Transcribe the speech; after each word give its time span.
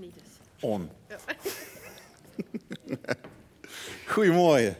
Dus. 0.00 0.22
On. 0.60 0.90
Goedemorgen. 4.06 4.76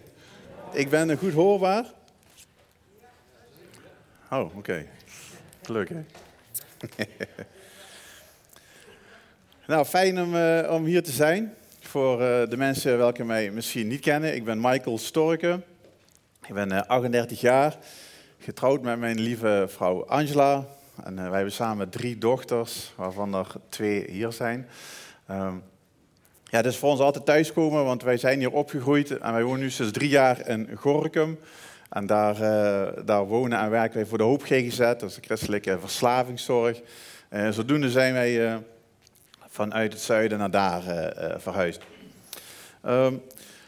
Ik 0.73 0.91
ben 0.91 1.19
goed 1.19 1.33
hoorbaar. 1.33 1.85
Oh, 4.31 4.57
oké. 4.57 4.87
Gelukkig. 5.63 5.97
nou, 9.67 9.85
fijn 9.85 10.21
om, 10.21 10.37
eh, 10.37 10.71
om 10.71 10.85
hier 10.85 11.03
te 11.03 11.13
zijn. 11.13 11.55
Voor 11.81 12.23
eh, 12.23 12.49
de 12.49 12.57
mensen 12.57 12.99
welke 12.99 13.25
mij 13.25 13.51
misschien 13.51 13.89
niet 13.89 14.01
kennen. 14.01 14.35
Ik 14.35 14.45
ben 14.45 14.61
Michael 14.61 14.99
Storke. 14.99 15.61
Ik 16.47 16.55
ben 16.55 16.73
eh, 16.73 16.87
38 16.87 17.41
jaar. 17.41 17.77
Getrouwd 18.39 18.83
met 18.83 18.99
mijn 18.99 19.21
lieve 19.21 19.67
vrouw 19.69 20.07
Angela. 20.07 20.67
En 21.05 21.15
wij 21.15 21.25
hebben 21.25 21.53
samen 21.53 21.89
drie 21.89 22.19
dochters, 22.19 22.93
waarvan 22.97 23.35
er 23.35 23.47
twee 23.69 24.11
hier 24.11 24.33
zijn. 24.33 24.69
Ehm, 25.27 25.55
ja, 26.45 26.57
het 26.57 26.67
is 26.67 26.77
voor 26.77 26.91
ons 26.91 27.01
altijd 27.01 27.25
thuiskomen, 27.25 27.85
want 27.85 28.03
wij 28.03 28.17
zijn 28.17 28.39
hier 28.39 28.53
opgegroeid 28.53 29.19
en 29.19 29.33
wij 29.33 29.43
wonen 29.43 29.61
nu 29.61 29.71
sinds 29.71 29.93
drie 29.93 30.09
jaar 30.09 30.49
in 30.49 30.69
Gorkum. 30.77 31.39
En 31.89 32.07
daar, 32.07 32.41
uh, 32.41 33.05
daar 33.05 33.25
wonen 33.25 33.59
en 33.59 33.71
werken 33.71 33.97
wij 33.97 34.07
voor 34.07 34.19
de 34.19 34.25
Hoop 34.25 34.43
GGZ, 34.43 34.79
dat 34.79 35.03
is 35.03 35.15
de 35.15 35.21
christelijke 35.21 35.79
verslavingszorg. 35.81 36.81
Uh, 37.31 37.51
zodoende 37.51 37.91
zijn 37.91 38.13
wij 38.13 38.61
vanuit 39.49 39.93
het 39.93 40.03
zuiden 40.03 40.39
naar 40.39 40.51
daar 40.51 40.83
verhuisd. 41.37 41.83
Um, 42.87 43.23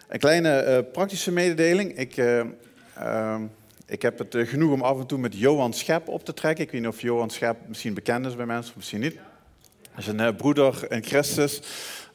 een 0.08 0.18
kleine 0.18 0.84
praktische 0.92 1.32
mededeling. 1.32 1.98
Ik, 1.98 2.16
ehm, 2.16 3.42
ik 3.86 4.02
heb 4.02 4.18
het 4.18 4.36
genoeg 4.48 4.72
om 4.72 4.82
af 4.82 4.98
en 4.98 5.06
toe 5.06 5.18
met 5.18 5.38
Johan 5.38 5.72
Schep 5.72 6.08
op 6.08 6.24
te 6.24 6.34
trekken. 6.34 6.64
Ik 6.64 6.70
weet 6.70 6.80
niet 6.80 6.90
of 6.90 7.00
Johan 7.00 7.30
Schep 7.30 7.56
misschien 7.66 7.94
bekend 7.94 8.26
is 8.26 8.36
bij 8.36 8.46
mensen, 8.46 8.72
misschien 8.76 9.00
niet. 9.00 9.18
Hij 9.90 10.02
is 10.02 10.06
een 10.06 10.36
broeder 10.36 10.86
in 10.88 11.04
Christus. 11.04 11.60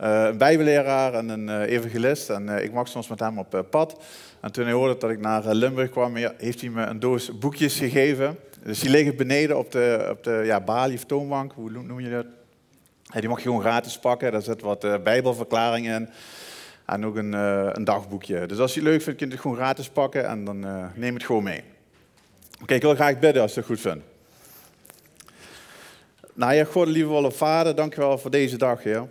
Uh, 0.01 0.23
een 0.23 0.37
bijbelleraar 0.37 1.13
en 1.13 1.29
een 1.29 1.63
evangelist. 1.63 2.29
En 2.29 2.49
ik 2.63 2.71
mag 2.73 2.87
soms 2.87 3.07
met 3.07 3.19
hem 3.19 3.39
op 3.39 3.65
pad. 3.69 4.03
En 4.41 4.51
toen 4.51 4.63
hij 4.63 4.73
hoorde 4.73 4.97
dat 4.97 5.09
ik 5.09 5.19
naar 5.19 5.53
Limburg 5.53 5.89
kwam, 5.89 6.15
heeft 6.15 6.61
hij 6.61 6.69
me 6.69 6.83
een 6.85 6.99
doos 6.99 7.39
boekjes 7.39 7.77
gegeven. 7.77 8.39
Dus 8.63 8.79
die 8.79 8.89
liggen 8.89 9.15
beneden 9.15 9.57
op 9.57 9.71
de, 9.71 10.07
op 10.09 10.23
de 10.23 10.41
ja, 10.45 10.61
balie 10.61 10.97
of 10.97 11.05
toonbank, 11.05 11.51
hoe 11.53 11.69
noem 11.71 11.99
je 11.99 12.09
dat? 12.09 12.25
Ja, 13.03 13.19
die 13.19 13.29
mag 13.29 13.37
je 13.37 13.43
gewoon 13.43 13.61
gratis 13.61 13.99
pakken. 13.99 14.31
Daar 14.31 14.41
zit 14.41 14.61
wat 14.61 15.03
bijbelverklaringen 15.03 16.01
in. 16.01 16.09
En 16.89 17.05
ook 17.05 17.15
een, 17.15 17.33
een, 17.33 17.83
dagboekje. 17.83 18.45
Dus 18.45 18.57
als 18.57 18.73
je 18.73 18.79
het 18.79 18.89
leuk 18.89 19.01
vindt, 19.01 19.19
kun 19.19 19.27
je 19.27 19.33
het 19.33 19.41
gewoon 19.41 19.57
gratis 19.57 19.89
pakken 19.89 20.27
en 20.27 20.45
dan 20.45 20.65
neem 20.95 21.13
het 21.13 21.23
gewoon 21.23 21.43
mee. 21.43 21.63
Oké, 22.61 22.73
ik 22.73 22.81
wil 22.81 22.95
graag 22.95 23.19
bidden 23.19 23.41
als 23.41 23.53
je 23.53 23.59
het 23.59 23.69
goed 23.69 23.79
vindt. 23.79 24.03
Nou 26.33 26.53
ja, 26.53 26.63
God, 26.63 26.87
lieve 26.87 27.31
Vader, 27.31 27.75
dank 27.75 27.93
je 27.93 27.99
wel 27.99 28.17
voor 28.17 28.31
deze 28.31 28.57
dag, 28.57 28.83
Heer. 28.83 29.07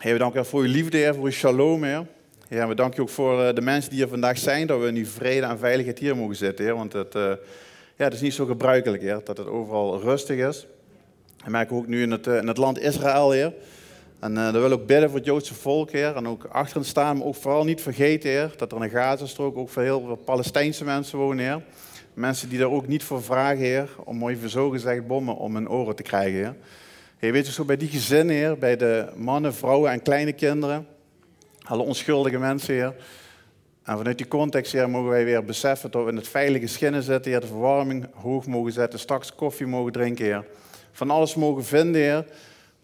Heer, 0.00 0.12
we 0.12 0.18
danken 0.18 0.40
u 0.40 0.44
voor 0.44 0.60
uw 0.60 0.70
liefde, 0.70 0.96
Heer, 0.96 1.14
voor 1.14 1.24
uw 1.24 1.30
shalom, 1.30 1.84
Heer. 1.84 2.06
Heer, 2.48 2.68
we 2.68 2.74
danken 2.74 2.98
u 2.98 3.02
ook 3.02 3.08
voor 3.08 3.42
eh, 3.42 3.54
de 3.54 3.60
mensen 3.60 3.90
die 3.90 3.98
hier 3.98 4.08
vandaag 4.08 4.38
zijn, 4.38 4.66
dat 4.66 4.80
we 4.80 4.86
in 4.86 4.96
uw 4.96 5.06
vrede 5.06 5.46
en 5.46 5.58
veiligheid 5.58 5.98
hier 5.98 6.16
mogen 6.16 6.36
zitten, 6.36 6.64
Heer. 6.64 6.74
Want 6.74 6.92
het, 6.92 7.12
ja, 7.96 8.04
het 8.04 8.12
is 8.12 8.20
niet 8.20 8.34
zo 8.34 8.46
gebruikelijk, 8.46 9.02
Heer, 9.02 9.20
dat 9.24 9.36
het 9.36 9.46
overal 9.46 10.00
rustig 10.00 10.48
is. 10.48 10.66
We 11.44 11.50
merken 11.50 11.76
ook 11.76 11.86
nu 11.86 12.02
in 12.02 12.10
het, 12.10 12.26
in 12.26 12.48
het 12.48 12.56
land 12.56 12.78
Israël, 12.78 13.30
Heer. 13.30 13.52
En 14.24 14.32
uh, 14.36 14.50
we 14.50 14.58
willen 14.58 14.78
ook 14.80 14.86
bidden 14.86 15.08
voor 15.08 15.18
het 15.18 15.26
Joodse 15.26 15.54
volk, 15.54 15.90
Heer. 15.90 16.16
En 16.16 16.28
ook 16.28 16.44
achter 16.44 16.84
staan, 16.84 17.16
maar 17.16 17.26
ook 17.26 17.34
vooral 17.34 17.64
niet 17.64 17.80
vergeten, 17.80 18.30
Heer, 18.30 18.52
dat 18.56 18.72
er 18.72 18.76
in 18.76 18.82
de 18.82 18.88
Gazastrook 18.88 19.56
ook 19.56 19.70
veel 19.70 19.82
heel 19.82 20.00
veel 20.00 20.16
Palestijnse 20.16 20.84
mensen 20.84 21.18
wonen, 21.18 21.44
Heer. 21.44 21.62
Mensen 22.14 22.48
die 22.48 22.58
daar 22.58 22.70
ook 22.70 22.86
niet 22.86 23.02
voor 23.02 23.22
vragen, 23.22 23.58
Heer, 23.58 23.88
om 24.04 24.28
even 24.28 24.50
zo 24.50 24.70
gezegd 24.70 25.06
bommen 25.06 25.36
om 25.36 25.54
hun 25.54 25.68
oren 25.68 25.96
te 25.96 26.02
krijgen, 26.02 26.38
Heer. 26.38 26.54
Heer, 27.16 27.32
weet 27.32 27.46
je 27.46 27.52
zo 27.52 27.64
bij 27.64 27.76
die 27.76 27.88
gezinnen, 27.88 28.34
Heer, 28.34 28.58
bij 28.58 28.76
de 28.76 29.08
mannen, 29.16 29.54
vrouwen 29.54 29.90
en 29.90 30.02
kleine 30.02 30.32
kinderen, 30.32 30.86
alle 31.64 31.82
onschuldige 31.82 32.38
mensen, 32.38 32.74
Heer. 32.74 32.94
En 33.82 33.96
vanuit 33.96 34.18
die 34.18 34.28
context, 34.28 34.72
Heer, 34.72 34.90
mogen 34.90 35.10
wij 35.10 35.24
weer 35.24 35.44
beseffen 35.44 35.90
dat 35.90 36.04
we 36.04 36.10
in 36.10 36.16
het 36.16 36.28
veilige 36.28 36.66
schinnen 36.66 37.02
zitten, 37.02 37.30
Heer, 37.30 37.40
de 37.40 37.46
verwarming 37.46 38.06
hoog 38.14 38.46
mogen 38.46 38.72
zetten, 38.72 38.98
straks 38.98 39.34
koffie 39.34 39.66
mogen 39.66 39.92
drinken, 39.92 40.24
Heer. 40.24 40.44
Van 40.92 41.10
alles 41.10 41.34
mogen 41.34 41.64
vinden, 41.64 42.00
Heer, 42.00 42.24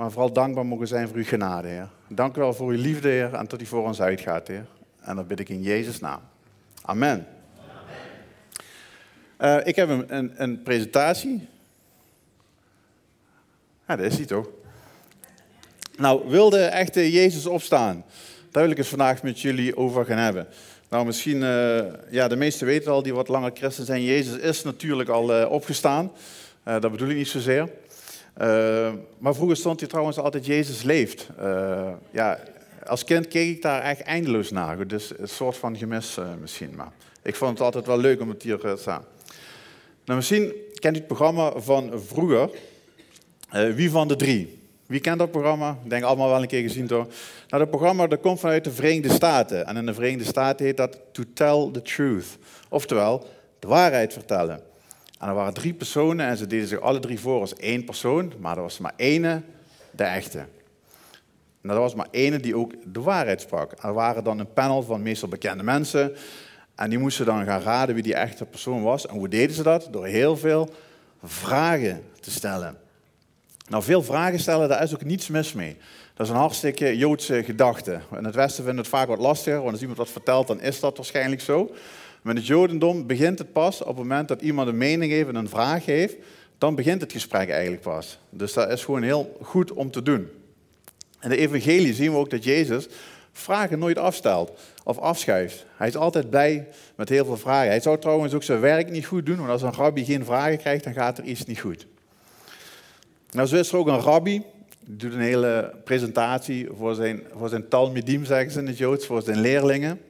maar 0.00 0.10
vooral 0.10 0.32
dankbaar 0.32 0.66
mogen 0.66 0.86
zijn 0.86 1.08
voor 1.08 1.16
uw 1.16 1.24
genade, 1.24 1.68
Heer. 1.68 1.88
Dank 2.08 2.36
u 2.36 2.40
wel 2.40 2.54
voor 2.54 2.70
uw 2.70 2.80
liefde, 2.80 3.08
Heer, 3.08 3.34
en 3.34 3.46
dat 3.46 3.60
u 3.60 3.66
voor 3.66 3.82
ons 3.82 4.00
uitgaat, 4.00 4.48
Heer. 4.48 4.66
En 5.00 5.16
dat 5.16 5.28
bid 5.28 5.40
ik 5.40 5.48
in 5.48 5.62
Jezus' 5.62 6.00
naam. 6.00 6.20
Amen. 6.82 7.26
Uh, 9.40 9.56
ik 9.64 9.76
heb 9.76 9.88
een, 9.88 10.32
een, 10.42 10.62
presentatie. 10.62 11.48
Ja, 13.88 13.96
dat 13.96 14.06
is 14.06 14.16
hij 14.16 14.26
toch. 14.26 14.48
Nou, 15.96 16.28
wilde 16.28 16.64
echte 16.64 17.10
Jezus 17.10 17.46
opstaan? 17.46 18.04
Daar 18.50 18.62
wil 18.62 18.72
ik 18.72 18.78
het 18.78 18.88
vandaag 18.88 19.22
met 19.22 19.40
jullie 19.40 19.76
over 19.76 20.04
gaan 20.04 20.18
hebben. 20.18 20.46
Nou, 20.90 21.06
misschien, 21.06 21.36
uh, 21.36 21.84
ja, 22.10 22.28
de 22.28 22.36
meesten 22.36 22.66
weten 22.66 22.92
al, 22.92 23.02
die 23.02 23.14
wat 23.14 23.28
langer 23.28 23.50
christen 23.54 23.84
zijn, 23.84 24.02
Jezus 24.02 24.36
is 24.36 24.62
natuurlijk 24.62 25.08
al 25.08 25.46
opgestaan. 25.46 26.12
Dat 26.64 26.90
bedoel 26.90 27.08
ik 27.08 27.16
niet 27.16 27.28
zozeer. 27.28 27.68
Maar 29.18 29.34
vroeger 29.34 29.56
stond 29.56 29.80
hij 29.80 29.88
trouwens 29.88 30.18
altijd, 30.18 30.46
Jezus 30.46 30.82
leeft. 30.82 31.28
ja, 32.10 32.38
als 32.86 33.04
kind 33.04 33.28
keek 33.28 33.56
ik 33.56 33.62
daar 33.62 33.82
echt 33.82 34.00
eindeloos 34.00 34.50
naar. 34.50 34.86
Dus 34.86 35.12
een 35.18 35.28
soort 35.28 35.56
van 35.56 35.76
gemis 35.76 36.18
misschien. 36.40 36.74
Maar 36.76 36.92
ik 37.22 37.36
vond 37.36 37.50
het 37.50 37.60
altijd 37.60 37.86
wel 37.86 37.98
leuk 37.98 38.20
om 38.20 38.28
het 38.28 38.42
hier 38.42 38.58
te 38.58 38.76
staan. 38.78 39.04
Nou, 40.04 40.18
misschien 40.18 40.52
kent 40.74 40.96
u 40.96 40.98
het 40.98 41.06
programma 41.06 41.52
van 41.56 41.92
vroeger. 42.06 42.50
Wie 43.74 43.90
van 43.90 44.08
de 44.08 44.16
drie? 44.16 44.58
Wie 44.86 45.00
kent 45.00 45.18
dat 45.18 45.30
programma? 45.30 45.78
Ik 45.84 45.90
denk 45.90 46.04
allemaal 46.04 46.28
wel 46.28 46.42
een 46.42 46.48
keer 46.48 46.62
gezien 46.62 46.86
toch? 46.86 47.06
Nou, 47.48 47.62
dat 47.62 47.70
programma 47.70 48.06
dat 48.06 48.20
komt 48.20 48.40
vanuit 48.40 48.64
de 48.64 48.70
Verenigde 48.70 49.12
Staten. 49.12 49.66
En 49.66 49.76
in 49.76 49.86
de 49.86 49.94
Verenigde 49.94 50.24
Staten 50.24 50.66
heet 50.66 50.76
dat 50.76 50.98
To 51.12 51.22
Tell 51.34 51.68
the 51.72 51.82
Truth. 51.82 52.26
Oftewel, 52.68 53.26
de 53.58 53.66
waarheid 53.66 54.12
vertellen. 54.12 54.62
En 55.20 55.28
er 55.28 55.34
waren 55.34 55.54
drie 55.54 55.74
personen 55.74 56.26
en 56.26 56.36
ze 56.36 56.46
deden 56.46 56.68
zich 56.68 56.80
alle 56.80 56.98
drie 56.98 57.20
voor 57.20 57.40
als 57.40 57.54
één 57.54 57.84
persoon. 57.84 58.32
Maar 58.38 58.56
er 58.56 58.62
was 58.62 58.78
maar 58.78 58.92
ene, 58.96 59.42
de 59.90 60.04
echte. 60.04 60.38
En 61.62 61.70
er 61.70 61.78
was 61.78 61.94
maar 61.94 62.08
ene 62.10 62.40
die 62.40 62.56
ook 62.56 62.72
de 62.86 63.00
waarheid 63.00 63.40
sprak. 63.40 63.72
Er 63.82 63.92
waren 63.92 64.24
dan 64.24 64.38
een 64.38 64.52
panel 64.52 64.82
van 64.82 65.02
meestal 65.02 65.28
bekende 65.28 65.62
mensen. 65.62 66.16
En 66.74 66.90
die 66.90 66.98
moesten 66.98 67.26
dan 67.26 67.44
gaan 67.44 67.60
raden 67.60 67.94
wie 67.94 68.04
die 68.04 68.14
echte 68.14 68.44
persoon 68.44 68.82
was. 68.82 69.06
En 69.06 69.14
hoe 69.14 69.28
deden 69.28 69.56
ze 69.56 69.62
dat? 69.62 69.88
Door 69.90 70.06
heel 70.06 70.36
veel 70.36 70.70
vragen 71.22 72.04
te 72.20 72.30
stellen. 72.30 72.78
Nou, 73.68 73.82
veel 73.82 74.02
vragen 74.02 74.38
stellen, 74.38 74.68
daar 74.68 74.82
is 74.82 74.94
ook 74.94 75.04
niets 75.04 75.28
mis 75.28 75.52
mee. 75.52 75.76
Dat 76.14 76.26
is 76.26 76.32
een 76.32 76.38
hartstikke 76.38 76.96
Joodse 76.96 77.44
gedachte. 77.44 78.00
In 78.16 78.24
het 78.24 78.34
Westen 78.34 78.64
vinden 78.64 78.84
we 78.84 78.90
het 78.90 78.98
vaak 78.98 79.08
wat 79.08 79.18
lastiger, 79.18 79.58
want 79.58 79.70
als 79.70 79.80
iemand 79.80 79.98
wat 79.98 80.10
vertelt, 80.10 80.46
dan 80.46 80.60
is 80.60 80.80
dat 80.80 80.96
waarschijnlijk 80.96 81.40
zo. 81.40 81.74
In 82.24 82.36
het 82.36 82.46
Jodendom 82.46 83.06
begint 83.06 83.38
het 83.38 83.52
pas 83.52 83.80
op 83.80 83.86
het 83.86 83.96
moment 83.96 84.28
dat 84.28 84.42
iemand 84.42 84.68
een 84.68 84.76
mening 84.76 85.12
heeft 85.12 85.28
en 85.28 85.34
een 85.34 85.48
vraag 85.48 85.84
heeft, 85.84 86.16
dan 86.58 86.74
begint 86.74 87.00
het 87.00 87.12
gesprek 87.12 87.48
eigenlijk 87.48 87.82
pas. 87.82 88.18
Dus 88.30 88.52
dat 88.52 88.70
is 88.70 88.84
gewoon 88.84 89.02
heel 89.02 89.36
goed 89.42 89.72
om 89.72 89.90
te 89.90 90.02
doen. 90.02 90.28
In 91.20 91.28
de 91.28 91.36
evangelie 91.36 91.94
zien 91.94 92.10
we 92.10 92.18
ook 92.18 92.30
dat 92.30 92.44
Jezus 92.44 92.88
vragen 93.32 93.78
nooit 93.78 93.98
afstelt 93.98 94.52
of 94.84 94.98
afschuift. 94.98 95.66
Hij 95.76 95.88
is 95.88 95.96
altijd 95.96 96.30
blij 96.30 96.68
met 96.94 97.08
heel 97.08 97.24
veel 97.24 97.36
vragen. 97.36 97.68
Hij 97.68 97.80
zou 97.80 97.98
trouwens 97.98 98.34
ook 98.34 98.42
zijn 98.42 98.60
werk 98.60 98.90
niet 98.90 99.06
goed 99.06 99.26
doen, 99.26 99.36
want 99.36 99.48
als 99.48 99.62
een 99.62 99.72
rabbi 99.72 100.04
geen 100.04 100.24
vragen 100.24 100.58
krijgt, 100.58 100.84
dan 100.84 100.92
gaat 100.92 101.18
er 101.18 101.24
iets 101.24 101.44
niet 101.44 101.60
goed. 101.60 101.86
Nou, 103.30 103.48
zo 103.48 103.56
is 103.56 103.72
er 103.72 103.76
ook 103.76 103.86
een 103.86 104.00
rabbi, 104.00 104.42
die 104.84 104.96
doet 104.96 105.12
een 105.12 105.20
hele 105.20 105.74
presentatie 105.84 106.68
voor 106.76 106.94
zijn, 106.94 107.22
voor 107.36 107.48
zijn 107.48 107.68
talmidim, 107.68 108.24
zeggen 108.24 108.50
ze 108.50 108.58
in 108.58 108.66
het 108.66 108.78
Joods, 108.78 109.06
voor 109.06 109.22
zijn 109.22 109.40
leerlingen. 109.40 110.00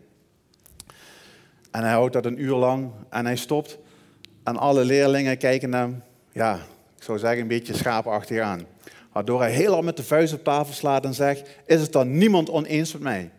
En 1.71 1.83
hij 1.83 1.93
houdt 1.93 2.13
dat 2.13 2.25
een 2.25 2.43
uur 2.43 2.55
lang 2.55 2.91
en 3.09 3.25
hij 3.25 3.37
stopt. 3.37 3.79
En 4.43 4.57
alle 4.57 4.85
leerlingen 4.85 5.39
kijken 5.39 5.73
hem, 5.73 6.03
ja, 6.33 6.55
ik 6.97 7.03
zou 7.03 7.19
zeggen, 7.19 7.41
een 7.41 7.49
beetje 7.49 7.75
schaapachtig 7.75 8.41
aan. 8.41 8.67
Waardoor 9.13 9.41
hij 9.41 9.53
heel 9.53 9.83
met 9.83 9.97
de 9.97 10.03
vuist 10.03 10.33
op 10.33 10.45
tafel 10.45 10.75
slaat 10.75 11.05
en 11.05 11.15
zegt, 11.15 11.49
is 11.67 11.81
het 11.81 11.93
dan 11.93 12.19
niemand 12.19 12.51
oneens 12.51 12.93
met 12.93 13.03
mij? 13.03 13.31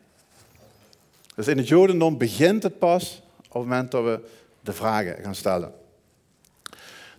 Dus 1.36 1.48
in 1.48 1.58
het 1.58 1.68
Jodendom 1.68 2.18
begint 2.18 2.64
het 2.64 2.80
pas 2.80 3.22
op 3.38 3.54
het 3.54 3.64
moment 3.64 3.92
dat 3.92 4.04
we 4.04 4.20
de 4.62 4.74
vragen 4.74 5.24
gaan 5.24 5.36
stellen. 5.36 5.74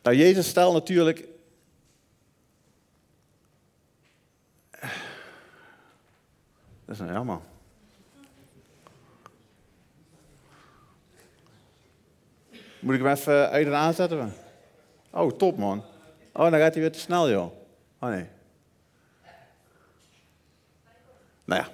Nou, 0.03 0.17
Jezus 0.17 0.49
stelt 0.49 0.73
natuurlijk 0.73 1.31
Dat 6.93 7.01
is 7.01 7.07
een 7.07 7.13
jammer. 7.13 7.41
Moet 12.83 12.95
ik 12.95 13.01
hem 13.01 13.11
even 13.11 13.51
uit 13.51 13.67
en 13.67 13.75
aanzetten? 13.75 14.35
Oh, 15.11 15.33
top 15.33 15.59
man. 15.59 15.85
Oh, 16.33 16.51
dan 16.51 16.61
gaat 16.61 16.73
hij 16.73 16.83
weer 16.83 16.93
te 16.93 16.99
snel, 16.99 17.31
joh. 17.31 17.53
Oh 18.01 18.09
nee. 18.09 18.27
Nou 21.45 21.63
ja. 21.63 21.69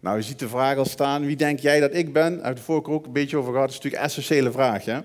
Nou, 0.00 0.16
je 0.16 0.22
ziet 0.22 0.38
de 0.38 0.48
vraag 0.48 0.76
al 0.76 0.84
staan. 0.84 1.26
Wie 1.26 1.36
denk 1.36 1.58
jij 1.58 1.80
dat 1.80 1.94
ik 1.94 2.12
ben? 2.12 2.42
Uit 2.42 2.56
de 2.56 2.62
vorige 2.62 2.90
ook 2.90 3.06
een 3.06 3.12
beetje 3.12 3.36
over 3.36 3.52
gehad. 3.52 3.68
Dat 3.68 3.76
is 3.76 3.82
natuurlijk 3.84 4.02
een 4.02 4.08
essentiële 4.08 4.52
vraag. 4.52 4.84
Hè? 4.84 5.00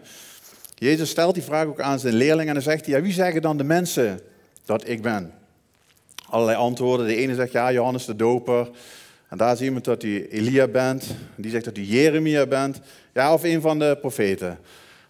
Jezus 0.76 1.10
stelt 1.10 1.34
die 1.34 1.44
vraag 1.44 1.66
ook 1.66 1.82
aan 1.82 2.00
zijn 2.00 2.14
leerlingen 2.14 2.48
en 2.48 2.54
dan 2.54 2.64
zegt 2.64 2.86
hij, 2.86 2.96
ja, 2.96 3.02
wie 3.02 3.14
zeggen 3.14 3.42
dan 3.42 3.58
de 3.58 3.64
mensen 3.64 4.22
dat 4.66 4.88
ik 4.88 5.02
ben? 5.02 5.34
Allerlei 6.30 6.58
antwoorden. 6.58 7.08
De 7.08 7.16
ene 7.16 7.36
zegt, 7.36 7.52
ja, 7.52 7.72
Johannes 7.72 8.06
de 8.06 8.16
Doper. 8.16 8.70
En 9.32 9.38
daar 9.38 9.58
zie 9.58 9.74
je 9.74 9.82
dat 9.82 10.02
hij 10.02 10.30
Elia 10.30 10.68
bent. 10.68 11.16
Die 11.36 11.52
zegt 11.52 11.66
dat 11.66 11.76
hij 11.76 11.86
Jeremia 11.86 12.46
bent. 12.46 12.82
Ja, 13.14 13.34
of 13.34 13.44
een 13.44 13.62
van 13.62 13.80
de 13.80 13.98
profeten. 14.02 14.60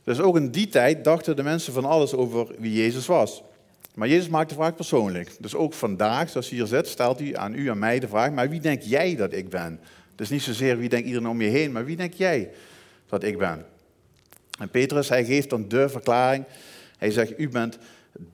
Dus 0.03 0.19
ook 0.19 0.35
in 0.35 0.51
die 0.51 0.68
tijd 0.68 1.03
dachten 1.03 1.35
de 1.35 1.44
mensen 1.44 1.73
van 1.73 1.85
alles 1.85 2.13
over 2.13 2.47
wie 2.57 2.73
Jezus 2.73 3.06
was. 3.06 3.44
Maar 3.95 4.07
Jezus 4.07 4.27
maakt 4.27 4.50
de 4.50 4.56
vraag 4.56 4.75
persoonlijk. 4.75 5.35
Dus 5.39 5.56
ook 5.56 5.73
vandaag, 5.73 6.29
zoals 6.29 6.50
hij 6.50 6.57
hier 6.57 6.68
zit, 6.68 6.88
stelt 6.88 7.19
hij 7.19 7.38
aan 7.38 7.56
u 7.56 7.69
en 7.69 7.79
mij 7.79 8.00
de 8.00 8.07
vraag: 8.07 8.31
maar 8.31 8.50
wie 8.50 8.59
denk 8.59 8.81
jij 8.81 9.15
dat 9.15 9.33
ik 9.33 9.50
ben? 9.50 9.79
Dus 10.15 10.29
niet 10.29 10.41
zozeer 10.41 10.77
wie 10.77 10.89
denkt 10.89 11.07
iedereen 11.07 11.29
om 11.29 11.41
je 11.41 11.50
heen, 11.50 11.71
maar 11.71 11.85
wie 11.85 11.95
denk 11.95 12.13
jij 12.13 12.51
dat 13.07 13.23
ik 13.23 13.38
ben? 13.38 13.65
En 14.59 14.69
Petrus, 14.69 15.09
hij 15.09 15.25
geeft 15.25 15.50
dan 15.50 15.68
de 15.68 15.89
verklaring. 15.89 16.44
Hij 16.97 17.12
zegt: 17.12 17.39
U 17.39 17.50
bent 17.50 17.77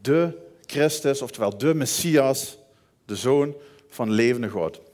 de 0.02 0.38
Christus, 0.66 1.22
oftewel 1.22 1.58
de 1.58 1.74
Messias, 1.74 2.58
de 3.06 3.16
zoon 3.16 3.56
van 3.90 4.08
de 4.08 4.14
levende 4.14 4.50
God. 4.50 4.86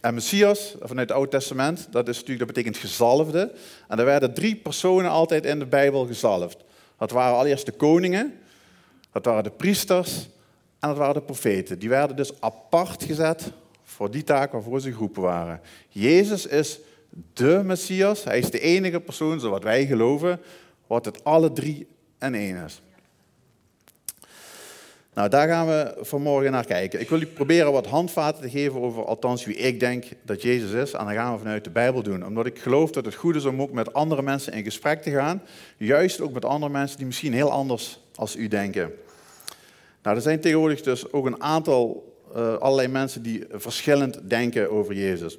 En 0.00 0.14
Messias, 0.14 0.74
vanuit 0.80 1.08
het 1.08 1.16
Oude 1.16 1.30
Testament, 1.30 1.88
dat, 1.90 2.08
is 2.08 2.14
natuurlijk, 2.14 2.38
dat 2.38 2.54
betekent 2.54 2.76
gezalfde. 2.76 3.52
En 3.88 3.98
er 3.98 4.04
werden 4.04 4.34
drie 4.34 4.56
personen 4.56 5.10
altijd 5.10 5.44
in 5.44 5.58
de 5.58 5.66
Bijbel 5.66 6.06
gezalfd. 6.06 6.64
Dat 6.98 7.10
waren 7.10 7.36
allereerst 7.36 7.66
de 7.66 7.72
koningen, 7.72 8.34
dat 9.12 9.24
waren 9.24 9.44
de 9.44 9.50
priesters 9.50 10.28
en 10.78 10.88
dat 10.88 10.96
waren 10.96 11.14
de 11.14 11.22
profeten. 11.22 11.78
Die 11.78 11.88
werden 11.88 12.16
dus 12.16 12.40
apart 12.40 13.04
gezet 13.04 13.52
voor 13.82 14.10
die 14.10 14.24
taak 14.24 14.52
waarvoor 14.52 14.80
ze 14.80 14.92
geroepen 14.92 15.22
waren. 15.22 15.60
Jezus 15.88 16.46
is 16.46 16.80
de 17.32 17.60
Messias. 17.64 18.24
Hij 18.24 18.38
is 18.38 18.50
de 18.50 18.60
enige 18.60 19.00
persoon, 19.00 19.40
zoals 19.40 19.62
wij 19.62 19.86
geloven, 19.86 20.40
wat 20.86 21.04
het 21.04 21.24
alle 21.24 21.52
drie 21.52 21.86
en 22.18 22.34
één 22.34 22.64
is. 22.64 22.82
Nou, 25.18 25.30
daar 25.30 25.48
gaan 25.48 25.66
we 25.66 25.94
vanmorgen 26.00 26.52
naar 26.52 26.64
kijken. 26.64 27.00
Ik 27.00 27.08
wil 27.08 27.20
u 27.20 27.26
proberen 27.26 27.72
wat 27.72 27.86
handvaten 27.86 28.42
te 28.42 28.50
geven 28.50 28.80
over, 28.80 29.04
althans 29.04 29.44
wie 29.44 29.56
ik 29.56 29.80
denk 29.80 30.04
dat 30.22 30.42
Jezus 30.42 30.70
is. 30.70 30.92
En 30.92 31.04
dat 31.04 31.14
gaan 31.14 31.32
we 31.32 31.38
vanuit 31.38 31.64
de 31.64 31.70
Bijbel 31.70 32.02
doen. 32.02 32.26
Omdat 32.26 32.46
ik 32.46 32.58
geloof 32.58 32.90
dat 32.90 33.04
het 33.04 33.14
goed 33.14 33.36
is 33.36 33.44
om 33.44 33.62
ook 33.62 33.72
met 33.72 33.92
andere 33.92 34.22
mensen 34.22 34.52
in 34.52 34.64
gesprek 34.64 35.02
te 35.02 35.10
gaan. 35.10 35.42
Juist 35.76 36.20
ook 36.20 36.32
met 36.32 36.44
andere 36.44 36.72
mensen 36.72 36.96
die 36.96 37.06
misschien 37.06 37.32
heel 37.32 37.50
anders 37.50 38.00
als 38.14 38.36
u 38.36 38.48
denken. 38.48 38.92
Nou, 40.02 40.16
er 40.16 40.22
zijn 40.22 40.40
tegenwoordig 40.40 40.80
dus 40.80 41.12
ook 41.12 41.26
een 41.26 41.42
aantal, 41.42 42.14
uh, 42.36 42.56
allerlei 42.56 42.88
mensen 42.88 43.22
die 43.22 43.44
verschillend 43.50 44.30
denken 44.30 44.70
over 44.70 44.94
Jezus. 44.94 45.38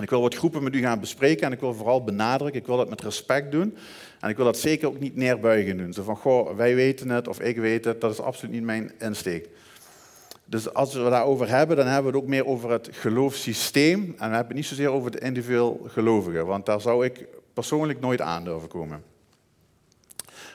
Ik 0.00 0.10
wil 0.10 0.20
wat 0.20 0.34
groepen 0.34 0.62
met 0.62 0.74
u 0.74 0.80
gaan 0.80 1.00
bespreken 1.00 1.46
en 1.46 1.52
ik 1.52 1.60
wil 1.60 1.74
vooral 1.74 2.04
benadrukken, 2.04 2.60
ik 2.60 2.66
wil 2.66 2.76
dat 2.76 2.88
met 2.88 3.02
respect 3.02 3.52
doen. 3.52 3.76
En 4.22 4.28
ik 4.28 4.36
wil 4.36 4.44
dat 4.44 4.58
zeker 4.58 4.88
ook 4.88 5.00
niet 5.00 5.16
neerbuigen 5.16 5.76
doen. 5.76 5.92
Zo 5.92 6.02
van, 6.02 6.16
goh, 6.16 6.56
wij 6.56 6.74
weten 6.74 7.08
het 7.08 7.28
of 7.28 7.40
ik 7.40 7.56
weet 7.56 7.84
het, 7.84 8.00
dat 8.00 8.12
is 8.12 8.20
absoluut 8.20 8.54
niet 8.54 8.62
mijn 8.62 8.92
insteek. 8.98 9.48
Dus 10.44 10.74
als 10.74 10.94
we 10.94 11.10
daarover 11.10 11.48
hebben, 11.48 11.76
dan 11.76 11.86
hebben 11.86 12.10
we 12.10 12.16
het 12.16 12.26
ook 12.26 12.30
meer 12.30 12.46
over 12.46 12.70
het 12.70 12.88
geloofssysteem. 12.92 14.00
En 14.00 14.14
we 14.16 14.22
hebben 14.22 14.46
het 14.46 14.54
niet 14.54 14.66
zozeer 14.66 14.88
over 14.88 15.10
de 15.10 15.18
individueel 15.18 15.86
gelovigen, 15.86 16.46
want 16.46 16.66
daar 16.66 16.80
zou 16.80 17.04
ik 17.04 17.26
persoonlijk 17.54 18.00
nooit 18.00 18.20
aan 18.20 18.44
durven 18.44 18.68
komen. 18.68 19.02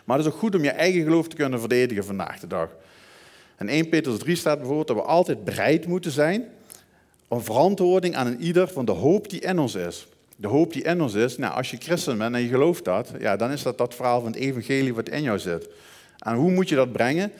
Maar 0.06 0.18
het 0.18 0.26
is 0.26 0.34
ook 0.34 0.40
goed 0.40 0.56
om 0.56 0.64
je 0.64 0.70
eigen 0.70 1.04
geloof 1.04 1.28
te 1.28 1.36
kunnen 1.36 1.60
verdedigen 1.60 2.06
vandaag 2.06 2.40
de 2.40 2.48
dag. 2.48 2.70
In 3.60 3.70
1 3.70 3.90
Petrus 3.90 4.20
3 4.20 4.36
staat 4.36 4.58
bijvoorbeeld 4.58 4.88
dat 4.88 4.98
we 4.98 5.04
altijd 5.04 5.44
bereid 5.44 5.88
moeten 5.88 6.12
zijn 6.12 6.46
om 7.28 7.42
verantwoording 7.42 8.16
aan 8.16 8.28
een 8.28 8.42
ieder 8.42 8.68
van 8.68 8.86
de 8.86 8.92
hoop 8.92 9.30
die 9.30 9.40
in 9.40 9.60
ons 9.60 9.76
is. 9.76 10.08
De 10.40 10.48
hoop 10.48 10.74
die 10.74 10.84
in 10.84 11.02
ons 11.02 11.14
is, 11.14 11.38
nou, 11.38 11.54
als 11.54 11.72
je 11.72 11.78
christen 11.78 12.18
bent 12.18 12.36
en 12.36 12.42
je 12.42 12.48
gelooft 12.48 12.86
dat, 12.86 13.12
ja, 13.20 13.36
dan 13.36 13.52
is 13.52 13.64
dat 13.64 13.78
dat 13.78 13.96
verhaal 13.96 14.22
van 14.22 14.32
het 14.32 14.40
evangelie 14.42 14.94
wat 14.94 15.10
in 15.10 15.22
jou 15.22 15.40
zit. 15.40 15.70
En 16.18 16.36
hoe 16.36 16.52
moet 16.52 16.70
je 16.70 16.76
dat 16.76 16.92
brengen? 16.92 17.32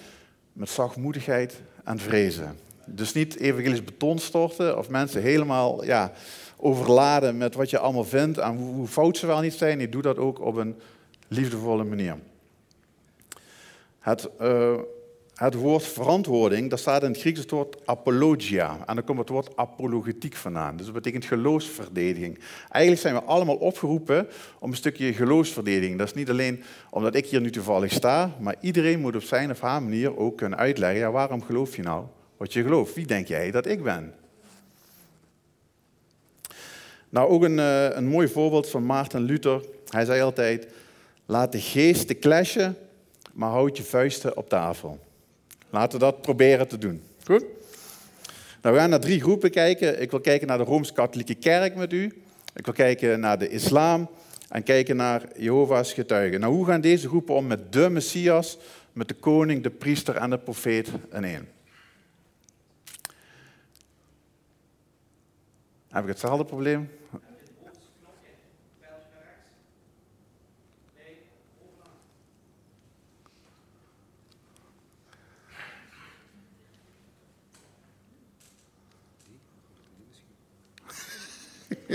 Met 0.54 0.70
zachtmoedigheid 0.70 1.62
en 1.84 2.00
vrezen. 2.00 2.58
Dus 2.86 3.14
niet 3.14 3.40
evangelisch 3.40 3.84
beton 3.84 4.20
storten 4.20 4.78
of 4.78 4.90
mensen 4.90 5.22
helemaal 5.22 5.84
ja, 5.84 6.12
overladen 6.58 7.38
met 7.38 7.56
wat 7.56 7.70
je 7.70 7.80
allemaal 7.80 8.04
vindt 8.04 8.38
en 8.38 8.56
hoe, 8.56 8.88
fout 8.88 9.18
ze 9.18 9.28
wel 9.28 9.42
niet 9.42 9.54
zijn. 9.54 9.80
Je 9.80 9.90
doet 9.90 10.04
dat 10.04 10.18
ook 10.18 10.40
op 10.40 10.56
een 10.56 10.76
liefdevolle 11.28 11.84
manier. 11.84 12.18
Het, 14.00 14.30
uh, 14.42 14.74
het 15.38 15.54
woord 15.54 15.84
verantwoording, 15.84 16.70
dat 16.70 16.80
staat 16.80 17.04
in 17.04 17.12
het 17.12 17.20
Grieks 17.20 17.40
het 17.40 17.52
woord 17.52 17.78
apologia. 17.86 18.78
En 18.86 18.96
dan 18.96 19.04
komt 19.04 19.20
het 19.20 19.30
woord 19.30 19.58
apologetiek 19.58 20.36
vandaan. 20.36 20.78
Dus 20.78 20.86
dat 20.86 20.96
betekent 20.96 21.26
geloofsverdediging. 21.26 22.40
Eigenlijk 22.70 23.02
zijn 23.02 23.14
we 23.16 23.24
allemaal 23.24 23.56
opgeroepen 23.56 24.28
om 24.60 24.70
een 24.70 24.76
stukje 24.76 25.14
geloofsverdediging. 25.14 25.98
Dat 25.98 26.08
is 26.08 26.14
niet 26.14 26.30
alleen 26.30 26.64
omdat 26.90 27.16
ik 27.16 27.26
hier 27.26 27.42
nu 27.42 27.52
toevallig 27.52 27.92
sta, 27.92 28.32
maar 28.40 28.56
iedereen 28.62 29.00
moet 29.00 29.16
op 29.16 29.22
zijn 29.22 29.52
of 29.52 29.60
haar 29.60 29.84
manier 29.84 30.18
ook 30.18 30.38
kunnen 30.38 30.58
uitleggen, 30.58 31.00
ja, 31.00 31.12
waarom 31.12 31.44
geloof 31.44 31.76
je 31.76 31.82
nou 31.82 32.06
wat 32.38 32.54
je 32.54 32.64
gelooft? 32.64 32.94
Wie 32.94 33.06
denk 33.06 33.28
jij 33.28 33.52
dat 33.52 33.66
ik 33.66 33.84
ben? 33.84 34.14
Nou, 37.10 37.30
ook 37.30 37.44
een, 37.44 37.60
eh, 37.60 37.90
een 37.90 38.08
mooi 38.08 38.28
voorbeeld 38.28 38.70
van 38.70 38.86
Maarten 38.86 39.22
Luther. 39.22 39.62
Hij 39.90 40.06
zei 40.06 40.22
altijd, 40.22 40.68
laat 41.26 41.52
de 41.52 41.62
geesten 41.62 42.20
clashen, 42.20 42.78
maar 43.34 43.50
houd 43.50 43.78
je 43.78 43.84
vuisten 43.84 44.38
op 44.38 44.50
tafel. 44.50 45.06
Laten 45.70 46.00
we 46.00 46.06
dat 46.06 46.22
proberen 46.22 46.68
te 46.68 46.78
doen. 46.78 47.02
Goed? 47.24 47.46
Nou, 48.62 48.76
we 48.76 48.82
gaan 48.82 48.90
naar 48.90 49.00
drie 49.00 49.22
groepen 49.22 49.52
kijken. 49.52 50.02
Ik 50.02 50.12
wil 50.12 50.20
kijken 50.20 50.48
naar 50.48 50.58
de 50.58 50.64
Rooms-Katholieke 50.64 51.36
Kerk 51.36 51.76
met 51.76 51.94
u. 51.94 52.22
Ik 52.56 52.66
wil 52.66 52.74
kijken 52.74 53.20
naar 53.20 53.40
de 53.40 53.50
islam 53.50 54.10
en 54.50 54.64
kijken 54.64 54.96
naar 54.96 55.22
Jehovah's 55.36 55.94
getuigen. 55.94 56.40
Nou, 56.40 56.54
hoe 56.54 56.66
gaan 56.66 56.82
deze 56.82 57.08
groepen 57.08 57.36
om 57.36 57.48
met 57.48 57.74
de 57.74 57.90
Messias, 57.90 58.58
met 58.94 59.08
de 59.08 59.14
koning, 59.14 59.64
de 59.64 59.70
priester 59.70 60.16
en 60.16 60.30
de 60.30 60.38
profeet 60.38 60.92
in 61.12 61.24
één? 61.24 61.48
Heb 65.90 66.04
ik 66.04 66.10
hetzelfde 66.10 66.46
probleem? 66.46 66.90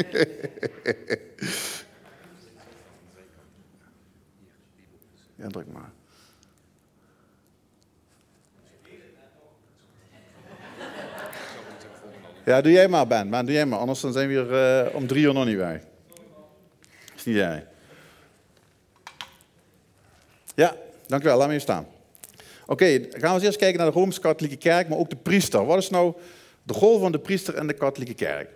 ja, 5.37 5.47
druk 5.49 5.67
maar. 5.73 5.91
Ja, 12.45 12.61
doe 12.61 12.73
jij 12.73 12.89
maar, 12.89 13.07
Ben. 13.07 13.31
Ben, 13.31 13.45
doe 13.45 13.55
jij 13.55 13.67
maar. 13.67 13.79
Anders 13.79 14.01
dan 14.01 14.13
zijn 14.13 14.29
we 14.29 14.35
hier 14.35 14.51
uh, 14.87 14.95
om 14.95 15.07
drie 15.07 15.25
uur 15.25 15.35
nog 15.35 15.45
niet 15.45 15.57
bij. 15.57 15.83
Is 17.17 17.25
niet 17.25 17.37
jij. 17.37 17.67
Ja, 20.55 20.77
dankjewel. 21.07 21.39
Laat 21.39 21.47
me 21.47 21.53
even 21.53 21.67
staan. 21.67 21.87
Oké, 22.67 22.85
gaan 23.11 23.29
we 23.29 23.29
eens 23.29 23.43
eerst 23.43 23.59
kijken 23.59 23.79
naar 23.79 23.91
de 23.91 23.99
Rooms-Katholieke 23.99 24.59
Kerk, 24.59 24.89
maar 24.89 24.99
ook 24.99 25.11
de 25.11 25.17
priester. 25.17 25.65
Wat 25.65 25.79
is 25.79 25.91
nou 25.91 26.15
de 26.63 26.73
rol 26.73 26.99
van 26.99 27.13
de 27.13 27.19
priester 27.19 27.57
in 27.57 27.67
de 27.67 27.73
Katholieke 27.73 28.15
Kerk? 28.15 28.49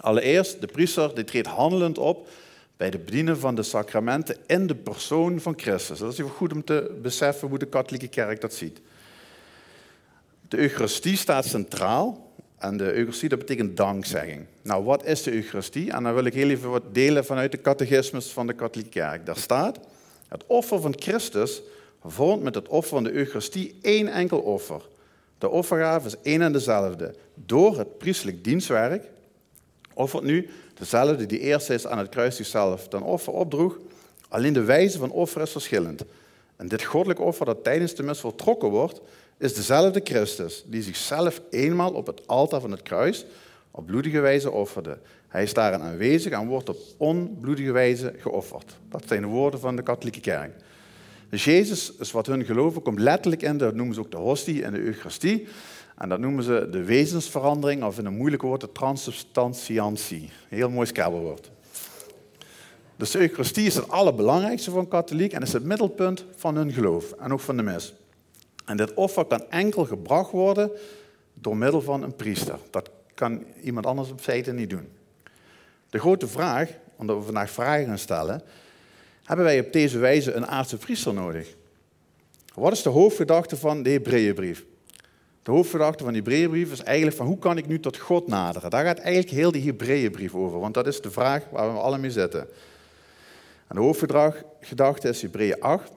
Allereerst, 0.00 0.60
de 0.60 0.66
priester 0.66 1.14
die 1.14 1.24
treedt 1.24 1.46
handelend 1.46 1.98
op 1.98 2.28
bij 2.76 2.90
de 2.90 2.98
bedienen 2.98 3.38
van 3.38 3.54
de 3.54 3.62
sacramenten 3.62 4.36
in 4.46 4.66
de 4.66 4.74
persoon 4.74 5.40
van 5.40 5.54
Christus. 5.56 5.98
Dat 5.98 6.12
is 6.12 6.18
even 6.18 6.30
goed 6.30 6.52
om 6.52 6.64
te 6.64 6.98
beseffen 7.02 7.48
hoe 7.48 7.58
de 7.58 7.66
katholieke 7.66 8.08
kerk 8.08 8.40
dat 8.40 8.54
ziet. 8.54 8.80
De 10.48 10.58
Eucharistie 10.58 11.16
staat 11.16 11.44
centraal. 11.44 12.26
En 12.58 12.76
de 12.76 12.92
Eucharistie, 12.92 13.28
dat 13.28 13.38
betekent 13.38 13.76
dankzegging. 13.76 14.46
Nou, 14.62 14.84
wat 14.84 15.04
is 15.04 15.22
de 15.22 15.32
Eucharistie? 15.32 15.92
En 15.92 16.02
dan 16.02 16.14
wil 16.14 16.24
ik 16.24 16.34
heel 16.34 16.50
even 16.50 16.70
wat 16.70 16.94
delen 16.94 17.24
vanuit 17.24 17.52
de 17.52 17.60
catechismus 17.60 18.26
van 18.26 18.46
de 18.46 18.52
katholieke 18.52 18.98
kerk. 18.98 19.26
Daar 19.26 19.36
staat, 19.36 19.78
het 20.28 20.44
offer 20.46 20.80
van 20.80 20.94
Christus 20.98 21.62
vormt 22.04 22.42
met 22.42 22.54
het 22.54 22.68
offer 22.68 22.88
van 22.90 23.04
de 23.04 23.12
Eucharistie 23.12 23.78
één 23.82 24.08
enkel 24.08 24.38
offer. 24.38 24.82
De 25.38 25.48
offergave 25.48 26.06
is 26.06 26.16
één 26.22 26.42
en 26.42 26.52
dezelfde. 26.52 27.14
Door 27.34 27.78
het 27.78 27.98
priestelijk 27.98 28.44
dienstwerk 28.44 29.04
offert 29.98 30.22
nu 30.22 30.48
dezelfde 30.74 31.26
die 31.26 31.38
eerst 31.38 31.70
is 31.70 31.86
aan 31.86 31.98
het 31.98 32.08
kruis 32.08 32.36
zichzelf 32.36 32.88
ten 32.88 33.02
offer 33.02 33.32
opdroeg. 33.32 33.78
Alleen 34.28 34.52
de 34.52 34.62
wijze 34.62 34.98
van 34.98 35.10
offer 35.10 35.42
is 35.42 35.50
verschillend. 35.50 36.04
En 36.56 36.68
dit 36.68 36.84
goddelijk 36.84 37.20
offer 37.20 37.46
dat 37.46 37.64
tijdens 37.64 37.94
de 37.94 38.02
mis 38.02 38.20
voltrokken 38.20 38.68
wordt, 38.68 39.00
is 39.38 39.54
dezelfde 39.54 40.00
Christus 40.04 40.64
die 40.66 40.82
zichzelf 40.82 41.40
eenmaal 41.50 41.92
op 41.92 42.06
het 42.06 42.26
altaar 42.26 42.60
van 42.60 42.70
het 42.70 42.82
kruis 42.82 43.24
op 43.70 43.86
bloedige 43.86 44.20
wijze 44.20 44.50
offerde. 44.50 44.98
Hij 45.28 45.42
is 45.42 45.54
daarin 45.54 45.80
aanwezig 45.80 46.32
en 46.32 46.46
wordt 46.46 46.68
op 46.68 46.78
onbloedige 46.96 47.72
wijze 47.72 48.14
geofferd. 48.18 48.76
Dat 48.88 49.02
zijn 49.06 49.22
de 49.22 49.26
woorden 49.26 49.60
van 49.60 49.76
de 49.76 49.82
katholieke 49.82 50.20
kerk. 50.20 50.50
Dus 51.30 51.44
Jezus 51.44 51.92
is 51.98 52.10
wat 52.10 52.26
hun 52.26 52.44
geloven, 52.44 52.82
komt 52.82 52.98
letterlijk 52.98 53.42
in, 53.42 53.56
dat 53.56 53.74
noemen 53.74 53.94
ze 53.94 54.00
ook 54.00 54.10
de 54.10 54.16
hostie 54.16 54.64
en 54.64 54.72
de 54.72 54.80
eucharistie. 54.80 55.46
En 55.98 56.08
dat 56.08 56.18
noemen 56.18 56.44
ze 56.44 56.68
de 56.70 56.84
wezensverandering, 56.84 57.84
of 57.84 57.98
in 57.98 58.06
een 58.06 58.16
moeilijk 58.16 58.42
woord, 58.42 58.60
de 58.60 58.72
transubstantiantie. 58.72 60.30
Heel 60.48 60.70
mooi 60.70 60.86
scrabbelwoord. 60.86 61.50
Dus 62.96 63.10
de 63.10 63.18
Eucharistie 63.18 63.66
is 63.66 63.74
het 63.74 63.88
allerbelangrijkste 63.88 64.70
voor 64.70 64.80
een 64.80 64.88
katholiek 64.88 65.32
en 65.32 65.42
is 65.42 65.52
het 65.52 65.64
middelpunt 65.64 66.24
van 66.36 66.56
hun 66.56 66.72
geloof 66.72 67.12
en 67.12 67.32
ook 67.32 67.40
van 67.40 67.56
de 67.56 67.62
mis. 67.62 67.94
En 68.64 68.76
dit 68.76 68.94
offer 68.94 69.24
kan 69.24 69.50
enkel 69.50 69.84
gebracht 69.84 70.30
worden 70.30 70.70
door 71.34 71.56
middel 71.56 71.80
van 71.80 72.02
een 72.02 72.16
priester. 72.16 72.58
Dat 72.70 72.90
kan 73.14 73.44
iemand 73.62 73.86
anders 73.86 74.10
op 74.10 74.20
feite 74.20 74.52
niet 74.52 74.70
doen. 74.70 74.88
De 75.90 75.98
grote 75.98 76.28
vraag, 76.28 76.70
omdat 76.96 77.16
we 77.16 77.22
vandaag 77.22 77.50
vragen 77.50 77.86
gaan 77.86 77.98
stellen, 77.98 78.42
hebben 79.24 79.44
wij 79.44 79.60
op 79.60 79.72
deze 79.72 79.98
wijze 79.98 80.32
een 80.32 80.46
aardse 80.46 80.76
priester 80.76 81.14
nodig? 81.14 81.54
Wat 82.54 82.72
is 82.72 82.82
de 82.82 82.88
hoofdgedachte 82.88 83.56
van 83.56 83.82
de 83.82 83.90
Hebreeënbrief? 83.90 84.64
De 85.48 85.54
hoofdgedachte 85.54 86.04
van 86.04 86.12
de 86.12 86.18
Hebreeënbrief 86.18 86.72
is 86.72 86.82
eigenlijk 86.82 87.16
van 87.16 87.26
hoe 87.26 87.38
kan 87.38 87.56
ik 87.56 87.66
nu 87.66 87.80
tot 87.80 87.98
God 87.98 88.26
naderen? 88.26 88.70
Daar 88.70 88.84
gaat 88.84 88.98
eigenlijk 88.98 89.34
heel 89.34 89.52
die 89.52 89.64
Hebreeënbrief 89.64 90.34
over, 90.34 90.60
want 90.60 90.74
dat 90.74 90.86
is 90.86 91.00
de 91.00 91.10
vraag 91.10 91.44
waar 91.50 91.72
we 91.72 91.78
alle 91.78 91.98
mee 91.98 92.10
zitten. 92.10 92.40
En 93.66 93.76
de 93.76 93.80
hoofdgedachte 93.80 95.08
is 95.08 95.22
Hebreeën 95.22 95.60
8. 95.60 95.90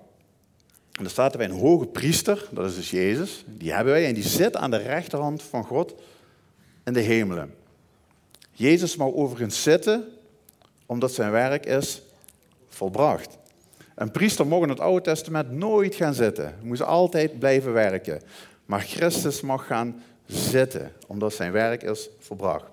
En 0.91 1.03
daar 1.03 1.09
staat 1.09 1.31
er 1.31 1.37
bij 1.37 1.47
een 1.47 1.59
hoge 1.59 1.85
priester, 1.85 2.47
dat 2.51 2.65
is 2.65 2.75
dus 2.75 2.89
Jezus, 2.89 3.43
die 3.47 3.73
hebben 3.73 3.93
wij 3.93 4.05
en 4.05 4.13
die 4.13 4.23
zit 4.23 4.55
aan 4.55 4.71
de 4.71 4.77
rechterhand 4.77 5.43
van 5.43 5.63
God 5.63 5.95
in 6.83 6.93
de 6.93 7.01
hemelen. 7.01 7.53
Jezus 8.51 8.95
mag 8.95 9.11
overigens 9.13 9.63
zitten 9.63 10.07
omdat 10.85 11.11
zijn 11.11 11.31
werk 11.31 11.65
is 11.65 12.01
volbracht. 12.69 13.37
Een 13.95 14.11
priester 14.11 14.47
mocht 14.47 14.63
in 14.63 14.69
het 14.69 14.79
Oude 14.79 15.01
Testament 15.01 15.51
nooit 15.51 15.95
gaan 15.95 16.13
zitten. 16.13 16.43
Hij 16.45 16.53
moest 16.63 16.81
altijd 16.81 17.39
blijven 17.39 17.73
werken. 17.73 18.21
Maar 18.71 18.81
Christus 18.81 19.41
mag 19.41 19.67
gaan 19.67 20.03
zitten, 20.25 20.91
omdat 21.07 21.33
zijn 21.33 21.51
werk 21.51 21.83
is 21.83 22.09
volbracht. 22.19 22.65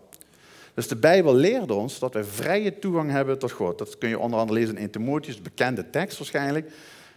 Dus 0.75 0.89
de 0.89 0.97
Bijbel 0.97 1.35
leert 1.35 1.71
ons 1.71 1.99
dat 1.99 2.15
wij 2.15 2.25
vrije 2.25 2.79
toegang 2.79 3.11
hebben 3.11 3.39
tot 3.39 3.53
God. 3.53 3.79
Dat 3.79 3.99
kun 3.99 4.09
je 4.09 4.19
onder 4.19 4.39
andere 4.39 4.59
lezen 4.59 4.75
in 4.75 4.81
1 4.81 4.91
Timotheus, 4.91 5.43
bekende 5.43 5.91
tekst 5.91 6.19
waarschijnlijk. 6.19 6.69
We 6.69 6.75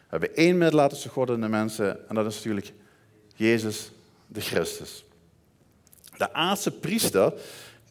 hebben 0.07 0.35
één 0.35 0.57
middelaar 0.57 0.89
tussen 0.89 1.09
God 1.09 1.29
en 1.29 1.41
de 1.41 1.47
mensen, 1.47 2.09
en 2.09 2.15
dat 2.15 2.25
is 2.25 2.35
natuurlijk 2.35 2.71
Jezus 3.35 3.91
de 4.27 4.41
Christus. 4.41 5.05
De 6.17 6.33
aardse 6.33 6.71
priester, 6.71 7.33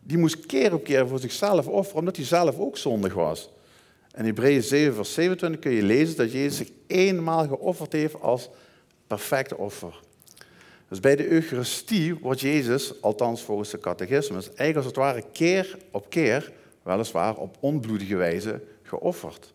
die 0.02 0.18
moest 0.18 0.46
keer 0.46 0.74
op 0.74 0.84
keer 0.84 1.08
voor 1.08 1.18
zichzelf 1.18 1.66
offeren, 1.66 1.98
omdat 1.98 2.16
hij 2.16 2.24
zelf 2.24 2.58
ook 2.58 2.76
zondig 2.76 3.14
was. 3.14 3.50
In 4.16 4.24
Hebreeën 4.24 4.62
7, 4.62 4.94
vers 4.94 5.14
27 5.14 5.60
kun 5.60 5.72
je 5.72 5.82
lezen 5.82 6.16
dat 6.16 6.32
Jezus 6.32 6.56
zich 6.56 6.70
eenmaal 6.86 7.46
geofferd 7.48 7.92
heeft 7.92 8.20
als 8.20 8.48
perfect 9.06 9.54
offer. 9.54 10.08
Dus 10.90 11.00
bij 11.00 11.16
de 11.16 11.28
Eucharistie 11.28 12.14
wordt 12.14 12.40
Jezus, 12.40 13.02
althans 13.02 13.42
volgens 13.42 13.70
de 13.70 13.78
catechismus, 13.78 14.46
eigenlijk 14.46 14.76
als 14.76 14.86
het 14.86 14.96
ware 14.96 15.24
keer 15.32 15.78
op 15.90 16.10
keer, 16.10 16.52
weliswaar 16.82 17.36
op 17.36 17.56
onbloedige 17.60 18.16
wijze, 18.16 18.60
geofferd. 18.82 19.52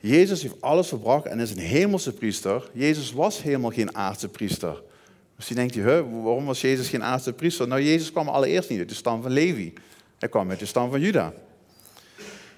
Jezus 0.00 0.42
heeft 0.42 0.60
alles 0.60 0.88
verbracht 0.88 1.26
en 1.26 1.40
is 1.40 1.50
een 1.50 1.58
hemelse 1.58 2.12
priester. 2.12 2.70
Jezus 2.72 3.12
was 3.12 3.42
helemaal 3.42 3.70
geen 3.70 3.96
aardse 3.96 4.28
priester. 4.28 4.82
Misschien 5.36 5.56
denkt 5.56 5.76
u, 5.76 5.82
waarom 5.82 6.44
was 6.44 6.60
Jezus 6.60 6.88
geen 6.88 7.02
aardse 7.02 7.32
priester? 7.32 7.68
Nou, 7.68 7.82
Jezus 7.82 8.12
kwam 8.12 8.28
allereerst 8.28 8.70
niet 8.70 8.78
uit 8.78 8.88
de 8.88 8.94
stam 8.94 9.22
van 9.22 9.30
Levi. 9.30 9.72
Hij 10.18 10.28
kwam 10.28 10.50
uit 10.50 10.58
de 10.58 10.66
stam 10.66 10.90
van 10.90 11.00
Juda. 11.00 11.32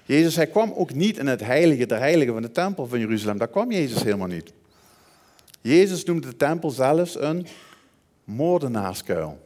Jezus, 0.03 0.35
hij 0.35 0.47
kwam 0.47 0.73
ook 0.75 0.93
niet 0.93 1.17
in 1.17 1.27
het 1.27 1.41
heilige 1.41 1.85
der 1.85 1.99
heiligen 1.99 2.33
van 2.33 2.41
de 2.41 2.51
tempel 2.51 2.87
van 2.87 2.99
Jeruzalem. 2.99 3.37
Daar 3.37 3.47
kwam 3.47 3.71
Jezus 3.71 4.03
helemaal 4.03 4.27
niet. 4.27 4.53
Jezus 5.65 6.03
noemde 6.03 6.27
de 6.27 6.35
tempel 6.35 6.69
zelfs 6.69 7.19
een 7.19 7.47
moordenaarskuil. 8.23 9.39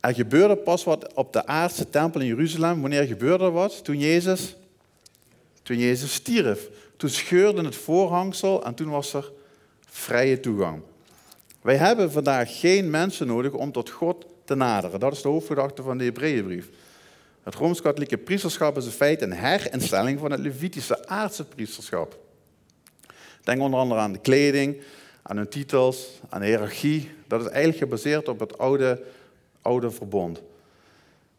Er 0.00 0.14
gebeurde 0.14 0.56
pas 0.56 0.84
wat 0.84 1.14
op 1.14 1.32
de 1.32 1.46
aardse 1.46 1.90
tempel 1.90 2.20
in 2.20 2.26
Jeruzalem. 2.26 2.80
Wanneer 2.80 3.04
gebeurde 3.06 3.50
wat? 3.50 3.84
Toen 3.84 3.98
Jezus, 3.98 4.56
toen 5.62 5.78
Jezus 5.78 6.14
stierf. 6.14 6.68
Toen 6.96 7.08
scheurde 7.08 7.64
het 7.64 7.76
voorhangsel 7.76 8.64
en 8.64 8.74
toen 8.74 8.88
was 8.88 9.12
er 9.12 9.32
vrije 9.88 10.40
toegang. 10.40 10.82
Wij 11.60 11.76
hebben 11.76 12.12
vandaag 12.12 12.60
geen 12.60 12.90
mensen 12.90 13.26
nodig 13.26 13.52
om 13.52 13.72
tot 13.72 13.90
God 13.90 14.26
te 14.44 14.54
naderen. 14.54 15.00
Dat 15.00 15.12
is 15.12 15.22
de 15.22 15.28
hoofdgedachte 15.28 15.82
van 15.82 15.98
de 15.98 16.04
Hebreeënbrief. 16.04 16.68
Het 17.42 17.54
Rooms-Katholieke 17.54 18.18
priesterschap 18.18 18.76
is 18.76 18.84
in 18.84 18.90
feite 18.90 19.24
een 19.24 19.32
herinstelling 19.32 20.18
van 20.18 20.30
het 20.30 20.40
Levitische 20.40 21.08
aardse 21.08 21.44
priesterschap. 21.44 22.24
Denk 23.46 23.60
onder 23.60 23.80
andere 23.80 24.00
aan 24.00 24.12
de 24.12 24.18
kleding, 24.18 24.76
aan 25.22 25.36
hun 25.36 25.48
titels, 25.48 26.20
aan 26.28 26.40
de 26.40 26.46
hiërarchie. 26.46 27.10
Dat 27.26 27.40
is 27.40 27.46
eigenlijk 27.46 27.78
gebaseerd 27.78 28.28
op 28.28 28.40
het 28.40 28.58
oude, 28.58 29.02
oude 29.62 29.90
verbond. 29.90 30.42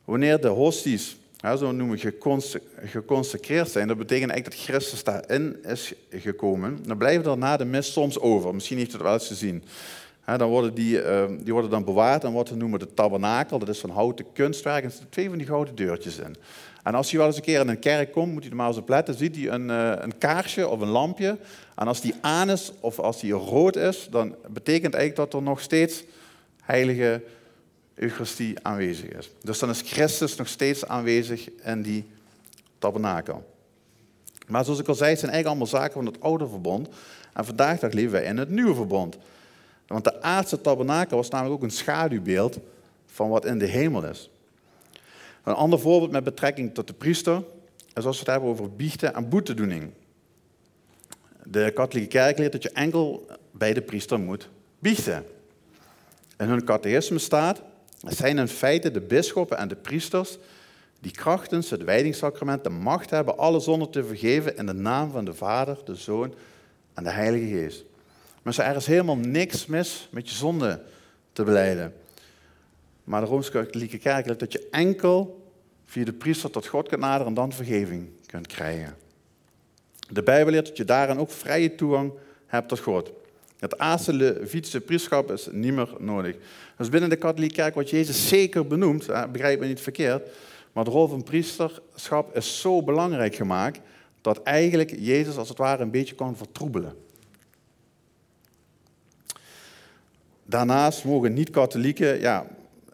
Wanneer 0.06 0.42
de 0.42 0.48
hosties, 0.48 1.18
zo 1.42 1.72
noemen 1.72 1.98
we 1.98 2.62
geconsecreerd 2.86 3.70
zijn, 3.70 3.88
dat 3.88 3.98
betekent 3.98 4.32
eigenlijk 4.32 4.62
dat 4.62 4.76
Christus 4.76 5.04
daarin 5.04 5.64
is 5.64 5.94
gekomen. 6.10 6.80
Dan 6.86 6.98
blijven 6.98 7.32
er 7.32 7.38
na 7.38 7.58
de 7.58 7.66
mis 7.66 7.92
soms 7.92 8.20
over. 8.20 8.54
Misschien 8.54 8.78
heeft 8.78 8.90
u 8.90 8.94
het 8.94 9.02
wel 9.02 9.14
eens 9.14 9.28
gezien. 9.28 9.64
Dan 10.26 10.50
worden 10.50 10.74
die, 10.74 11.02
ehm, 11.02 11.38
die 11.44 11.54
worden 11.54 11.72
dan 11.72 11.86
bewaard 11.86 12.24
en 12.24 12.34
wat 12.34 12.50
we 12.50 12.56
noemen 12.56 12.80
de 12.80 12.94
tabernakel. 12.94 13.60
Dat 13.60 13.70
is 13.70 13.80
van 13.80 13.90
houten 13.90 14.26
kunstwerk. 14.34 14.84
En 14.84 14.86
er 14.86 14.92
zitten 14.92 15.10
twee 15.10 15.30
van 15.30 15.38
die 15.38 15.48
gouden 15.48 15.76
deurtjes 15.76 16.18
in. 16.18 16.36
En 16.84 16.96
als 16.96 17.12
je 17.12 17.18
wel 17.18 17.26
eens 17.26 17.36
een 17.36 17.42
keer 17.42 17.60
in 17.60 17.68
een 17.68 17.80
kerk 17.80 18.12
komt, 18.12 18.34
moet 18.34 18.44
je 18.44 18.50
er 18.50 18.56
maar 18.56 18.68
eens 18.68 18.78
op 18.78 18.90
letten. 18.90 19.14
Ziet 19.16 19.36
hij 19.36 19.50
een, 19.50 19.70
eh, 19.70 19.92
een 19.96 20.18
kaarsje 20.18 20.68
of 20.68 20.82
een 20.82 20.88
lampje. 20.88 21.38
En 21.78 21.88
als 21.88 22.02
die 22.02 22.16
aan 22.22 22.50
is 22.50 22.72
of 22.80 23.00
als 23.00 23.20
die 23.20 23.32
rood 23.32 23.76
is, 23.76 24.08
dan 24.12 24.36
betekent 24.48 24.94
eigenlijk 24.94 25.32
dat 25.32 25.42
er 25.42 25.48
nog 25.48 25.62
steeds 25.62 26.04
heilige 26.62 27.24
Eucharistie 27.96 28.56
aanwezig 28.62 29.10
is. 29.10 29.30
Dus 29.44 29.60
dan 29.60 29.70
is 29.70 29.82
Christus 29.82 30.36
nog 30.36 30.48
steeds 30.48 30.86
aanwezig 30.86 31.50
in 31.64 31.82
die 31.82 32.06
tabernakel. 32.80 33.56
Maar 34.48 34.64
zoals 34.64 34.80
ik 34.80 34.88
al 34.88 34.96
zei, 34.96 35.10
het 35.10 35.20
zijn 35.20 35.32
eigenlijk 35.32 35.62
allemaal 35.62 35.82
zaken 35.82 36.04
van 36.04 36.14
het 36.14 36.22
oude 36.22 36.48
verbond. 36.48 36.88
En 37.34 37.46
vandaag 37.46 37.80
dag 37.80 37.92
leven 37.92 38.12
wij 38.12 38.24
in 38.24 38.38
het 38.38 38.50
nieuwe 38.50 38.76
verbond. 38.76 39.18
Want 39.88 40.04
de 40.04 40.22
aardse 40.22 40.62
tabernakel 40.62 41.18
was 41.18 41.30
namelijk 41.30 41.56
ook 41.56 41.64
een 41.64 41.76
schaduwbeeld 41.76 42.60
van 43.06 43.30
wat 43.30 43.46
in 43.46 43.58
de 43.60 43.66
hemel 43.66 44.06
is. 44.06 44.30
Een 45.44 45.54
ander 45.54 45.80
voorbeeld 45.80 46.12
met 46.12 46.24
betrekking 46.24 46.74
tot 46.74 46.88
de 46.88 46.94
priester 46.94 47.44
is 47.94 48.06
als 48.06 48.16
we 48.16 48.24
het 48.24 48.32
hebben 48.32 48.50
over 48.50 48.72
biechten 48.72 49.14
en 49.14 49.30
boetedoening. 49.30 49.92
De 51.52 51.72
katholieke 51.72 52.10
kerk 52.10 52.38
leert 52.38 52.52
dat 52.52 52.64
je 52.64 52.72
enkel 52.72 53.26
bij 53.52 53.74
de 53.74 53.82
priester 53.82 54.20
moet 54.20 54.50
biechten. 54.80 55.26
In 56.38 56.48
hun 56.48 56.64
catechisme 56.64 57.20
staat, 57.20 57.62
het 58.02 58.18
zijn 58.18 58.38
in 58.38 58.48
feite 58.48 58.92
de 58.92 59.02
bisschoppen 59.02 59.58
en 59.58 59.68
de 59.68 59.76
priesters 59.76 60.38
die 61.00 61.12
krachtens 61.12 61.70
het 61.70 61.84
wijdingssacrament 61.84 62.64
de 62.64 62.70
macht 62.70 63.10
hebben 63.10 63.38
alle 63.38 63.60
zonden 63.60 63.90
te 63.90 64.04
vergeven 64.04 64.58
in 64.58 64.66
de 64.66 64.74
naam 64.74 65.12
van 65.12 65.26
de 65.26 65.34
Vader, 65.34 65.78
de 65.86 65.96
Zoon 65.96 66.34
en 66.94 67.04
de 67.04 67.10
Heilige 67.10 67.48
Geest. 67.48 67.84
Maar 68.42 68.60
er 68.60 68.76
is 68.76 68.86
helemaal 68.86 69.18
niks 69.18 69.66
mis 69.66 70.08
met 70.12 70.30
je 70.30 70.36
zonde 70.36 70.82
te 71.34 71.44
beleiden. 71.44 71.94
Maar 73.04 73.22
de 73.22 73.28
Rooms-Katholieke 73.28 73.98
Kerk 73.98 74.26
leert 74.26 74.40
dat 74.40 74.52
je 74.52 74.68
enkel 74.72 75.50
via 75.86 76.06
de 76.06 76.14
priester 76.14 76.50
tot 76.50 76.68
God 76.68 76.88
kunt 76.88 77.02
naderen 77.02 77.28
en 77.28 77.34
dan 77.34 77.52
vergeving 77.52 78.10
kunt 78.26 78.48
krijgen. 78.48 78.96
De 80.10 80.24
Bijbel 80.24 80.52
leert 80.52 80.68
dat 80.68 80.78
je 80.78 80.86
daarin 80.86 81.18
ook 81.18 81.32
vrije 81.32 81.76
toegang 81.76 82.12
hebt 82.46 82.68
tot 82.68 82.80
God. 82.80 83.12
Het 83.60 83.78
aardse 83.78 84.14
Levitische 84.14 84.82
priesterschap 84.82 85.32
is 85.32 85.48
niet 85.52 85.74
meer 85.74 85.90
nodig. 86.00 86.36
Dus 86.78 86.90
binnen 86.90 87.10
de 87.10 87.16
katholieke 87.16 87.56
kerk 87.56 87.74
wordt 87.74 87.90
Jezus 87.90 88.28
zeker 88.28 88.68
benoemd, 88.68 89.32
begrijp 89.32 89.60
me 89.60 89.66
niet 89.66 89.80
verkeerd, 89.80 90.30
maar 90.72 90.84
de 90.84 90.90
rol 90.90 91.08
van 91.08 91.24
priesterschap 91.24 92.36
is 92.36 92.62
zo 92.62 92.84
belangrijk 92.84 93.36
gemaakt 93.36 93.80
dat 94.22 94.44
eigenlijk 94.44 94.96
Jezus 95.00 95.38
als 95.38 95.50
het 95.50 95.58
ware 95.58 95.84
een 95.84 95.92
beetje 95.92 96.16
kan 96.16 96.38
vertroebelen. 96.38 96.96
Daarnaast 100.46 101.06
mogen 101.06 101.34
niet-katholieken 101.34 102.20
ja, 102.20 102.48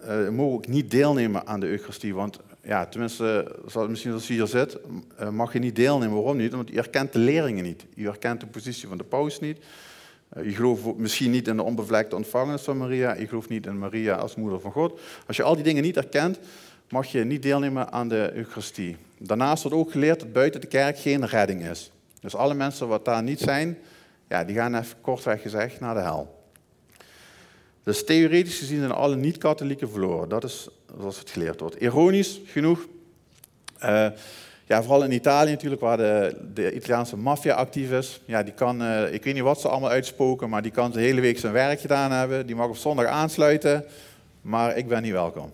uh, 0.07 0.29
mogen 0.29 0.53
ook 0.53 0.67
niet 0.67 0.91
deelnemen 0.91 1.47
aan 1.47 1.59
de 1.59 1.67
Eucharistie. 1.67 2.15
Want 2.15 2.39
ja, 2.63 2.85
tenminste, 2.85 3.55
misschien 3.87 4.13
als 4.13 4.27
hier 4.27 4.47
zit, 4.47 4.77
uh, 5.21 5.29
mag 5.29 5.53
je 5.53 5.59
niet 5.59 5.75
deelnemen. 5.75 6.15
Waarom 6.15 6.37
niet? 6.37 6.51
Want 6.51 6.69
je 6.69 6.77
erkent 6.77 7.13
de 7.13 7.19
leringen 7.19 7.63
niet. 7.63 7.85
Je 7.95 8.07
erkent 8.07 8.39
de 8.39 8.47
positie 8.47 8.87
van 8.87 8.97
de 8.97 9.03
paus 9.03 9.39
niet. 9.39 9.57
Uh, 10.37 10.43
je 10.43 10.51
gelooft 10.51 10.97
misschien 10.97 11.31
niet 11.31 11.47
in 11.47 11.55
de 11.55 11.63
onbevlekte 11.63 12.15
ontvangenis 12.15 12.61
van 12.61 12.77
Maria. 12.77 13.13
Je 13.13 13.27
gelooft 13.27 13.49
niet 13.49 13.65
in 13.65 13.79
Maria 13.79 14.15
als 14.15 14.35
moeder 14.35 14.59
van 14.59 14.71
God. 14.71 14.99
Als 15.27 15.37
je 15.37 15.43
al 15.43 15.55
die 15.55 15.63
dingen 15.63 15.83
niet 15.83 15.97
erkent, 15.97 16.39
mag 16.89 17.07
je 17.07 17.23
niet 17.23 17.41
deelnemen 17.41 17.91
aan 17.91 18.07
de 18.07 18.31
Eucharistie. 18.33 18.97
Daarnaast 19.17 19.63
wordt 19.63 19.77
ook 19.77 19.91
geleerd 19.91 20.19
dat 20.19 20.33
buiten 20.33 20.61
de 20.61 20.67
kerk 20.67 20.99
geen 20.99 21.25
redding 21.25 21.69
is. 21.69 21.91
Dus 22.19 22.35
alle 22.35 22.53
mensen 22.53 22.87
wat 22.87 23.05
daar 23.05 23.23
niet 23.23 23.39
zijn, 23.39 23.77
ja, 24.29 24.43
die 24.43 24.55
gaan 24.55 24.75
even 24.75 25.01
kortweg 25.01 25.41
gezegd 25.41 25.79
naar 25.79 25.93
de 25.93 26.01
hel. 26.01 26.41
Dus 27.83 28.05
theoretisch 28.05 28.57
gezien 28.57 28.79
zijn 28.79 28.91
alle 28.91 29.15
niet-katholieken 29.15 29.89
verloren. 29.89 30.29
Dat 30.29 30.43
is 30.43 30.69
zoals 30.99 31.19
het 31.19 31.29
geleerd 31.29 31.59
wordt. 31.59 31.81
Ironisch 31.81 32.39
genoeg, 32.45 32.87
uh, 33.83 34.07
ja, 34.65 34.81
vooral 34.81 35.03
in 35.03 35.11
Italië 35.11 35.51
natuurlijk, 35.51 35.81
waar 35.81 35.97
de, 35.97 36.37
de 36.53 36.73
Italiaanse 36.73 37.17
maffia 37.17 37.53
actief 37.53 37.91
is. 37.91 38.21
Ja, 38.25 38.43
die 38.43 38.53
kan, 38.53 38.81
uh, 38.81 39.13
ik 39.13 39.23
weet 39.23 39.33
niet 39.33 39.43
wat 39.43 39.61
ze 39.61 39.67
allemaal 39.67 39.89
uitspoken, 39.89 40.49
maar 40.49 40.61
die 40.61 40.71
kan 40.71 40.91
de 40.91 40.99
hele 40.99 41.21
week 41.21 41.39
zijn 41.39 41.53
werk 41.53 41.79
gedaan 41.79 42.11
hebben. 42.11 42.45
Die 42.45 42.55
mag 42.55 42.67
op 42.67 42.77
zondag 42.77 43.05
aansluiten, 43.05 43.85
maar 44.41 44.77
ik 44.77 44.87
ben 44.87 45.01
niet 45.01 45.11
welkom. 45.11 45.51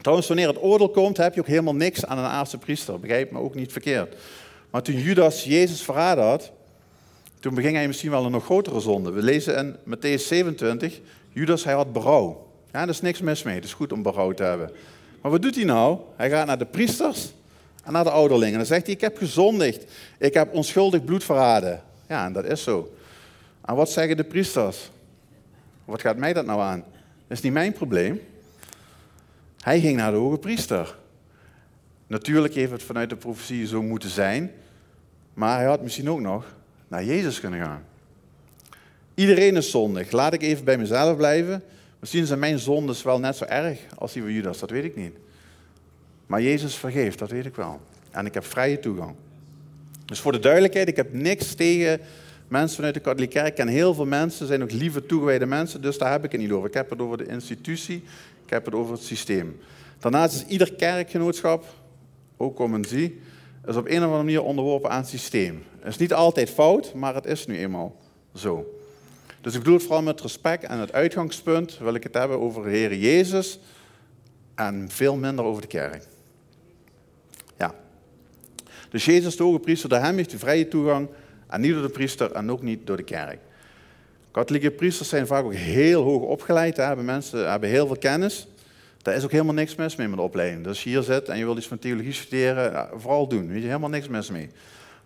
Trouwens, 0.00 0.28
wanneer 0.28 0.48
het 0.48 0.62
oordeel 0.62 0.90
komt, 0.90 1.16
heb 1.16 1.34
je 1.34 1.40
ook 1.40 1.46
helemaal 1.46 1.74
niks 1.74 2.04
aan 2.06 2.18
een 2.18 2.24
aardse 2.24 2.58
priester. 2.58 3.00
Begrijp 3.00 3.30
me 3.30 3.38
ook 3.38 3.54
niet 3.54 3.72
verkeerd. 3.72 4.16
Maar 4.70 4.82
toen 4.82 4.94
Judas 4.94 5.44
Jezus 5.44 5.82
verraden 5.82 6.24
had, 6.24 6.52
toen 7.40 7.54
beging 7.54 7.76
hij 7.76 7.86
misschien 7.86 8.10
wel 8.10 8.24
een 8.24 8.32
nog 8.32 8.44
grotere 8.44 8.80
zonde. 8.80 9.10
We 9.10 9.22
lezen 9.22 9.56
in 9.56 9.96
Matthäus 9.96 10.22
27, 10.22 11.00
Judas 11.36 11.64
hij 11.64 11.74
had 11.74 11.92
berouw. 11.92 12.50
Ja, 12.64 12.78
daar 12.78 12.88
is 12.88 13.00
niks 13.00 13.20
mis 13.20 13.42
mee, 13.42 13.54
het 13.54 13.64
is 13.64 13.74
goed 13.74 13.92
om 13.92 14.02
berouw 14.02 14.32
te 14.32 14.42
hebben. 14.42 14.70
Maar 15.22 15.30
wat 15.30 15.42
doet 15.42 15.54
hij 15.54 15.64
nou? 15.64 15.98
Hij 16.16 16.30
gaat 16.30 16.46
naar 16.46 16.58
de 16.58 16.66
priesters 16.66 17.32
en 17.84 17.92
naar 17.92 18.04
de 18.04 18.10
ouderlingen. 18.10 18.52
En 18.52 18.58
dan 18.58 18.66
zegt 18.66 18.86
hij, 18.86 18.94
ik 18.94 19.00
heb 19.00 19.16
gezondigd, 19.16 19.92
ik 20.18 20.34
heb 20.34 20.54
onschuldig 20.54 21.04
bloed 21.04 21.24
verraden. 21.24 21.82
Ja, 22.08 22.26
en 22.26 22.32
dat 22.32 22.44
is 22.44 22.62
zo. 22.62 22.94
En 23.64 23.74
wat 23.74 23.90
zeggen 23.90 24.16
de 24.16 24.24
priesters? 24.24 24.90
Wat 25.84 26.00
gaat 26.00 26.16
mij 26.16 26.32
dat 26.32 26.46
nou 26.46 26.60
aan? 26.60 26.84
Dat 27.26 27.36
is 27.36 27.40
niet 27.40 27.52
mijn 27.52 27.72
probleem. 27.72 28.20
Hij 29.60 29.80
ging 29.80 29.96
naar 29.96 30.10
de 30.10 30.16
hoge 30.16 30.38
priester. 30.38 30.96
Natuurlijk 32.06 32.54
heeft 32.54 32.72
het 32.72 32.82
vanuit 32.82 33.10
de 33.10 33.16
profetie 33.16 33.66
zo 33.66 33.82
moeten 33.82 34.10
zijn, 34.10 34.50
maar 35.34 35.56
hij 35.56 35.66
had 35.66 35.82
misschien 35.82 36.10
ook 36.10 36.20
nog 36.20 36.54
naar 36.88 37.04
Jezus 37.04 37.40
kunnen 37.40 37.60
gaan. 37.60 37.84
Iedereen 39.16 39.56
is 39.56 39.70
zondig. 39.70 40.10
Laat 40.10 40.32
ik 40.32 40.42
even 40.42 40.64
bij 40.64 40.78
mezelf 40.78 41.16
blijven. 41.16 41.62
Misschien 42.00 42.26
zijn 42.26 42.38
mijn 42.38 42.58
zondes 42.58 43.02
wel 43.02 43.18
net 43.18 43.36
zo 43.36 43.44
erg 43.44 43.78
als 43.98 44.12
die 44.12 44.22
van 44.22 44.32
Judas, 44.32 44.58
dat 44.58 44.70
weet 44.70 44.84
ik 44.84 44.96
niet. 44.96 45.12
Maar 46.26 46.42
Jezus 46.42 46.74
vergeeft, 46.74 47.18
dat 47.18 47.30
weet 47.30 47.46
ik 47.46 47.54
wel. 47.54 47.80
En 48.10 48.26
ik 48.26 48.34
heb 48.34 48.44
vrije 48.44 48.80
toegang. 48.80 49.14
Dus 50.04 50.20
voor 50.20 50.32
de 50.32 50.38
duidelijkheid, 50.38 50.88
ik 50.88 50.96
heb 50.96 51.12
niks 51.12 51.54
tegen 51.54 52.00
mensen 52.48 52.76
vanuit 52.76 52.94
de 52.94 53.00
katholieke 53.00 53.38
kerk. 53.38 53.54
Ken 53.54 53.68
heel 53.68 53.94
veel 53.94 54.06
mensen, 54.06 54.46
zijn 54.46 54.62
ook 54.62 54.72
lieve 54.72 55.06
toegewijde 55.06 55.46
mensen, 55.46 55.82
dus 55.82 55.98
daar 55.98 56.12
heb 56.12 56.24
ik 56.24 56.32
het 56.32 56.40
niet 56.40 56.50
over. 56.50 56.68
Ik 56.68 56.74
heb 56.74 56.90
het 56.90 57.00
over 57.00 57.18
de 57.18 57.26
institutie, 57.26 58.02
ik 58.44 58.50
heb 58.50 58.64
het 58.64 58.74
over 58.74 58.92
het 58.92 59.02
systeem. 59.02 59.60
Daarnaast 59.98 60.34
is 60.34 60.44
ieder 60.46 60.74
kerkgenootschap, 60.74 61.64
ook 62.36 62.58
om 62.58 62.74
een 62.74 62.84
zie, 62.84 63.20
is 63.66 63.76
op 63.76 63.86
een 63.86 63.96
of 63.96 64.02
andere 64.02 64.22
manier 64.22 64.42
onderworpen 64.42 64.90
aan 64.90 65.00
het 65.00 65.08
systeem. 65.08 65.62
Het 65.78 65.88
is 65.88 65.96
niet 65.96 66.12
altijd 66.12 66.50
fout, 66.50 66.94
maar 66.94 67.14
het 67.14 67.26
is 67.26 67.46
nu 67.46 67.58
eenmaal 67.58 67.96
zo. 68.34 68.75
Dus 69.46 69.54
ik 69.54 69.60
bedoel 69.60 69.76
het 69.76 69.86
vooral 69.86 70.02
met 70.02 70.20
respect 70.20 70.64
en 70.64 70.78
het 70.78 70.92
uitgangspunt 70.92 71.78
wil 71.78 71.94
ik 71.94 72.02
het 72.02 72.14
hebben 72.14 72.40
over 72.40 72.62
de 72.62 72.70
Heer 72.70 72.94
Jezus 72.94 73.58
en 74.54 74.90
veel 74.90 75.16
minder 75.16 75.44
over 75.44 75.62
de 75.62 75.68
kerk. 75.68 76.02
Ja. 77.58 77.74
Dus 78.90 79.04
Jezus, 79.04 79.36
de 79.36 79.42
hoge 79.42 79.58
priester, 79.58 79.88
door 79.88 79.98
hem 79.98 80.16
heeft 80.16 80.32
u 80.32 80.38
vrije 80.38 80.68
toegang 80.68 81.08
en 81.46 81.60
niet 81.60 81.72
door 81.72 81.82
de 81.82 81.88
priester 81.88 82.32
en 82.32 82.50
ook 82.50 82.62
niet 82.62 82.86
door 82.86 82.96
de 82.96 83.02
kerk. 83.02 83.38
Katholieke 84.30 84.70
priesters 84.70 85.08
zijn 85.08 85.26
vaak 85.26 85.44
ook 85.44 85.54
heel 85.54 86.02
hoog 86.02 86.22
opgeleid, 86.22 86.76
hebben 86.76 87.04
mensen 87.04 87.50
hebben 87.50 87.68
heel 87.68 87.86
veel 87.86 87.98
kennis. 87.98 88.48
Daar 89.02 89.14
is 89.14 89.24
ook 89.24 89.32
helemaal 89.32 89.54
niks 89.54 89.74
mis 89.74 89.96
mee 89.96 90.08
met 90.08 90.16
de 90.16 90.22
opleiding. 90.22 90.58
Dus 90.58 90.68
als 90.68 90.84
je 90.84 90.90
hier 90.90 91.02
zit 91.02 91.28
en 91.28 91.38
je 91.38 91.44
wilt 91.44 91.58
iets 91.58 91.68
van 91.68 91.78
theologie 91.78 92.12
studeren, 92.12 92.88
vooral 92.96 93.28
doen. 93.28 93.48
Weet 93.48 93.60
je, 93.60 93.66
helemaal 93.66 93.88
niks 93.88 94.08
mis 94.08 94.30
mee. 94.30 94.48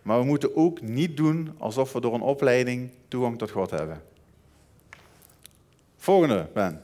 Maar 0.02 0.18
we 0.18 0.25
moeten 0.25 0.56
ook 0.56 0.82
niet 0.82 1.16
doen 1.16 1.54
alsof 1.59 1.92
we 1.92 2.00
door 2.00 2.14
een 2.14 2.20
opleiding 2.20 2.90
toegang 3.09 3.38
tot 3.38 3.50
God 3.50 3.70
hebben. 3.70 4.09
Volgende, 6.11 6.47
Ben. 6.55 6.81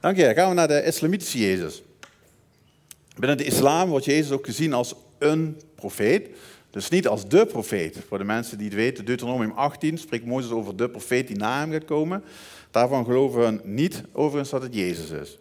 Dank 0.00 0.16
je. 0.16 0.34
Gaan 0.34 0.48
we 0.48 0.54
naar 0.54 0.68
de 0.68 0.84
islamitische 0.84 1.38
Jezus. 1.38 1.82
Binnen 3.16 3.36
de 3.36 3.44
islam 3.44 3.88
wordt 3.88 4.04
Jezus 4.04 4.30
ook 4.30 4.44
gezien 4.44 4.72
als 4.72 4.94
een 5.18 5.60
profeet. 5.74 6.28
Dus 6.70 6.88
niet 6.88 7.08
als 7.08 7.28
de 7.28 7.46
profeet. 7.46 7.96
Voor 8.08 8.18
de 8.18 8.24
mensen 8.24 8.58
die 8.58 8.66
het 8.66 8.76
weten, 8.76 9.04
Deuteronomium 9.04 9.50
18 9.50 9.98
spreekt 9.98 10.24
Mozes 10.24 10.50
over 10.50 10.76
de 10.76 10.90
profeet 10.90 11.26
die 11.26 11.36
na 11.36 11.58
hem 11.58 11.72
gaat 11.72 11.84
komen. 11.84 12.24
Daarvan 12.70 13.04
geloven 13.04 13.40
we 13.40 13.60
niet 13.64 14.02
overigens 14.12 14.50
dat 14.50 14.62
het 14.62 14.74
Jezus 14.74 15.10
is. 15.10 15.38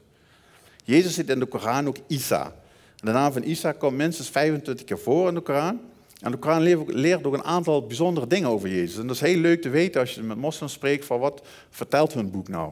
Jezus 0.84 1.14
zit 1.14 1.30
in 1.30 1.40
de 1.40 1.46
Koran 1.46 1.88
ook 1.88 1.98
Isa. 2.08 2.56
De 2.96 3.12
naam 3.12 3.32
van 3.32 3.44
Isa 3.44 3.72
komt 3.72 3.98
minstens 3.98 4.30
25 4.30 4.86
keer 4.86 5.00
voor 5.00 5.28
in 5.28 5.34
de 5.34 5.42
Koran. 5.42 5.80
En 6.20 6.32
de 6.32 6.38
Koran 6.38 6.86
leert 6.86 7.26
ook 7.26 7.34
een 7.34 7.44
aantal 7.44 7.86
bijzondere 7.86 8.28
dingen 8.28 8.50
over 8.50 8.70
Jezus. 8.70 8.98
En 8.98 9.08
dat 9.08 9.16
is 9.16 9.22
heel 9.22 9.38
leuk 9.38 9.62
te 9.62 9.70
weten 9.70 10.02
als 10.02 10.16
je 10.16 10.22
met 10.22 10.38
moslims 10.38 10.74
spreekt 10.74 11.06
van 11.06 11.20
wat 11.20 11.42
vertelt 11.70 12.14
hun 12.14 12.32
boek 12.32 12.48
nou. 12.48 12.72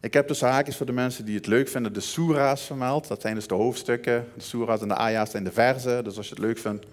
Ik 0.00 0.12
heb 0.12 0.28
dus 0.28 0.40
haakjes 0.40 0.76
voor 0.76 0.86
de 0.86 0.92
mensen 0.92 1.24
die 1.24 1.36
het 1.36 1.46
leuk 1.46 1.68
vinden 1.68 1.92
de 1.92 2.00
soera's 2.00 2.62
vermeld. 2.62 3.08
Dat 3.08 3.20
zijn 3.20 3.34
dus 3.34 3.46
de 3.46 3.54
hoofdstukken. 3.54 4.28
De 4.34 4.42
soera's 4.42 4.80
en 4.80 4.88
de 4.88 4.94
aya's 4.94 5.30
zijn 5.30 5.44
de 5.44 5.52
verzen. 5.52 6.04
Dus 6.04 6.16
als 6.16 6.28
je 6.28 6.34
het 6.34 6.44
leuk 6.44 6.58
vindt, 6.58 6.86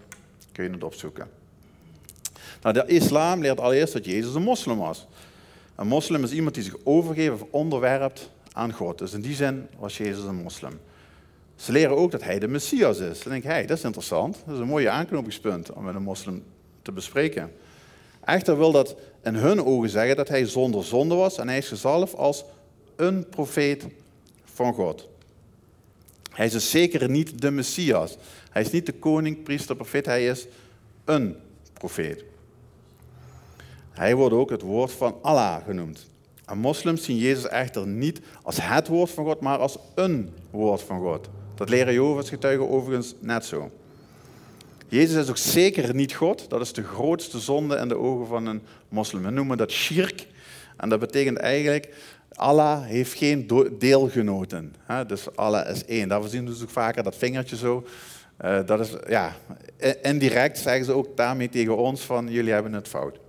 kun 0.52 0.64
je 0.64 0.70
het 0.70 0.84
opzoeken. 0.84 1.30
Nou, 2.62 2.74
de 2.74 2.86
islam 2.86 3.42
leert 3.42 3.60
allereerst 3.60 3.94
dat 3.94 4.06
Jezus 4.06 4.34
een 4.34 4.44
moslim 4.44 4.78
was. 4.78 5.08
Een 5.76 5.88
moslim 5.88 6.24
is 6.24 6.32
iemand 6.32 6.56
die 6.56 6.64
zich 6.64 6.76
overgeeft 6.84 7.32
of 7.32 7.46
onderwerpt 7.50 8.30
aan 8.52 8.74
God. 8.74 8.98
Dus 8.98 9.14
in 9.14 9.22
die 9.22 9.36
zin 9.36 9.68
was 9.80 9.98
Jezus 9.98 10.24
een 10.24 10.42
moslim. 10.42 10.80
Ze 11.62 11.72
leren 11.72 11.98
ook 11.98 12.12
dat 12.12 12.24
hij 12.24 12.40
de 12.40 12.48
Messias 12.48 13.00
is. 13.00 13.24
Dan 13.24 13.32
denk 13.32 13.44
hey, 13.44 13.66
dat 13.66 13.78
is 13.78 13.84
interessant. 13.84 14.38
Dat 14.46 14.54
is 14.54 14.60
een 14.60 14.68
mooie 14.68 14.90
aanknopingspunt 14.90 15.74
om 15.74 15.84
met 15.84 15.96
een 15.96 16.04
moslim 16.04 16.44
te 16.82 16.92
bespreken. 16.92 17.52
Echter 18.26 18.58
wil 18.58 18.72
dat 18.72 18.96
in 19.24 19.36
hun 19.36 19.66
ogen 19.66 19.90
zeggen 19.90 20.16
dat 20.16 20.28
hij 20.28 20.46
zonder 20.46 20.84
zonde 20.84 21.16
was 21.16 21.38
en 21.38 21.48
hij 21.48 21.58
is 21.58 21.68
gezalfd 21.68 22.16
als 22.16 22.44
een 22.96 23.30
profeet 23.30 23.86
van 24.44 24.74
God. 24.74 25.08
Hij 26.32 26.46
is 26.46 26.52
dus 26.52 26.70
zeker 26.70 27.10
niet 27.10 27.42
de 27.42 27.52
Messias. 27.52 28.18
Hij 28.50 28.62
is 28.62 28.72
niet 28.72 28.86
de 28.86 28.94
koning, 28.94 29.44
priester, 29.44 29.76
profeet. 29.76 30.06
Hij 30.06 30.26
is 30.26 30.48
een 31.06 31.36
profeet. 31.74 32.24
Hij 33.92 34.16
wordt 34.16 34.36
ook 34.36 34.50
het 34.50 34.62
woord 34.62 34.92
van 34.92 35.16
Allah 35.22 35.64
genoemd. 35.66 36.08
En 36.46 36.58
moslims 36.58 37.04
zien 37.04 37.18
Jezus 37.18 37.48
echter 37.48 37.88
niet 37.88 38.22
als 38.44 38.58
het 38.62 38.88
woord 38.88 39.10
van 39.10 39.26
God, 39.26 39.40
maar 39.40 39.58
als 39.58 39.78
een 39.96 40.34
woord 40.52 40.82
van 40.82 41.00
God. 41.00 41.30
Dat 41.62 41.70
leren 41.70 41.94
Jehovah's 41.94 42.30
getuigen 42.30 42.70
overigens 42.70 43.14
net 43.20 43.46
zo. 43.46 43.72
Jezus 44.88 45.24
is 45.24 45.30
ook 45.30 45.38
zeker 45.38 45.96
niet 45.96 46.14
God. 46.14 46.50
Dat 46.50 46.62
is 46.62 46.74
de 46.74 46.84
grootste 46.84 47.40
zonde 47.40 47.76
in 47.76 47.88
de 47.88 47.98
ogen 47.98 48.28
van 48.28 48.46
een 48.46 48.62
moslim. 48.90 49.24
We 49.24 49.30
noemen 49.30 49.58
dat 49.58 49.72
shirk. 49.72 50.28
En 50.78 50.90
dat 50.90 51.00
betekent 51.00 51.38
eigenlijk, 51.38 51.96
Allah 52.34 52.86
heeft 52.86 53.14
geen 53.14 53.48
deelgenoten. 53.80 54.76
Dus 55.08 55.36
Allah 55.36 55.70
is 55.70 55.86
één. 55.86 56.08
Daarvoor 56.08 56.30
zien 56.30 56.44
we 56.46 56.52
dus 56.52 56.62
ook 56.62 56.70
vaker 56.70 57.04
dat 57.04 57.16
vingertje 57.16 57.56
zo. 57.56 57.86
Eh, 58.38 58.66
dat 58.66 58.80
is, 58.80 58.94
ja, 59.08 59.36
indirect 60.02 60.58
zeggen 60.58 60.86
ze 60.86 60.92
ook 60.92 61.18
daarmee 61.18 61.50
tegen 61.50 61.78
ons 61.78 62.02
van, 62.02 62.28
jullie 62.28 62.54
hebben 62.54 62.74
het 62.74 62.88
fout. 62.88 63.20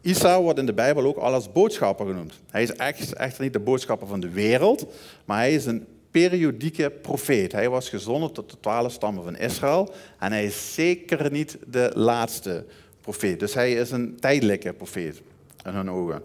Isa 0.00 0.40
wordt 0.40 0.58
in 0.58 0.66
de 0.66 0.72
Bijbel 0.72 1.04
ook 1.04 1.16
al 1.16 1.32
als 1.32 1.52
boodschapper 1.52 2.06
genoemd. 2.06 2.32
Hij 2.50 2.62
is 2.62 2.72
echt, 2.72 3.38
niet 3.38 3.52
de 3.52 3.58
boodschapper 3.58 4.08
van 4.08 4.20
de 4.20 4.28
wereld, 4.28 4.86
maar 5.24 5.38
hij 5.38 5.54
is 5.54 5.66
een 5.66 5.86
periodieke 6.10 6.90
profeet. 6.90 7.52
Hij 7.52 7.68
was 7.68 7.88
gezonden 7.88 8.32
tot 8.32 8.50
de 8.50 8.56
twaalf 8.60 8.92
stammen 8.92 9.24
van 9.24 9.36
Israël 9.36 9.92
en 10.18 10.32
hij 10.32 10.44
is 10.44 10.74
zeker 10.74 11.30
niet 11.30 11.58
de 11.66 11.90
laatste 11.94 12.64
profeet. 13.00 13.40
Dus 13.40 13.54
hij 13.54 13.72
is 13.72 13.90
een 13.90 14.16
tijdelijke 14.20 14.72
profeet 14.72 15.20
in 15.64 15.72
hun 15.72 15.90
ogen. 15.90 16.22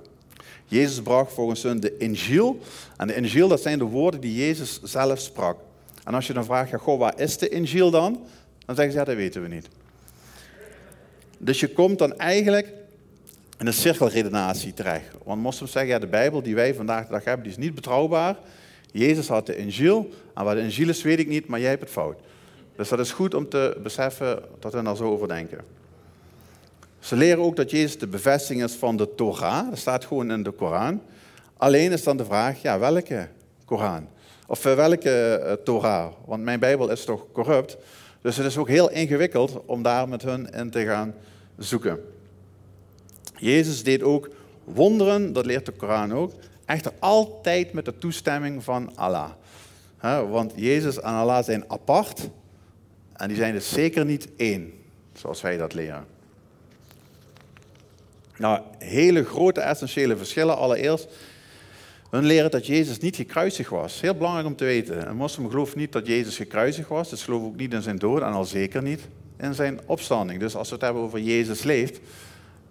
Jezus 0.65 1.01
bracht 1.01 1.33
volgens 1.33 1.63
hun 1.63 1.79
de 1.79 1.97
Injil. 1.97 2.59
En 2.97 3.07
de 3.07 3.15
Injil, 3.15 3.47
dat 3.47 3.61
zijn 3.61 3.77
de 3.77 3.85
woorden 3.85 4.19
die 4.19 4.35
Jezus 4.35 4.79
zelf 4.83 5.19
sprak. 5.19 5.57
En 6.03 6.13
als 6.13 6.27
je 6.27 6.33
dan 6.33 6.45
vraagt, 6.45 6.69
ja, 6.69 6.77
goh, 6.77 6.99
waar 6.99 7.19
is 7.19 7.37
de 7.37 7.49
Injil 7.49 7.91
dan? 7.91 8.19
Dan 8.65 8.75
zeggen 8.75 8.93
ze, 8.93 8.99
ja, 8.99 9.05
dat 9.05 9.15
weten 9.15 9.41
we 9.41 9.47
niet. 9.47 9.67
Dus 11.37 11.59
je 11.59 11.67
komt 11.67 11.99
dan 11.99 12.17
eigenlijk 12.17 12.73
in 13.57 13.67
een 13.67 13.73
cirkelredenatie 13.73 14.73
terecht. 14.73 15.07
Want 15.23 15.41
moslims 15.41 15.71
zeggen, 15.71 15.91
ja, 15.91 15.99
de 15.99 16.07
Bijbel 16.07 16.41
die 16.41 16.55
wij 16.55 16.73
vandaag 16.73 17.05
de 17.05 17.11
dag 17.11 17.23
hebben, 17.23 17.43
die 17.43 17.51
is 17.51 17.63
niet 17.63 17.75
betrouwbaar. 17.75 18.35
Jezus 18.91 19.27
had 19.27 19.45
de 19.45 19.57
Injil, 19.57 20.09
en 20.33 20.43
wat 20.43 20.55
de 20.55 20.61
Injil 20.61 20.89
is 20.89 21.01
weet 21.01 21.19
ik 21.19 21.27
niet, 21.27 21.47
maar 21.47 21.59
jij 21.59 21.69
hebt 21.69 21.81
het 21.81 21.91
fout. 21.91 22.19
Dus 22.75 22.89
dat 22.89 22.99
is 22.99 23.11
goed 23.11 23.33
om 23.33 23.49
te 23.49 23.77
beseffen 23.83 24.43
dat 24.59 24.73
we 24.73 24.81
daar 24.81 24.95
zo 24.95 25.11
over 25.11 25.27
denken. 25.27 25.59
Ze 26.99 27.15
leren 27.15 27.43
ook 27.43 27.55
dat 27.55 27.71
Jezus 27.71 27.97
de 27.97 28.07
bevestiging 28.07 28.63
is 28.63 28.73
van 28.73 28.97
de 28.97 29.15
Torah. 29.15 29.69
Dat 29.69 29.79
staat 29.79 30.05
gewoon 30.05 30.31
in 30.31 30.43
de 30.43 30.51
Koran. 30.51 31.01
Alleen 31.57 31.91
is 31.91 32.03
dan 32.03 32.17
de 32.17 32.25
vraag, 32.25 32.61
ja, 32.61 32.79
welke 32.79 33.27
Koran? 33.65 34.07
Of 34.47 34.65
eh, 34.65 34.75
welke 34.75 35.41
uh, 35.43 35.51
Torah? 35.51 36.11
Want 36.25 36.43
mijn 36.43 36.59
Bijbel 36.59 36.89
is 36.89 37.05
toch 37.05 37.25
corrupt? 37.31 37.77
Dus 38.21 38.37
het 38.37 38.45
is 38.45 38.57
ook 38.57 38.67
heel 38.67 38.89
ingewikkeld 38.89 39.65
om 39.65 39.81
daar 39.83 40.09
met 40.09 40.21
hun 40.21 40.49
in 40.49 40.69
te 40.69 40.85
gaan 40.85 41.13
zoeken. 41.57 42.14
Jezus 43.37 43.83
deed 43.83 44.03
ook 44.03 44.29
wonderen, 44.63 45.33
dat 45.33 45.45
leert 45.45 45.65
de 45.65 45.71
Koran 45.71 46.13
ook, 46.13 46.31
echter 46.65 46.91
altijd 46.99 47.73
met 47.73 47.85
de 47.85 47.97
toestemming 47.97 48.63
van 48.63 48.95
Allah. 48.95 49.29
Want 50.29 50.53
Jezus 50.55 50.95
en 50.95 51.13
Allah 51.13 51.43
zijn 51.43 51.63
apart 51.67 52.29
en 53.13 53.27
die 53.27 53.37
zijn 53.37 53.53
dus 53.53 53.69
zeker 53.69 54.05
niet 54.05 54.27
één, 54.35 54.73
zoals 55.13 55.41
wij 55.41 55.57
dat 55.57 55.73
leren. 55.73 56.05
Nou, 58.37 58.61
hele 58.77 59.23
grote 59.23 59.61
essentiële 59.61 60.17
verschillen. 60.17 60.57
Allereerst, 60.57 61.07
hun 62.09 62.25
leren 62.25 62.51
dat 62.51 62.65
Jezus 62.65 62.97
niet 62.97 63.15
gekruisigd 63.15 63.69
was. 63.69 64.01
Heel 64.01 64.15
belangrijk 64.15 64.47
om 64.47 64.55
te 64.55 64.63
weten. 64.63 65.07
Een 65.09 65.15
moslim 65.15 65.49
gelooft 65.49 65.75
niet 65.75 65.91
dat 65.91 66.07
Jezus 66.07 66.35
gekruisigd 66.35 66.89
was. 66.89 67.09
Dus 67.09 67.23
gelooft 67.23 67.45
ook 67.45 67.55
niet 67.55 67.73
in 67.73 67.81
zijn 67.81 67.97
dood 67.97 68.21
en 68.21 68.31
al 68.31 68.45
zeker 68.45 68.81
niet 68.81 69.01
in 69.37 69.53
zijn 69.53 69.79
opstanding. 69.85 70.39
Dus 70.39 70.55
als 70.55 70.67
we 70.67 70.75
het 70.75 70.83
hebben 70.83 71.01
over 71.01 71.19
Jezus 71.19 71.63
leeft, 71.63 71.99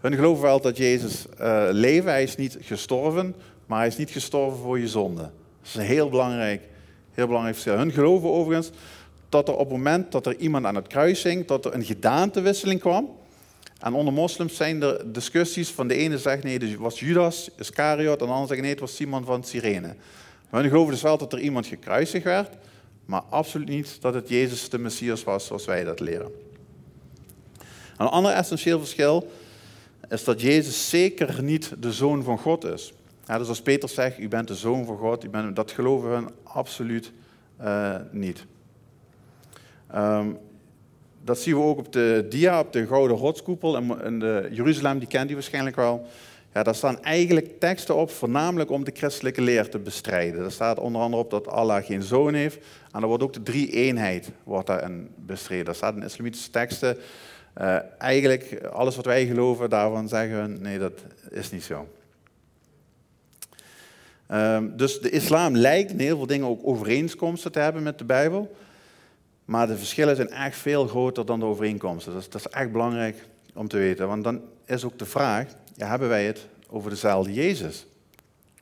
hun 0.04 0.14
geloven 0.14 0.42
wel 0.42 0.60
dat 0.60 0.76
Jezus 0.76 1.24
uh, 1.40 1.66
leeft. 1.70 2.04
Hij 2.04 2.22
is 2.22 2.36
niet 2.36 2.58
gestorven 2.60 3.34
maar 3.66 3.78
hij 3.78 3.88
is 3.88 3.96
niet 3.96 4.10
gestorven 4.10 4.58
voor 4.58 4.78
je 4.78 4.88
zonde. 4.88 5.22
Dat 5.22 5.30
is 5.62 5.74
een 5.74 5.80
heel 5.80 6.08
belangrijk, 6.08 6.62
heel 7.12 7.26
belangrijk 7.26 7.56
verschil. 7.56 7.78
Hun 7.78 7.92
geloven 7.92 8.32
overigens 8.32 8.70
dat 9.28 9.48
er 9.48 9.54
op 9.54 9.60
het 9.60 9.68
moment 9.68 10.12
dat 10.12 10.26
er 10.26 10.36
iemand 10.36 10.64
aan 10.66 10.74
het 10.74 10.86
kruis 10.86 11.22
hing, 11.22 11.46
dat 11.46 11.64
er 11.64 11.74
een 11.74 11.84
gedaantewisseling 11.84 12.80
kwam. 12.80 13.16
En 13.80 13.94
onder 13.94 14.14
moslims 14.14 14.56
zijn 14.56 14.82
er 14.82 15.12
discussies 15.12 15.70
van 15.70 15.88
de 15.88 15.94
ene 15.94 16.18
zegt 16.18 16.42
nee, 16.42 16.58
het 16.58 16.76
was 16.76 17.00
Judas 17.00 17.50
Iscariot, 17.56 18.20
en 18.20 18.26
de 18.26 18.32
andere 18.32 18.48
zegt 18.48 18.60
nee, 18.60 18.70
het 18.70 18.80
was 18.80 18.94
Simon 18.94 19.24
van 19.24 19.44
Cyrene. 19.44 19.94
Hun 20.50 20.68
geloven 20.68 20.92
dus 20.92 21.02
wel 21.02 21.18
dat 21.18 21.32
er 21.32 21.40
iemand 21.40 21.66
gekruisigd 21.66 22.24
werd, 22.24 22.50
maar 23.04 23.22
absoluut 23.30 23.68
niet 23.68 23.96
dat 24.00 24.14
het 24.14 24.28
Jezus 24.28 24.68
de 24.68 24.78
Messias 24.78 25.24
was 25.24 25.46
zoals 25.46 25.64
wij 25.64 25.84
dat 25.84 26.00
leren. 26.00 26.32
Een 27.96 28.06
ander 28.06 28.32
essentieel 28.32 28.78
verschil 28.78 29.30
is 30.08 30.24
dat 30.24 30.40
Jezus 30.40 30.88
zeker 30.88 31.42
niet 31.42 31.74
de 31.78 31.92
zoon 31.92 32.22
van 32.22 32.38
God 32.38 32.64
is. 32.64 32.92
Ja, 33.26 33.38
dus 33.38 33.48
als 33.48 33.62
Peter 33.62 33.88
zegt, 33.88 34.18
u 34.18 34.28
bent 34.28 34.48
de 34.48 34.54
zoon 34.54 34.84
van 34.84 34.96
God, 34.96 35.24
u 35.24 35.28
bent, 35.28 35.56
dat 35.56 35.70
geloven 35.70 36.10
we 36.10 36.30
absoluut 36.42 37.12
uh, 37.60 37.96
niet. 38.10 38.44
Um, 39.94 40.38
dat 41.24 41.38
zien 41.38 41.54
we 41.54 41.62
ook 41.62 41.78
op 41.78 41.92
de 41.92 42.26
dia, 42.28 42.60
op 42.60 42.72
de 42.72 42.86
gouden 42.86 43.16
rotskoepel 43.16 43.76
in 44.04 44.18
de 44.18 44.48
Jeruzalem, 44.52 44.98
die 44.98 45.08
kent 45.08 45.30
u 45.30 45.34
waarschijnlijk 45.34 45.76
wel. 45.76 46.06
Ja, 46.54 46.62
daar 46.62 46.74
staan 46.74 47.02
eigenlijk 47.02 47.60
teksten 47.60 47.96
op, 47.96 48.10
voornamelijk 48.10 48.70
om 48.70 48.84
de 48.84 48.90
christelijke 48.94 49.40
leer 49.40 49.68
te 49.68 49.78
bestrijden. 49.78 50.44
Er 50.44 50.52
staat 50.52 50.78
onder 50.78 51.00
andere 51.00 51.22
op 51.22 51.30
dat 51.30 51.48
Allah 51.48 51.84
geen 51.84 52.02
zoon 52.02 52.34
heeft. 52.34 52.58
En 52.92 53.02
er 53.02 53.06
wordt 53.06 53.22
ook 53.22 53.32
de 53.32 53.42
drie-eenheid 53.42 54.30
wordt 54.42 54.66
daarin 54.66 55.08
bestreden. 55.16 55.66
Er 55.66 55.74
staat 55.74 55.96
in 55.96 56.02
islamitische 56.02 56.50
teksten, 56.50 56.96
uh, 57.58 57.76
eigenlijk 57.98 58.64
alles 58.72 58.96
wat 58.96 59.04
wij 59.04 59.26
geloven, 59.26 59.70
daarvan 59.70 60.08
zeggen 60.08 60.42
we, 60.42 60.58
nee, 60.58 60.78
dat 60.78 61.04
is 61.30 61.50
niet 61.50 61.64
zo. 61.64 61.88
Um, 64.32 64.76
dus 64.76 65.00
de 65.00 65.10
islam 65.10 65.56
lijkt 65.56 65.90
in 65.90 65.98
heel 65.98 66.16
veel 66.16 66.26
dingen 66.26 66.46
ook 66.46 66.60
overeenkomsten 66.62 67.52
te 67.52 67.58
hebben 67.58 67.82
met 67.82 67.98
de 67.98 68.04
Bijbel. 68.04 68.56
Maar 69.44 69.66
de 69.66 69.76
verschillen 69.76 70.16
zijn 70.16 70.30
echt 70.30 70.56
veel 70.56 70.86
groter 70.86 71.26
dan 71.26 71.40
de 71.40 71.46
overeenkomsten. 71.46 72.12
Dat 72.12 72.22
is, 72.22 72.28
dat 72.28 72.40
is 72.40 72.52
echt 72.52 72.72
belangrijk 72.72 73.26
om 73.54 73.68
te 73.68 73.76
weten. 73.76 74.08
Want 74.08 74.24
dan 74.24 74.42
is 74.66 74.84
ook 74.84 74.98
de 74.98 75.04
vraag, 75.04 75.46
ja, 75.74 75.88
hebben 75.88 76.08
wij 76.08 76.24
het 76.26 76.46
over 76.68 76.90
dezelfde 76.90 77.32
Jezus? 77.32 77.86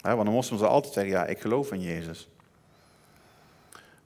want 0.01 0.25
dan 0.25 0.33
moesten 0.33 0.59
ze 0.59 0.67
altijd 0.67 0.93
zeggen, 0.93 1.13
ja, 1.13 1.27
ik 1.27 1.41
geloof 1.41 1.73
in 1.73 1.81
Jezus. 1.81 2.29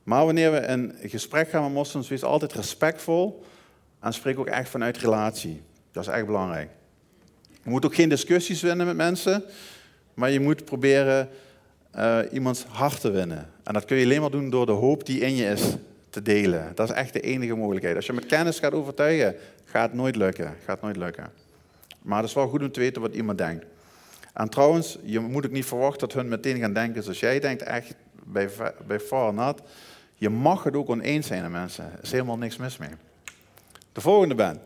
Maar 0.03 0.25
wanneer 0.25 0.53
we 0.53 0.59
in 0.59 0.94
gesprek 1.03 1.49
gaan 1.49 1.62
met 1.62 1.72
moslims, 1.72 2.09
wees 2.09 2.22
altijd 2.22 2.53
respectvol 2.53 3.44
en 4.00 4.12
spreek 4.12 4.38
ook 4.38 4.46
echt 4.46 4.68
vanuit 4.68 4.98
relatie. 4.98 5.62
Dat 5.92 6.06
is 6.06 6.12
echt 6.12 6.26
belangrijk. 6.26 6.70
Je 7.62 7.70
moet 7.70 7.85
ook 7.85 7.94
geen 7.94 8.09
discussies 8.09 8.62
winnen 8.62 8.87
met 8.87 8.96
mensen, 8.96 9.44
maar 10.14 10.30
je 10.30 10.40
moet 10.40 10.64
proberen 10.64 11.28
uh, 11.96 12.18
iemands 12.32 12.64
hart 12.64 13.00
te 13.00 13.11
winnen. 13.11 13.50
En 13.64 13.72
dat 13.72 13.85
kun 13.85 13.96
je 13.96 14.04
alleen 14.04 14.20
maar 14.20 14.30
doen 14.30 14.50
door 14.50 14.66
de 14.66 14.72
hoop 14.72 15.06
die 15.06 15.20
in 15.20 15.37
je 15.37 15.44
is 15.44 15.62
te 16.11 16.22
delen. 16.22 16.72
Dat 16.74 16.88
is 16.90 16.94
echt 16.94 17.12
de 17.12 17.20
enige 17.20 17.54
mogelijkheid. 17.54 17.96
Als 17.96 18.06
je 18.06 18.12
met 18.12 18.26
kennis 18.26 18.59
gaat 18.59 18.72
overtuigen, 18.72 19.37
gaat 19.64 19.88
het 19.88 19.98
nooit 19.98 20.16
lukken. 20.16 20.54
Gaat 20.64 20.82
nooit 20.82 20.96
lukken. 20.96 21.30
Maar 22.02 22.18
het 22.18 22.28
is 22.28 22.35
wel 22.35 22.48
goed 22.48 22.62
om 22.62 22.72
te 22.72 22.80
weten 22.80 23.02
wat 23.02 23.14
iemand 23.14 23.38
denkt. 23.38 23.64
En 24.32 24.48
trouwens, 24.48 24.98
je 25.02 25.20
moet 25.20 25.46
ook 25.46 25.52
niet 25.52 25.66
verwachten 25.66 26.09
dat 26.09 26.12
hun 26.12 26.28
meteen 26.28 26.59
gaan 26.59 26.72
denken 26.72 27.02
zoals 27.02 27.20
jij 27.20 27.40
denkt. 27.40 27.62
Echt 27.62 27.94
bij, 28.24 28.48
bij 28.87 29.00
far 29.00 29.35
not. 29.35 29.61
Je 30.14 30.30
mag 30.30 30.62
het 30.62 30.74
ook 30.74 30.88
oneens 30.88 31.26
zijn 31.26 31.42
met 31.42 31.50
mensen. 31.50 31.85
Er 31.85 32.02
is 32.02 32.12
helemaal 32.12 32.38
niks 32.38 32.56
mis 32.56 32.76
mee. 32.76 32.90
De 33.96 34.02
volgende 34.02 34.35
ben. 34.35 34.61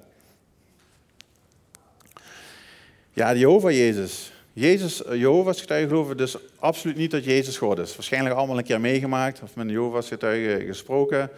Ja, 3.13 3.35
Jehovah 3.35 3.73
Jezus. 3.73 4.33
Jezus, 4.53 5.03
Jehovah's 5.13 5.61
getuigen 5.61 5.89
geloven 5.89 6.17
dus 6.17 6.37
absoluut 6.59 6.97
niet 6.97 7.11
dat 7.11 7.25
Jezus 7.25 7.59
God 7.59 7.79
is. 7.79 7.97
Waarschijnlijk 7.97 8.35
allemaal 8.35 8.59
een 8.59 8.65
keer 8.65 8.81
meegemaakt 8.81 9.43
of 9.43 9.55
met 9.55 9.67
een 9.67 9.73
Jehovah's 9.73 10.09
getuigen 10.09 10.67
gesproken. 10.67 11.31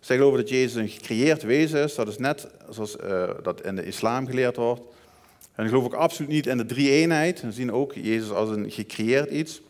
Zij 0.00 0.16
geloven 0.16 0.38
dat 0.38 0.48
Jezus 0.48 0.74
een 0.74 0.88
gecreëerd 0.88 1.42
wezen 1.42 1.82
is. 1.82 1.94
Dat 1.94 2.08
is 2.08 2.18
net 2.18 2.46
zoals 2.68 2.96
uh, 2.96 3.30
dat 3.42 3.64
in 3.64 3.76
de 3.76 3.86
islam 3.86 4.26
geleerd 4.26 4.56
wordt. 4.56 4.80
En 5.54 5.68
geloof 5.68 5.84
ook 5.84 5.94
absoluut 5.94 6.30
niet 6.30 6.46
in 6.46 6.56
de 6.56 6.66
drie-eenheid. 6.66 7.40
We 7.40 7.52
zien 7.52 7.72
ook 7.72 7.94
Jezus 7.94 8.30
als 8.30 8.48
een 8.50 8.70
gecreëerd 8.70 9.30
iets. 9.30 9.60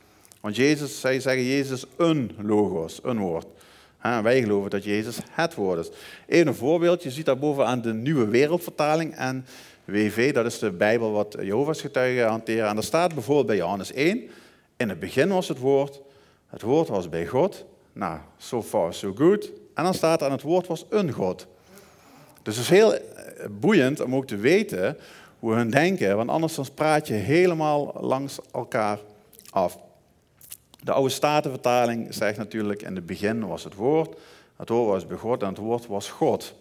Want 0.41 0.57
Jezus, 0.57 1.01
zij 1.01 1.21
zeggen 1.21 1.45
Jezus 1.45 1.85
een 1.97 2.31
logos, 2.43 3.01
een 3.03 3.19
woord. 3.19 3.47
Wij 4.01 4.41
geloven 4.43 4.71
dat 4.71 4.85
Jezus 4.85 5.19
het 5.31 5.55
woord 5.55 5.79
is. 5.79 5.91
Even 6.27 6.47
een 6.47 6.55
voorbeeld, 6.55 7.03
je 7.03 7.11
ziet 7.11 7.25
daarboven 7.25 7.67
aan 7.67 7.81
de 7.81 7.95
nieuwe 7.95 8.29
wereldvertaling 8.29 9.15
en 9.15 9.47
WV, 9.85 10.33
dat 10.33 10.47
is 10.47 10.59
de 10.59 10.71
Bijbel 10.71 11.13
wat 11.13 11.37
Jehovah's 11.41 11.81
getuigen 11.81 12.29
hanteren. 12.29 12.69
En 12.69 12.75
daar 12.75 12.85
staat 12.85 13.15
bijvoorbeeld 13.15 13.47
bij 13.47 13.57
Johannes 13.57 13.93
1, 13.93 14.29
in 14.77 14.89
het 14.89 14.99
begin 14.99 15.29
was 15.29 15.49
het 15.49 15.59
woord, 15.59 16.01
het 16.47 16.63
woord 16.63 16.89
was 16.89 17.09
bij 17.09 17.27
God. 17.27 17.65
Nou, 17.93 18.19
so 18.37 18.63
far 18.63 18.95
so 18.95 19.13
good. 19.15 19.51
En 19.75 19.85
dan 19.85 19.95
staat 19.95 20.23
er, 20.23 20.31
het 20.31 20.43
woord 20.43 20.67
was 20.67 20.87
een 20.89 21.13
God. 21.13 21.47
Dus 22.43 22.57
het 22.57 22.65
is 22.65 22.71
heel 22.71 22.95
eh, 22.95 23.01
boeiend 23.51 24.01
om 24.01 24.15
ook 24.15 24.27
te 24.27 24.37
weten 24.37 24.99
hoe 25.39 25.55
hun 25.55 25.71
denken, 25.71 26.17
want 26.17 26.31
anders 26.31 26.55
dan 26.55 26.67
praat 26.75 27.07
je 27.07 27.15
helemaal 27.15 27.97
langs 28.01 28.39
elkaar 28.53 28.99
af. 29.51 29.79
De 30.83 30.93
oude 30.93 31.11
statenvertaling 31.11 32.15
zegt 32.15 32.39
natuurlijk, 32.39 32.83
in 32.83 32.95
het 32.95 33.07
begin 33.07 33.47
was 33.47 33.65
het 33.65 33.75
woord, 33.75 34.19
het 34.57 34.69
woord 34.69 34.89
was 34.89 35.07
bij 35.07 35.17
God 35.17 35.43
en 35.43 35.49
het 35.49 35.59
woord 35.59 35.87
was 35.87 36.09
God. 36.09 36.55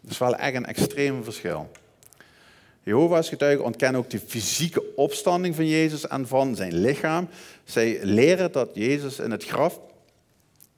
Dat 0.00 0.10
is 0.10 0.18
wel 0.18 0.34
echt 0.36 0.54
een 0.54 0.66
extreem 0.66 1.24
verschil. 1.24 1.70
Jehovah's 2.82 3.28
getuigen 3.28 3.64
ontkennen 3.64 4.00
ook 4.00 4.10
de 4.10 4.20
fysieke 4.26 4.94
opstanding 4.94 5.54
van 5.54 5.66
Jezus 5.66 6.06
en 6.06 6.28
van 6.28 6.56
zijn 6.56 6.74
lichaam. 6.74 7.28
Zij 7.64 7.98
leren 8.02 8.52
dat 8.52 8.70
Jezus 8.74 9.18
in 9.18 9.30
het 9.30 9.44
graf, 9.44 9.74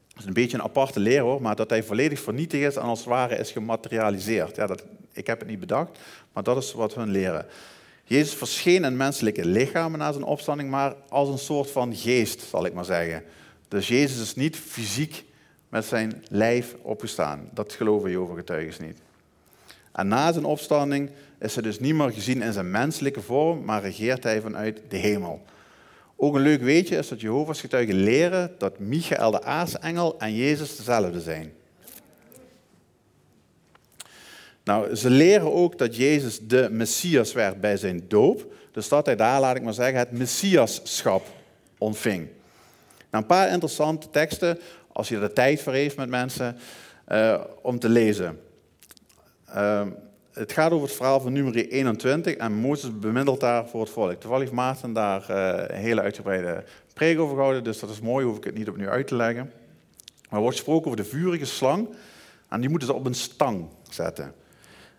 dat 0.08 0.18
is 0.18 0.24
een 0.24 0.32
beetje 0.32 0.56
een 0.56 0.62
aparte 0.62 1.00
leer 1.00 1.20
hoor, 1.20 1.42
maar 1.42 1.56
dat 1.56 1.70
hij 1.70 1.82
volledig 1.82 2.20
vernietigd 2.20 2.62
is 2.64 2.76
en 2.76 2.82
als 2.82 2.98
het 2.98 3.08
ware 3.08 3.36
is 3.36 3.50
gematerialiseerd. 3.50 4.56
Ja, 4.56 4.66
dat, 4.66 4.84
ik 5.12 5.26
heb 5.26 5.38
het 5.38 5.48
niet 5.48 5.60
bedacht, 5.60 5.98
maar 6.32 6.42
dat 6.42 6.56
is 6.56 6.72
wat 6.72 6.94
hun 6.94 7.10
leren. 7.10 7.46
Jezus 8.08 8.34
verscheen 8.34 8.84
in 8.84 8.96
menselijke 8.96 9.44
lichamen 9.44 9.98
na 9.98 10.12
zijn 10.12 10.24
opstanding, 10.24 10.70
maar 10.70 10.94
als 11.08 11.28
een 11.28 11.38
soort 11.38 11.70
van 11.70 11.94
geest, 11.94 12.40
zal 12.40 12.66
ik 12.66 12.72
maar 12.72 12.84
zeggen. 12.84 13.22
Dus 13.68 13.88
Jezus 13.88 14.20
is 14.20 14.34
niet 14.34 14.56
fysiek 14.56 15.24
met 15.68 15.84
zijn 15.84 16.24
lijf 16.28 16.76
opgestaan. 16.82 17.48
Dat 17.52 17.72
geloven 17.72 18.10
Jehovah 18.10 18.36
getuigen 18.36 18.84
niet. 18.84 18.98
En 19.92 20.08
na 20.08 20.32
zijn 20.32 20.44
opstanding 20.44 21.10
is 21.38 21.54
hij 21.54 21.62
dus 21.62 21.80
niet 21.80 21.94
meer 21.94 22.12
gezien 22.12 22.42
in 22.42 22.52
zijn 22.52 22.70
menselijke 22.70 23.20
vorm, 23.20 23.64
maar 23.64 23.82
regeert 23.82 24.22
hij 24.22 24.40
vanuit 24.40 24.80
de 24.88 24.96
hemel. 24.96 25.44
Ook 26.16 26.34
een 26.34 26.40
leuk 26.40 26.62
weetje 26.62 26.96
is 26.96 27.08
dat 27.08 27.20
Jehovah's 27.20 27.60
getuigen 27.60 27.94
leren 27.94 28.54
dat 28.58 28.78
Michael 28.78 29.30
de 29.30 29.42
aartsengel 29.42 30.18
en 30.18 30.34
Jezus 30.34 30.76
dezelfde 30.76 31.20
zijn. 31.20 31.52
Nou, 34.66 34.94
ze 34.94 35.10
leren 35.10 35.52
ook 35.52 35.78
dat 35.78 35.96
Jezus 35.96 36.38
de 36.40 36.68
Messias 36.70 37.32
werd 37.32 37.60
bij 37.60 37.76
zijn 37.76 38.04
doop. 38.08 38.52
Dus 38.72 38.88
dat 38.88 39.06
hij 39.06 39.16
daar, 39.16 39.40
laat 39.40 39.56
ik 39.56 39.62
maar 39.62 39.74
zeggen, 39.74 39.98
het 39.98 40.10
Messiaschap 40.10 41.26
ontving. 41.78 42.28
Nou, 43.10 43.22
een 43.22 43.26
paar 43.26 43.50
interessante 43.50 44.10
teksten, 44.10 44.58
als 44.92 45.08
je 45.08 45.18
er 45.18 45.32
tijd 45.32 45.62
voor 45.62 45.72
heeft 45.72 45.96
met 45.96 46.08
mensen, 46.08 46.56
uh, 47.08 47.40
om 47.62 47.78
te 47.78 47.88
lezen. 47.88 48.40
Uh, 49.54 49.86
het 50.32 50.52
gaat 50.52 50.72
over 50.72 50.86
het 50.86 50.96
verhaal 50.96 51.20
van 51.20 51.32
nummer 51.32 51.68
21 51.68 52.34
en 52.34 52.52
Mozes 52.52 52.98
bemiddelt 52.98 53.40
daar 53.40 53.68
voor 53.68 53.80
het 53.80 53.90
volk. 53.90 54.20
Toevallig 54.20 54.44
heeft 54.44 54.52
Maarten 54.52 54.92
daar 54.92 55.26
uh, 55.30 55.76
een 55.76 55.82
hele 55.82 56.00
uitgebreide 56.00 56.64
preek 56.94 57.18
over 57.18 57.34
gehouden, 57.34 57.64
dus 57.64 57.78
dat 57.78 57.90
is 57.90 58.00
mooi, 58.00 58.26
hoef 58.26 58.36
ik 58.36 58.44
het 58.44 58.54
niet 58.54 58.68
opnieuw 58.68 58.88
uit 58.88 59.06
te 59.06 59.16
leggen. 59.16 59.52
Maar 60.04 60.38
er 60.38 60.40
wordt 60.40 60.56
gesproken 60.56 60.86
over 60.86 61.02
de 61.02 61.08
vurige 61.08 61.44
slang 61.44 61.88
en 62.48 62.60
die 62.60 62.70
moeten 62.70 62.88
ze 62.88 62.94
op 62.94 63.06
een 63.06 63.14
stang 63.14 63.68
zetten. 63.90 64.44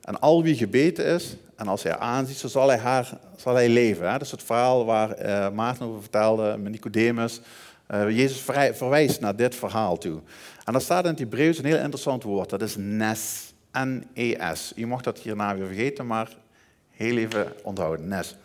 En 0.07 0.19
al 0.19 0.43
wie 0.43 0.55
gebeten 0.55 1.05
is, 1.05 1.35
en 1.55 1.67
als 1.67 1.83
hij 1.83 1.97
aanziet, 1.97 2.37
zo 2.37 2.47
zal 2.47 2.67
hij, 2.67 2.77
haar, 2.77 3.17
zal 3.35 3.55
hij 3.55 3.69
leven. 3.69 4.11
Dat 4.11 4.21
is 4.21 4.31
het 4.31 4.43
verhaal 4.43 4.85
waar 4.85 5.25
uh, 5.25 5.49
Maarten 5.49 5.85
over 5.85 6.01
vertelde 6.01 6.57
met 6.57 6.71
Nicodemus. 6.71 7.41
Uh, 7.91 8.09
Jezus 8.09 8.39
verwijst 8.77 9.19
naar 9.19 9.35
dit 9.35 9.55
verhaal 9.55 9.97
toe. 9.97 10.21
En 10.65 10.71
daar 10.73 10.81
staat 10.81 11.03
in 11.03 11.09
het 11.09 11.19
Hebreeuws 11.19 11.57
een 11.57 11.65
heel 11.65 11.77
interessant 11.77 12.23
woord, 12.23 12.49
dat 12.49 12.61
is 12.61 12.75
nes. 12.77 13.53
N-E-S. 13.71 14.73
U 14.75 14.85
mocht 14.85 15.03
dat 15.03 15.19
hierna 15.19 15.55
weer 15.57 15.65
vergeten, 15.65 16.07
maar 16.07 16.37
heel 16.91 17.17
even 17.17 17.53
onthouden. 17.63 18.07
Nes. 18.07 18.35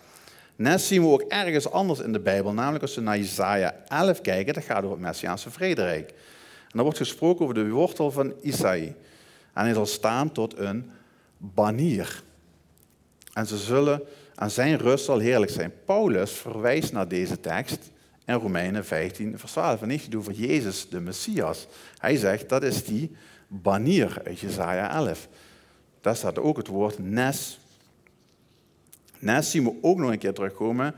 Nes 0.56 0.86
zien 0.86 1.02
we 1.02 1.08
ook 1.08 1.22
ergens 1.22 1.70
anders 1.70 2.00
in 2.00 2.12
de 2.12 2.20
Bijbel, 2.20 2.52
namelijk 2.52 2.82
als 2.82 2.94
we 2.94 3.00
naar 3.00 3.18
Isaiah 3.18 3.72
11 3.88 4.20
kijken, 4.20 4.54
dat 4.54 4.64
gaat 4.64 4.82
over 4.82 4.90
het 4.90 5.06
Messiaanse 5.06 5.50
vrederijk. 5.50 6.08
En 6.08 6.72
dan 6.78 6.82
wordt 6.82 6.98
gesproken 6.98 7.42
over 7.42 7.54
de 7.54 7.68
wortel 7.68 8.10
van 8.10 8.32
Isaïe. 8.40 8.94
En 9.52 9.64
hij 9.64 9.74
zal 9.74 9.86
staan 9.86 10.32
tot 10.32 10.58
een 10.58 10.90
banier. 11.42 12.22
En 13.32 13.46
ze 13.46 13.56
zullen 13.56 14.02
aan 14.34 14.50
zijn 14.50 14.78
rust 14.78 15.04
zal 15.04 15.18
heerlijk 15.18 15.52
zijn. 15.52 15.72
Paulus 15.84 16.32
verwijst 16.32 16.92
naar 16.92 17.08
deze 17.08 17.40
tekst 17.40 17.90
in 18.24 18.34
Romeinen 18.34 18.84
15, 18.84 19.38
vers 19.38 19.52
12. 19.52 19.82
En 19.82 19.90
heeft 19.90 20.14
over 20.14 20.32
Jezus, 20.32 20.88
de 20.88 21.00
Messias. 21.00 21.66
Hij 21.98 22.16
zegt 22.16 22.48
dat 22.48 22.62
is 22.62 22.84
die 22.84 23.16
banier 23.48 24.22
uit 24.24 24.40
Jezaja 24.40 24.94
11. 24.94 25.28
Daar 26.00 26.16
staat 26.16 26.38
ook 26.38 26.56
het 26.56 26.66
woord 26.66 26.98
nes. 26.98 27.58
Nes 29.18 29.50
zien 29.50 29.64
we 29.64 29.74
ook 29.80 29.98
nog 29.98 30.10
een 30.10 30.18
keer 30.18 30.34
terugkomen 30.34 30.94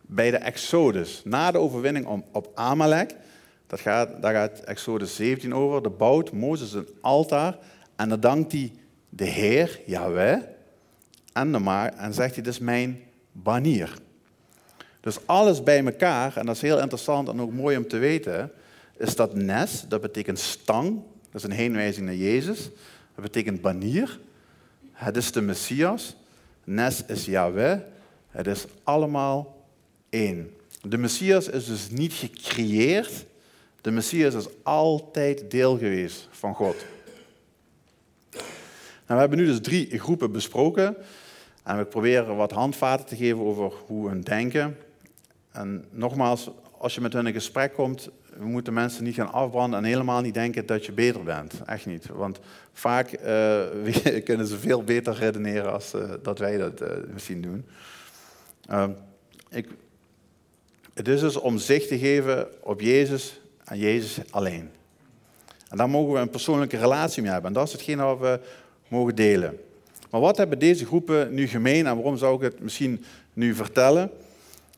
bij 0.00 0.30
de 0.30 0.36
Exodus. 0.36 1.22
Na 1.24 1.50
de 1.50 1.58
overwinning 1.58 2.22
op 2.32 2.50
Amalek, 2.54 3.14
dat 3.66 3.80
gaat, 3.80 4.22
daar 4.22 4.34
gaat 4.34 4.60
Exodus 4.60 5.16
17 5.16 5.54
over, 5.54 5.82
de 5.82 5.90
bouwt 5.90 6.32
Mozes 6.32 6.72
een 6.72 6.88
altaar 7.00 7.58
en 7.96 8.08
dan 8.08 8.20
dankt 8.20 8.52
hij 8.52 8.72
de 9.08 9.24
Heer, 9.24 9.80
Yahweh, 9.86 10.42
en, 11.32 11.52
de 11.52 11.58
maar, 11.58 11.92
en 11.92 12.14
zegt 12.14 12.34
hij, 12.34 12.42
dit 12.42 12.52
is 12.52 12.58
mijn 12.58 13.02
banier. 13.32 13.94
Dus 15.00 15.18
alles 15.26 15.62
bij 15.62 15.84
elkaar, 15.84 16.36
en 16.36 16.46
dat 16.46 16.54
is 16.54 16.62
heel 16.62 16.80
interessant 16.80 17.28
en 17.28 17.40
ook 17.40 17.52
mooi 17.52 17.76
om 17.76 17.88
te 17.88 17.98
weten, 17.98 18.52
is 18.96 19.16
dat 19.16 19.34
nes, 19.34 19.84
dat 19.88 20.00
betekent 20.00 20.38
stang, 20.38 21.02
dat 21.30 21.42
is 21.42 21.42
een 21.42 21.56
heenwijzing 21.56 22.06
naar 22.06 22.14
Jezus. 22.14 22.70
Dat 23.14 23.24
betekent 23.24 23.60
banier. 23.60 24.20
Het 24.92 25.16
is 25.16 25.32
de 25.32 25.40
Messias. 25.40 26.16
Nes 26.64 27.04
is 27.06 27.24
Yahweh. 27.24 27.78
Het 28.28 28.46
is 28.46 28.64
allemaal 28.82 29.66
één. 30.10 30.50
De 30.82 30.98
Messias 30.98 31.48
is 31.48 31.66
dus 31.66 31.90
niet 31.90 32.12
gecreëerd. 32.12 33.26
De 33.80 33.90
Messias 33.90 34.34
is 34.34 34.46
altijd 34.62 35.50
deel 35.50 35.78
geweest 35.78 36.28
van 36.30 36.54
God. 36.54 36.76
Nou, 39.08 39.20
we 39.20 39.26
hebben 39.26 39.38
nu 39.38 39.46
dus 39.46 39.60
drie 39.60 39.98
groepen 39.98 40.32
besproken. 40.32 40.96
En 41.64 41.78
we 41.78 41.84
proberen 41.84 42.36
wat 42.36 42.52
handvaten 42.52 43.06
te 43.06 43.16
geven 43.16 43.40
over 43.40 43.72
hoe 43.86 44.08
hun 44.08 44.20
denken. 44.20 44.76
En 45.52 45.84
nogmaals, 45.90 46.50
als 46.78 46.94
je 46.94 47.00
met 47.00 47.12
hun 47.12 47.26
in 47.26 47.32
gesprek 47.32 47.74
komt, 47.74 48.08
we 48.36 48.46
moeten 48.46 48.72
mensen 48.72 49.04
niet 49.04 49.14
gaan 49.14 49.32
afbranden 49.32 49.78
en 49.78 49.84
helemaal 49.84 50.20
niet 50.20 50.34
denken 50.34 50.66
dat 50.66 50.86
je 50.86 50.92
beter 50.92 51.22
bent. 51.22 51.60
Echt 51.66 51.86
niet. 51.86 52.06
Want 52.06 52.40
vaak 52.72 53.12
uh, 53.12 53.20
kunnen 54.24 54.46
ze 54.46 54.58
veel 54.58 54.84
beter 54.84 55.14
redeneren 55.14 55.72
als 55.72 55.94
uh, 55.94 56.10
dat 56.22 56.38
wij 56.38 56.56
dat 56.56 56.82
uh, 56.82 56.88
misschien 57.12 57.40
doen. 57.42 57.66
Ehm, 58.66 58.90
ik, 59.50 59.68
het 60.94 61.08
is 61.08 61.20
dus 61.20 61.36
om 61.36 61.58
zicht 61.58 61.88
te 61.88 61.98
geven 61.98 62.48
op 62.62 62.80
Jezus 62.80 63.40
en 63.64 63.78
Jezus 63.78 64.18
alleen. 64.30 64.70
En 65.68 65.76
daar 65.76 65.90
mogen 65.90 66.12
we 66.12 66.18
een 66.18 66.30
persoonlijke 66.30 66.78
relatie 66.78 67.22
mee 67.22 67.32
hebben. 67.32 67.50
En 67.50 67.56
dat 67.56 67.66
is 67.66 67.72
hetgeen 67.72 67.98
wat 67.98 68.18
we 68.18 68.40
mogen 68.88 69.14
delen. 69.14 69.58
Maar 70.10 70.20
wat 70.20 70.36
hebben 70.36 70.58
deze 70.58 70.86
groepen 70.86 71.34
nu 71.34 71.46
gemeen 71.46 71.86
en 71.86 71.94
waarom 71.94 72.16
zou 72.16 72.36
ik 72.36 72.40
het 72.40 72.60
misschien 72.60 73.04
nu 73.32 73.54
vertellen? 73.54 74.10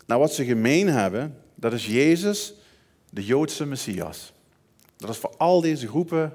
Nou, 0.07 0.20
wat 0.20 0.33
ze 0.33 0.44
gemeen 0.44 0.88
hebben, 0.88 1.37
dat 1.55 1.73
is 1.73 1.87
Jezus, 1.87 2.55
de 3.11 3.25
Joodse 3.25 3.66
Messias. 3.66 4.33
Dat 4.96 5.11
is 5.11 5.16
voor 5.16 5.35
al 5.37 5.61
deze 5.61 5.88
groepen 5.88 6.33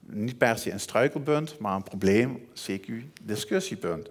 niet 0.00 0.38
per 0.38 0.58
se 0.58 0.70
een 0.70 0.80
struikelpunt, 0.80 1.58
maar 1.58 1.76
een 1.76 1.82
probleem, 1.82 2.46
CQ-discussiepunt. 2.54 4.08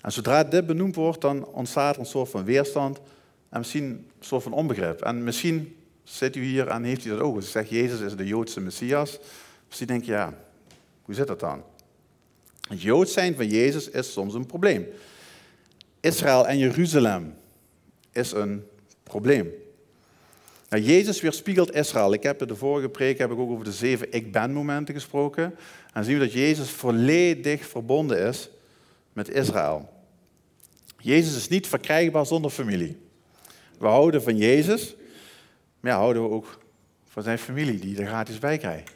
En 0.00 0.12
zodra 0.12 0.44
dit 0.44 0.66
benoemd 0.66 0.94
wordt, 0.94 1.20
dan 1.20 1.46
ontstaat 1.46 1.94
er 1.94 2.00
een 2.00 2.06
soort 2.06 2.30
van 2.30 2.44
weerstand 2.44 3.00
en 3.48 3.58
misschien 3.58 3.84
een 3.84 4.06
soort 4.20 4.42
van 4.42 4.52
onbegrip. 4.52 5.00
En 5.00 5.24
misschien 5.24 5.76
zit 6.04 6.36
u 6.36 6.42
hier 6.42 6.68
en 6.68 6.84
heeft 6.84 7.04
u 7.04 7.10
dat 7.10 7.20
ook. 7.20 7.34
Als 7.36 7.52
Jezus 7.52 8.00
is 8.00 8.16
de 8.16 8.26
Joodse 8.26 8.60
Messias. 8.60 9.18
Misschien 9.66 9.86
denk 9.86 10.04
je, 10.04 10.12
ja, 10.12 10.34
hoe 11.08 11.16
zit 11.16 11.26
dat 11.26 11.40
dan? 11.40 11.62
Het 12.68 12.82
Joods 12.82 13.12
zijn 13.12 13.34
van 13.34 13.48
Jezus 13.48 13.90
is 13.90 14.12
soms 14.12 14.34
een 14.34 14.46
probleem. 14.46 14.86
Israël 16.00 16.46
en 16.46 16.58
Jeruzalem 16.58 17.34
is 18.12 18.32
een 18.32 18.66
probleem. 19.02 19.52
Nou, 20.68 20.82
Jezus 20.82 21.20
weerspiegelt 21.20 21.74
Israël. 21.74 22.12
Ik 22.12 22.22
heb 22.22 22.40
in 22.40 22.46
de 22.46 22.56
vorige 22.56 22.88
preek 22.88 23.18
heb 23.18 23.30
ik 23.30 23.38
ook 23.38 23.50
over 23.50 23.64
de 23.64 23.72
zeven 23.72 24.12
ik 24.12 24.32
ben 24.32 24.52
momenten 24.52 24.94
gesproken. 24.94 25.44
En 25.44 25.54
dan 25.92 26.04
zien 26.04 26.18
we 26.18 26.24
dat 26.24 26.32
Jezus 26.32 26.70
volledig 26.70 27.66
verbonden 27.66 28.18
is 28.18 28.50
met 29.12 29.28
Israël. 29.28 29.88
Jezus 30.98 31.36
is 31.36 31.48
niet 31.48 31.66
verkrijgbaar 31.66 32.26
zonder 32.26 32.50
familie. 32.50 32.96
We 33.78 33.86
houden 33.86 34.22
van 34.22 34.36
Jezus, 34.36 34.96
maar 35.80 35.92
ja, 35.92 35.98
houden 35.98 36.22
we 36.22 36.28
ook 36.28 36.58
van 37.04 37.22
zijn 37.22 37.38
familie 37.38 37.78
die 37.78 38.00
er 38.00 38.06
gratis 38.06 38.38
bij 38.38 38.58
krijgt. 38.58 38.92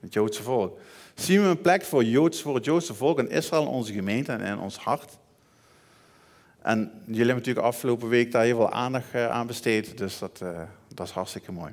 Het 0.00 0.12
Joodse 0.12 0.42
volk. 0.42 0.78
Zien 1.16 1.42
we 1.42 1.48
een 1.48 1.60
plek 1.60 1.82
voor, 1.82 2.04
Joods, 2.04 2.42
voor 2.42 2.54
het 2.54 2.64
Joodse 2.64 2.94
volk 2.94 3.18
in 3.18 3.30
Israël, 3.30 3.62
in 3.62 3.68
onze 3.68 3.92
gemeente 3.92 4.32
en 4.32 4.40
in 4.40 4.58
ons 4.58 4.76
hart? 4.76 5.18
En 6.62 6.78
jullie 7.04 7.16
hebben 7.16 7.36
natuurlijk 7.36 7.66
afgelopen 7.66 8.08
week 8.08 8.32
daar 8.32 8.44
heel 8.44 8.56
veel 8.56 8.70
aandacht 8.70 9.06
eh, 9.12 9.28
aan 9.28 9.46
besteed, 9.46 9.98
dus 9.98 10.18
dat, 10.18 10.40
uh, 10.42 10.60
dat 10.94 11.06
is 11.06 11.12
hartstikke 11.12 11.52
mooi. 11.52 11.72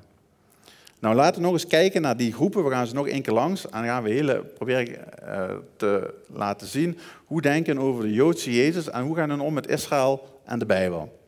Nou, 0.99 1.15
laten 1.15 1.35
we 1.35 1.41
nog 1.41 1.53
eens 1.53 1.67
kijken 1.67 2.01
naar 2.01 2.17
die 2.17 2.33
groepen. 2.33 2.63
We 2.63 2.71
gaan 2.71 2.87
ze 2.87 2.93
nog 2.93 3.07
één 3.07 3.21
keer 3.21 3.33
langs 3.33 3.69
en 3.69 3.83
gaan 3.83 4.03
we 4.03 4.09
hele, 4.09 4.43
proberen 4.43 4.97
uh, 5.23 5.43
te 5.75 6.13
laten 6.27 6.67
zien 6.67 6.97
hoe 7.25 7.41
denken 7.41 7.79
over 7.79 8.03
de 8.03 8.13
Joodse 8.13 8.53
Jezus 8.53 8.89
en 8.89 9.03
hoe 9.03 9.15
gaan 9.15 9.37
we 9.37 9.43
om 9.43 9.53
met 9.53 9.67
Israël 9.67 10.39
en 10.45 10.59
de 10.59 10.65
Bijbel. 10.65 11.19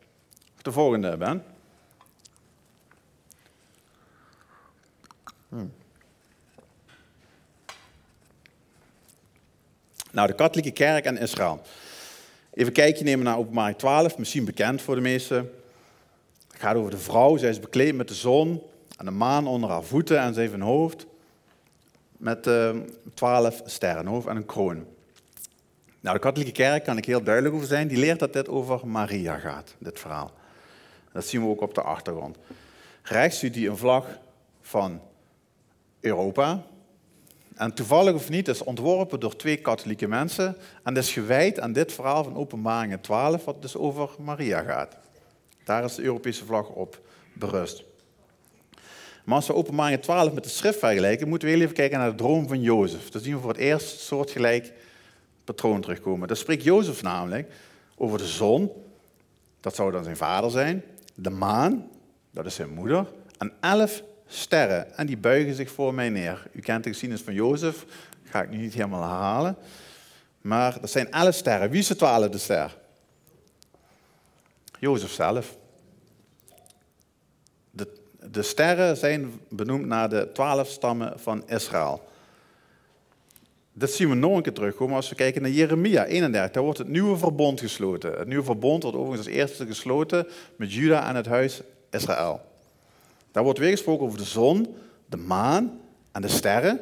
De 0.62 0.72
volgende, 0.72 1.16
Ben. 1.16 1.42
Nou, 10.16 10.28
de 10.28 10.34
katholieke 10.34 10.70
kerk 10.70 11.04
en 11.04 11.18
Israël. 11.18 11.60
Even 12.54 12.72
kijkje 12.72 13.04
nemen 13.04 13.24
naar 13.24 13.38
openbaring 13.38 13.78
12, 13.78 14.18
misschien 14.18 14.44
bekend 14.44 14.82
voor 14.82 14.94
de 14.94 15.00
meesten. 15.00 15.50
Het 16.48 16.60
gaat 16.60 16.76
over 16.76 16.90
de 16.90 16.98
vrouw, 16.98 17.36
zij 17.36 17.48
is 17.48 17.60
bekleed 17.60 17.94
met 17.94 18.08
de 18.08 18.14
zon 18.14 18.62
en 18.98 19.04
de 19.04 19.10
maan 19.10 19.46
onder 19.46 19.70
haar 19.70 19.82
voeten 19.82 20.18
en 20.18 20.34
ze 20.34 20.40
heeft 20.40 20.52
een 20.52 20.60
hoofd 20.60 21.06
met 22.16 22.46
uh, 22.46 22.70
twaalf 23.14 23.62
sterren, 23.64 24.06
hoofd 24.06 24.26
en 24.26 24.36
een 24.36 24.46
kroon. 24.46 24.86
Nou, 26.00 26.16
de 26.16 26.22
katholieke 26.22 26.52
kerk, 26.52 26.84
kan 26.84 26.96
ik 26.96 27.04
heel 27.04 27.22
duidelijk 27.22 27.54
over 27.54 27.66
zijn, 27.66 27.88
die 27.88 27.98
leert 27.98 28.18
dat 28.18 28.32
dit 28.32 28.48
over 28.48 28.86
Maria 28.86 29.38
gaat, 29.38 29.74
dit 29.78 30.00
verhaal. 30.00 30.32
Dat 31.12 31.26
zien 31.26 31.42
we 31.42 31.48
ook 31.48 31.60
op 31.60 31.74
de 31.74 31.82
achtergrond. 31.82 32.36
Rechts 33.02 33.38
ziet 33.38 33.56
u 33.56 33.68
een 33.68 33.76
vlag 33.76 34.06
van 34.60 35.00
Europa, 36.00 36.66
en 37.56 37.74
toevallig 37.74 38.14
of 38.14 38.28
niet, 38.28 38.48
is 38.48 38.64
ontworpen 38.64 39.20
door 39.20 39.36
twee 39.36 39.56
katholieke 39.56 40.08
mensen 40.08 40.56
en 40.82 40.96
is 40.96 41.12
gewijd 41.12 41.60
aan 41.60 41.72
dit 41.72 41.92
verhaal 41.92 42.24
van 42.24 42.36
Openbaringen 42.36 43.00
12, 43.00 43.44
wat 43.44 43.62
dus 43.62 43.76
over 43.76 44.10
Maria 44.18 44.62
gaat. 44.62 44.96
Daar 45.64 45.84
is 45.84 45.94
de 45.94 46.02
Europese 46.02 46.44
vlag 46.44 46.68
op 46.68 47.00
berust. 47.32 47.84
Maar 49.24 49.36
als 49.36 49.46
we 49.46 49.54
Openbaringen 49.54 50.00
12 50.00 50.32
met 50.32 50.44
de 50.44 50.50
schrift 50.50 50.78
vergelijken, 50.78 51.28
moeten 51.28 51.48
we 51.48 51.54
heel 51.54 51.62
even 51.62 51.74
kijken 51.74 51.98
naar 51.98 52.10
de 52.10 52.16
droom 52.16 52.48
van 52.48 52.60
Jozef. 52.60 53.10
Dan 53.10 53.22
zien 53.22 53.34
we 53.34 53.40
voor 53.40 53.50
het 53.50 53.60
eerst 53.60 54.00
soortgelijk 54.00 54.72
patroon 55.44 55.80
terugkomen. 55.80 56.28
Dan 56.28 56.36
spreekt 56.36 56.62
Jozef 56.62 57.02
namelijk 57.02 57.52
over 57.96 58.18
de 58.18 58.26
zon, 58.26 58.72
dat 59.60 59.74
zou 59.74 59.92
dan 59.92 60.04
zijn 60.04 60.16
vader 60.16 60.50
zijn, 60.50 60.84
de 61.14 61.30
maan, 61.30 61.90
dat 62.30 62.46
is 62.46 62.54
zijn 62.54 62.74
moeder, 62.74 63.06
en 63.38 63.52
elf 63.60 64.02
sterren 64.26 64.96
en 64.96 65.06
die 65.06 65.16
buigen 65.16 65.54
zich 65.54 65.70
voor 65.70 65.94
mij 65.94 66.08
neer. 66.08 66.46
U 66.52 66.60
kent 66.60 66.84
de 66.84 66.90
geschiedenis 66.90 67.24
van 67.24 67.34
Jozef, 67.34 67.84
ga 68.24 68.42
ik 68.42 68.50
nu 68.50 68.56
niet 68.56 68.74
helemaal 68.74 69.02
herhalen. 69.02 69.56
Maar 70.40 70.80
dat 70.80 70.90
zijn 70.90 71.10
elf 71.10 71.34
sterren. 71.34 71.70
Wie 71.70 71.80
is 71.80 71.86
de 71.86 71.96
twaalfde 71.96 72.38
ster? 72.38 72.76
Jozef 74.78 75.10
zelf. 75.10 75.56
De, 77.70 77.88
de 78.30 78.42
sterren 78.42 78.96
zijn 78.96 79.40
benoemd 79.48 79.86
naar 79.86 80.08
de 80.08 80.30
twaalf 80.32 80.68
stammen 80.68 81.20
van 81.20 81.48
Israël. 81.48 82.08
Dat 83.72 83.90
zien 83.90 84.08
we 84.08 84.14
nog 84.14 84.36
een 84.36 84.42
keer 84.42 84.52
terugkomen 84.52 84.96
als 84.96 85.08
we 85.08 85.14
kijken 85.14 85.42
naar 85.42 85.50
Jeremia 85.50 86.04
31. 86.04 86.50
Daar 86.50 86.62
wordt 86.62 86.78
het 86.78 86.88
nieuwe 86.88 87.16
verbond 87.16 87.60
gesloten. 87.60 88.12
Het 88.18 88.28
nieuwe 88.28 88.44
verbond 88.44 88.82
wordt 88.82 88.98
overigens 88.98 89.26
als 89.26 89.36
eerste 89.36 89.66
gesloten 89.66 90.26
met 90.56 90.72
Juda 90.72 91.08
en 91.08 91.16
het 91.16 91.26
huis 91.26 91.60
Israël. 91.90 92.40
Daar 93.36 93.44
wordt 93.44 93.60
weer 93.60 93.70
gesproken 93.70 94.06
over 94.06 94.18
de 94.18 94.24
zon, 94.24 94.74
de 95.06 95.16
maan 95.16 95.80
en 96.12 96.22
de 96.22 96.28
sterren. 96.28 96.80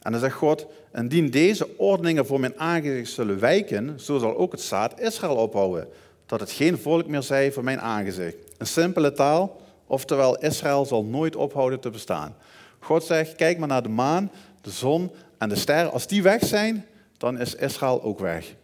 En 0.00 0.12
dan 0.12 0.20
zegt 0.20 0.34
God, 0.34 0.66
indien 0.94 1.30
deze 1.30 1.78
ordeningen 1.78 2.26
voor 2.26 2.40
mijn 2.40 2.58
aangezicht 2.58 3.10
zullen 3.10 3.38
wijken, 3.38 4.00
zo 4.00 4.18
zal 4.18 4.36
ook 4.36 4.52
het 4.52 4.60
zaad 4.60 5.00
Israël 5.00 5.36
ophouden, 5.36 5.88
dat 6.26 6.40
het 6.40 6.50
geen 6.50 6.78
volk 6.78 7.06
meer 7.06 7.22
zij 7.22 7.52
voor 7.52 7.64
mijn 7.64 7.80
aangezicht. 7.80 8.36
Een 8.58 8.66
simpele 8.66 9.12
taal, 9.12 9.60
oftewel 9.86 10.38
Israël 10.38 10.84
zal 10.84 11.04
nooit 11.04 11.36
ophouden 11.36 11.80
te 11.80 11.90
bestaan. 11.90 12.36
God 12.78 13.04
zegt, 13.04 13.34
kijk 13.34 13.58
maar 13.58 13.68
naar 13.68 13.82
de 13.82 13.88
maan, 13.88 14.30
de 14.60 14.70
zon 14.70 15.10
en 15.38 15.48
de 15.48 15.56
sterren. 15.56 15.92
Als 15.92 16.06
die 16.06 16.22
weg 16.22 16.44
zijn, 16.44 16.86
dan 17.16 17.38
is 17.38 17.54
Israël 17.54 18.02
ook 18.02 18.18
weg. 18.18 18.54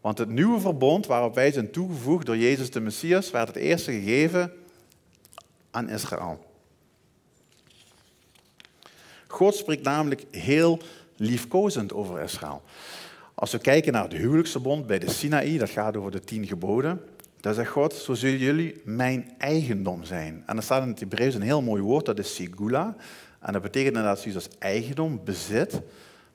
Want 0.00 0.18
het 0.18 0.28
nieuwe 0.28 0.60
verbond 0.60 1.06
waarop 1.06 1.34
wij 1.34 1.52
zijn 1.52 1.70
toegevoegd 1.70 2.26
door 2.26 2.36
Jezus 2.36 2.70
de 2.70 2.80
Messias, 2.80 3.30
werd 3.30 3.48
het 3.48 3.56
eerste 3.56 3.92
gegeven 3.92 4.52
aan 5.76 5.88
Israël. 5.88 6.44
God 9.26 9.54
spreekt 9.54 9.82
namelijk 9.82 10.24
heel 10.30 10.78
liefkozend 11.16 11.92
over 11.92 12.22
Israël. 12.22 12.62
Als 13.34 13.52
we 13.52 13.58
kijken 13.58 13.92
naar 13.92 14.02
het 14.02 14.12
huwelijksverbond 14.12 14.86
bij 14.86 14.98
de 14.98 15.10
Sinaï, 15.10 15.58
dat 15.58 15.70
gaat 15.70 15.96
over 15.96 16.10
de 16.10 16.20
tien 16.20 16.46
geboden, 16.46 17.00
dan 17.40 17.54
zegt 17.54 17.70
God, 17.70 17.94
zo 17.94 18.14
zullen 18.14 18.38
jullie 18.38 18.80
mijn 18.84 19.34
eigendom 19.38 20.04
zijn. 20.04 20.42
En 20.46 20.56
er 20.56 20.62
staat 20.62 20.82
in 20.82 20.88
het 20.88 21.00
Hebreeuws 21.00 21.34
een 21.34 21.42
heel 21.42 21.62
mooi 21.62 21.82
woord, 21.82 22.06
dat 22.06 22.18
is 22.18 22.34
sigula. 22.34 22.96
En 23.40 23.52
dat 23.52 23.62
betekent 23.62 23.96
inderdaad 23.96 24.20
zoiets 24.20 24.46
als 24.46 24.58
eigendom, 24.58 25.20
bezit, 25.24 25.80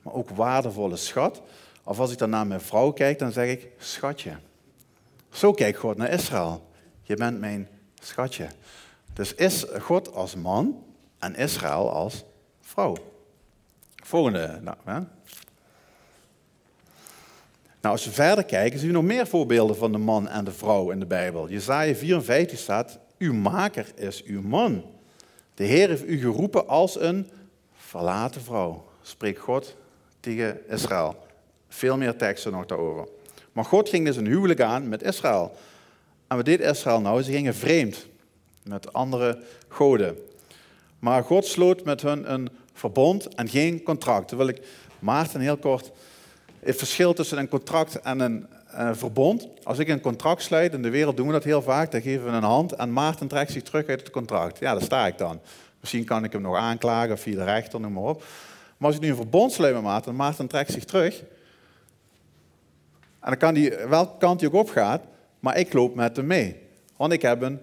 maar 0.02 0.14
ook 0.14 0.30
waardevolle 0.30 0.96
schat. 0.96 1.42
Of 1.84 2.00
als 2.00 2.12
ik 2.12 2.18
dan 2.18 2.30
naar 2.30 2.48
mijn 2.48 2.62
vrouw 2.62 2.92
kijk, 2.92 3.20
dan 3.20 3.32
zeg 3.32 3.50
ik, 3.50 3.68
schatje. 3.78 4.38
Zo 5.30 5.52
kijkt 5.52 5.78
God 5.78 5.98
naar 5.98 6.12
Israël. 6.12 6.70
je 7.04 7.16
bent 7.16 7.40
mijn 7.40 7.68
schatje. 8.00 8.48
Dus 9.14 9.34
is 9.34 9.66
God 9.80 10.14
als 10.14 10.36
man 10.36 10.84
en 11.20 11.36
Israël 11.36 11.92
als 11.92 12.24
vrouw. 12.62 12.96
Volgende. 14.04 14.60
Nou, 14.62 14.78
hè? 14.84 15.00
nou, 17.82 17.94
als 17.96 18.06
we 18.06 18.12
verder 18.12 18.46
kijken, 18.46 18.80
zien 18.80 18.88
we 18.88 18.94
nog 18.94 19.04
meer 19.04 19.28
voorbeelden 19.28 19.76
van 19.76 19.92
de 19.92 19.98
man 19.98 20.28
en 20.28 20.46
de 20.46 20.52
vrouw 20.52 20.92
in 20.92 21.00
de 21.00 21.06
Bijbel. 21.06 21.50
Jezaja 21.50 21.96
54 21.96 22.60
staat, 22.60 23.00
uw 23.18 23.34
maker 23.34 23.86
is 23.96 24.24
uw 24.24 24.42
man. 24.42 24.86
De 25.54 25.64
Heer 25.64 25.88
heeft 25.88 26.08
u 26.08 26.20
geroepen 26.20 26.68
als 26.68 27.00
een 27.00 27.30
verlaten 27.76 28.42
vrouw, 28.42 28.86
spreekt 29.02 29.40
God 29.40 29.76
tegen 30.20 30.70
Israël. 30.70 31.16
Veel 31.68 31.98
meer 31.98 32.16
teksten 32.16 32.52
nog 32.52 32.66
daarover. 32.66 33.08
Maar 33.52 33.66
God 33.66 33.90
ging 33.90 34.06
dus 34.06 34.16
een 34.16 34.26
huwelijk 34.26 34.62
aan 34.62 34.90
met 34.90 35.04
Israël. 35.04 35.56
En 36.28 36.36
wat 36.36 36.46
deed 36.46 36.60
Israël 36.60 37.02
nou? 37.02 37.22
Ze 37.22 37.32
gingen 37.32 37.56
vreemd 37.56 38.08
met 38.64 38.94
andere 38.94 39.40
goden. 39.68 40.18
Maar 41.00 41.24
God 41.24 41.46
sloot 41.46 41.84
met 41.84 42.02
hun 42.02 42.32
een 42.32 42.50
verbond 42.74 43.36
en 43.36 43.50
geen 43.50 43.84
contract. 43.84 44.30
Dan 44.30 44.38
wil 44.38 44.48
ik 44.48 44.62
Maarten 45.00 45.40
heel 45.40 45.58
kort 45.58 45.92
het 46.60 46.76
verschil 46.76 47.14
tussen 47.14 47.38
een 47.38 47.48
contract 47.48 48.02
en 48.02 48.20
een 48.20 48.48
uh, 48.74 48.90
verbond. 48.94 49.48
Als 49.64 49.80
ik 49.80 49.88
een 49.88 50.02
contract 50.02 50.42
sluit, 50.42 50.74
in 50.74 50.82
de 50.82 50.90
wereld 50.90 51.18
doen 51.18 51.28
we 51.28 51.34
dat 51.34 51.44
heel 51.44 51.62
vaak, 51.62 51.92
dan 51.92 52.02
geven 52.02 52.26
we 52.26 52.32
een 52.32 52.44
hand 52.44 52.74
en 52.74 52.94
Maarten 52.94 53.28
trekt 53.28 53.52
zich 53.52 53.64
terug 53.64 53.88
uit 53.88 54.00
het 54.00 54.10
contract. 54.10 54.60
Ja, 54.60 54.74
daar 54.74 54.82
sta 54.82 55.08
ik 55.08 55.18
dan. 55.18 55.40
Misschien 55.80 56.06
kan 56.06 56.24
ik 56.24 56.32
hem 56.32 56.42
nog 56.42 56.56
aanklagen 56.56 57.18
via 57.18 57.36
de 57.36 57.44
rechter, 57.44 57.80
noem 57.80 57.94
maar 57.94 58.04
op. 58.04 58.24
Maar 58.78 58.88
als 58.88 58.96
ik 58.96 59.02
nu 59.02 59.10
een 59.10 59.16
verbond 59.16 59.52
sluit 59.52 59.74
met 59.74 59.84
Maarten, 59.84 60.16
Maarten 60.16 60.48
trekt 60.48 60.72
zich 60.72 60.86
terug. 60.86 61.20
En 63.20 63.30
dan 63.30 63.38
kan 63.38 63.56
hij, 63.56 63.88
welke 63.88 64.18
kant 64.18 64.40
hij 64.40 64.50
ook 64.50 64.56
op 64.56 64.70
gaat, 64.70 65.02
maar 65.40 65.58
ik 65.58 65.74
loop 65.74 65.96
met 65.96 66.16
hem 66.16 66.28
mee. 66.28 66.56
Want 66.96 67.14
ik 67.14 67.22
heb 67.22 67.42
een 67.42 67.60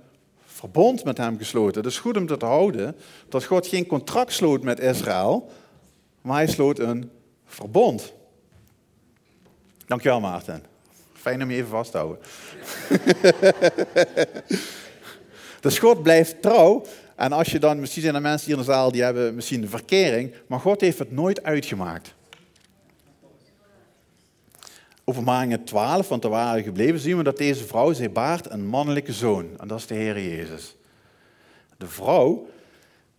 verbond 0.58 1.04
met 1.04 1.16
hem 1.16 1.38
gesloten. 1.38 1.82
Het 1.82 1.92
is 1.92 1.98
goed 1.98 2.16
om 2.16 2.26
te 2.26 2.44
houden 2.44 2.96
dat 3.28 3.44
God 3.44 3.66
geen 3.66 3.86
contract 3.86 4.32
sloot 4.32 4.62
met 4.62 4.80
Israël, 4.80 5.50
maar 6.22 6.36
hij 6.36 6.46
sloot 6.46 6.78
een 6.78 7.10
verbond. 7.46 8.12
Dankjewel 9.86 10.20
Maarten. 10.20 10.64
Fijn 11.12 11.42
om 11.42 11.50
je 11.50 11.56
even 11.56 11.68
vast 11.68 11.90
te 11.90 11.96
houden. 11.96 12.18
dus 15.60 15.78
God 15.78 16.02
blijft 16.02 16.42
trouw. 16.42 16.84
En 17.16 17.32
als 17.32 17.50
je 17.50 17.58
dan, 17.58 17.80
misschien 17.80 18.02
zijn 18.02 18.14
er 18.14 18.20
mensen 18.20 18.46
hier 18.46 18.56
in 18.56 18.64
de 18.64 18.72
zaal 18.72 18.92
die 18.92 19.02
hebben 19.02 19.34
misschien 19.34 19.60
de 19.60 19.68
verkering, 19.68 20.34
maar 20.46 20.60
God 20.60 20.80
heeft 20.80 20.98
het 20.98 21.12
nooit 21.12 21.42
uitgemaakt. 21.42 22.14
Openbaringen 25.08 25.64
12, 25.64 26.08
want 26.08 26.22
daar 26.22 26.30
waren 26.30 26.56
we 26.56 26.62
gebleven, 26.62 27.00
zien 27.00 27.16
we 27.16 27.22
dat 27.22 27.36
deze 27.36 27.64
vrouw, 27.64 27.92
zij 27.92 28.12
baart 28.12 28.50
een 28.50 28.66
mannelijke 28.66 29.12
zoon. 29.12 29.48
En 29.58 29.68
dat 29.68 29.78
is 29.78 29.86
de 29.86 29.94
Heer 29.94 30.22
Jezus. 30.22 30.76
De 31.76 31.86
vrouw, 31.86 32.46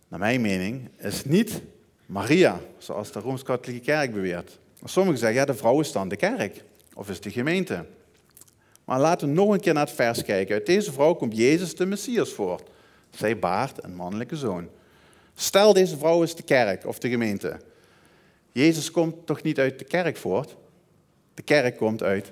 naar 0.08 0.18
mijn 0.18 0.40
mening, 0.40 0.88
is 0.98 1.24
niet 1.24 1.62
Maria, 2.06 2.60
zoals 2.78 3.12
de 3.12 3.20
Rooms-Katholieke 3.20 3.84
Kerk 3.84 4.12
beweert. 4.12 4.58
Sommigen 4.84 5.18
zeggen, 5.18 5.38
ja, 5.38 5.44
de 5.44 5.54
vrouw 5.54 5.80
is 5.80 5.92
dan 5.92 6.08
de 6.08 6.16
kerk, 6.16 6.64
of 6.94 7.10
is 7.10 7.20
de 7.20 7.30
gemeente. 7.30 7.86
Maar 8.84 9.00
laten 9.00 9.28
we 9.28 9.34
nog 9.34 9.52
een 9.52 9.60
keer 9.60 9.74
naar 9.74 9.86
het 9.86 9.94
vers 9.94 10.22
kijken. 10.22 10.54
Uit 10.54 10.66
deze 10.66 10.92
vrouw 10.92 11.14
komt 11.14 11.36
Jezus 11.36 11.74
de 11.74 11.86
Messias 11.86 12.32
voort. 12.32 12.70
Zij 13.10 13.38
baart 13.38 13.84
een 13.84 13.94
mannelijke 13.94 14.36
zoon. 14.36 14.68
Stel, 15.34 15.72
deze 15.72 15.98
vrouw 15.98 16.22
is 16.22 16.34
de 16.34 16.42
kerk 16.42 16.86
of 16.86 16.98
de 16.98 17.08
gemeente. 17.08 17.60
Jezus 18.52 18.90
komt 18.90 19.26
toch 19.26 19.42
niet 19.42 19.58
uit 19.58 19.78
de 19.78 19.84
kerk 19.84 20.16
voort? 20.16 20.56
De 21.40 21.46
kerk 21.46 21.76
komt 21.76 22.02
uit 22.02 22.30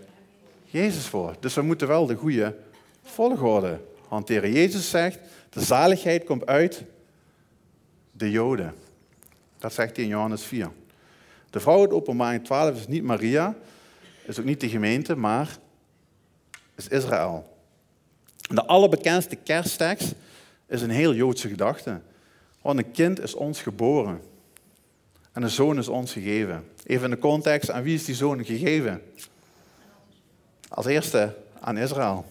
Jezus 0.65 1.07
voort. 1.07 1.43
Dus 1.43 1.55
we 1.55 1.63
moeten 1.63 1.89
wel 1.89 2.07
de 2.07 2.15
goede 2.15 2.57
volgorde 3.03 3.81
hanteren. 4.09 4.53
Jezus 4.53 4.91
zegt, 4.91 5.19
de 5.51 5.61
zaligheid 5.61 6.25
komt 6.25 6.47
uit 6.47 6.83
de 8.13 8.31
Joden. 8.31 8.75
Dat 9.59 9.73
zegt 9.73 9.97
hij 9.97 10.05
in 10.05 10.11
Johannes 10.11 10.45
4. 10.45 10.71
De 11.51 11.61
vrouw 11.61 11.81
uit 11.81 11.91
openbaring 11.91 12.45
12 12.45 12.77
is 12.77 12.87
niet 12.87 13.03
Maria, 13.03 13.55
is 14.25 14.39
ook 14.39 14.45
niet 14.45 14.61
de 14.61 14.69
gemeente, 14.69 15.17
maar 15.17 15.57
is 16.75 16.89
Israël. 16.89 17.57
De 18.37 18.67
allerbekendste 18.67 19.37
kersttekst 19.37 20.15
is 20.67 20.83
een 20.83 20.91
heel 20.91 21.15
Joodse 21.15 21.49
gedachte. 21.49 22.01
Want 22.63 22.79
een 22.79 22.91
kind 22.91 23.21
is 23.21 23.35
ons 23.35 23.63
geboren. 23.63 24.21
En 25.39 25.45
een 25.45 25.51
zoon 25.51 25.79
is 25.79 25.89
ons 25.89 26.13
gegeven. 26.13 26.65
Even 26.87 27.05
in 27.05 27.11
de 27.11 27.19
context, 27.19 27.71
aan 27.71 27.83
wie 27.83 27.95
is 27.95 28.05
die 28.05 28.15
zoon 28.15 28.45
gegeven? 28.45 29.03
Als 30.69 30.87
eerste 30.87 31.35
aan 31.61 31.77
Israël. 31.77 32.25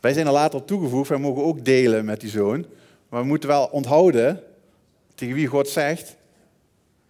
Wij 0.00 0.12
zijn 0.12 0.26
er 0.26 0.32
later 0.32 0.64
toegevoegd, 0.64 1.08
wij 1.08 1.18
mogen 1.18 1.44
ook 1.44 1.64
delen 1.64 2.04
met 2.04 2.20
die 2.20 2.30
zoon. 2.30 2.66
Maar 3.08 3.20
we 3.20 3.26
moeten 3.26 3.48
wel 3.48 3.66
onthouden 3.66 4.42
tegen 5.14 5.34
wie 5.34 5.46
God 5.46 5.68
zegt, 5.68 6.16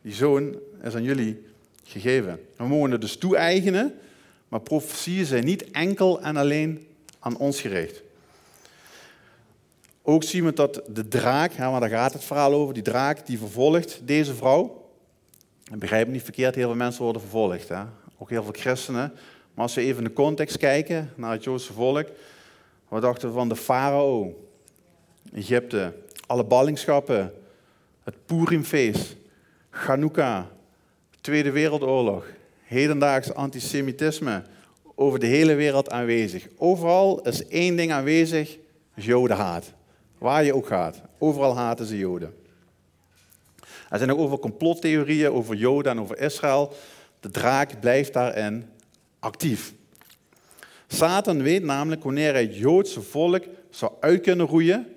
die 0.03 0.15
zoon 0.15 0.59
is 0.83 0.95
aan 0.95 1.03
jullie 1.03 1.47
gegeven. 1.85 2.41
We 2.57 2.67
mogen 2.67 2.91
het 2.91 3.01
dus 3.01 3.17
toe-eigenen, 3.17 3.95
maar 4.49 4.61
profetieën 4.61 5.27
zijn 5.27 5.45
niet 5.45 5.71
enkel 5.71 6.21
en 6.21 6.37
alleen 6.37 6.87
aan 7.19 7.37
ons 7.37 7.61
gericht. 7.61 8.03
Ook 10.03 10.23
zien 10.23 10.45
we 10.45 10.53
dat 10.53 10.83
de 10.89 11.09
draak, 11.09 11.59
maar 11.59 11.81
daar 11.81 11.89
gaat 11.89 12.13
het 12.13 12.25
verhaal 12.25 12.53
over, 12.53 12.75
die 12.75 12.83
draak 12.83 13.27
die 13.27 13.39
vervolgt 13.39 14.01
deze 14.05 14.35
vrouw. 14.35 14.83
Ik 15.73 15.79
begrijp 15.79 16.07
me 16.07 16.13
niet 16.13 16.23
verkeerd, 16.23 16.55
heel 16.55 16.67
veel 16.67 16.77
mensen 16.77 17.03
worden 17.03 17.23
vervolgd. 17.23 17.69
Hè? 17.69 17.83
Ook 18.19 18.31
heel 18.31 18.43
veel 18.43 18.53
christenen. 18.57 19.13
Maar 19.55 19.65
als 19.65 19.75
we 19.75 19.81
even 19.81 19.99
in 19.99 20.05
de 20.05 20.13
context 20.13 20.57
kijken 20.57 21.11
naar 21.15 21.33
het 21.33 21.45
Joodse 21.45 21.73
volk, 21.73 22.07
wat 22.89 23.03
dachten 23.03 23.29
we 23.29 23.35
van 23.35 23.49
de 23.49 23.57
farao, 23.57 24.35
Egypte, 25.35 25.93
alle 26.27 26.45
ballingschappen, 26.45 27.33
het 28.03 28.15
Purimfeest, 28.27 29.17
Chanukka, 29.71 30.51
Tweede 31.21 31.51
Wereldoorlog, 31.51 32.27
hedendaags 32.63 33.35
antisemitisme, 33.35 34.43
over 34.95 35.19
de 35.19 35.27
hele 35.27 35.55
wereld 35.55 35.91
aanwezig. 35.91 36.49
Overal 36.57 37.21
is 37.23 37.47
één 37.47 37.77
ding 37.77 37.93
aanwezig, 37.93 38.59
jodenhaat. 38.95 39.73
Waar 40.19 40.45
je 40.45 40.55
ook 40.55 40.67
gaat, 40.67 41.01
overal 41.19 41.57
haten 41.57 41.87
ze 41.87 41.99
joden. 41.99 42.35
Er 43.91 43.99
zijn 43.99 44.13
ook 44.13 44.19
over 44.19 44.39
complottheorieën 44.39 45.31
over 45.31 45.57
joden 45.57 45.93
en 45.93 46.01
over 46.01 46.19
Israël. 46.19 46.73
De 47.21 47.31
draak 47.31 47.81
blijft 47.81 48.13
daarin 48.13 48.69
actief. 49.19 49.75
Satan 50.87 51.43
weet 51.43 51.63
namelijk 51.63 52.03
wanneer 52.03 52.33
hij 52.33 52.43
het 52.43 52.57
Joodse 52.57 53.03
volk 53.03 53.45
zou 53.71 53.93
uit 54.01 54.21
kunnen 54.21 54.47
roeien, 54.47 54.95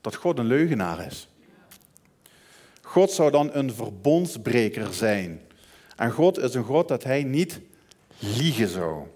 dat 0.00 0.14
God 0.14 0.38
een 0.38 0.46
leugenaar 0.46 1.06
is. 1.06 1.28
God 2.82 3.10
zou 3.10 3.30
dan 3.30 3.50
een 3.52 3.74
verbondsbreker 3.74 4.94
zijn. 4.94 5.40
En 5.96 6.10
God 6.10 6.38
is 6.38 6.54
een 6.54 6.64
God 6.64 6.88
dat 6.88 7.04
hij 7.04 7.22
niet 7.22 7.60
liegen 8.18 8.68
zou. 8.68 9.06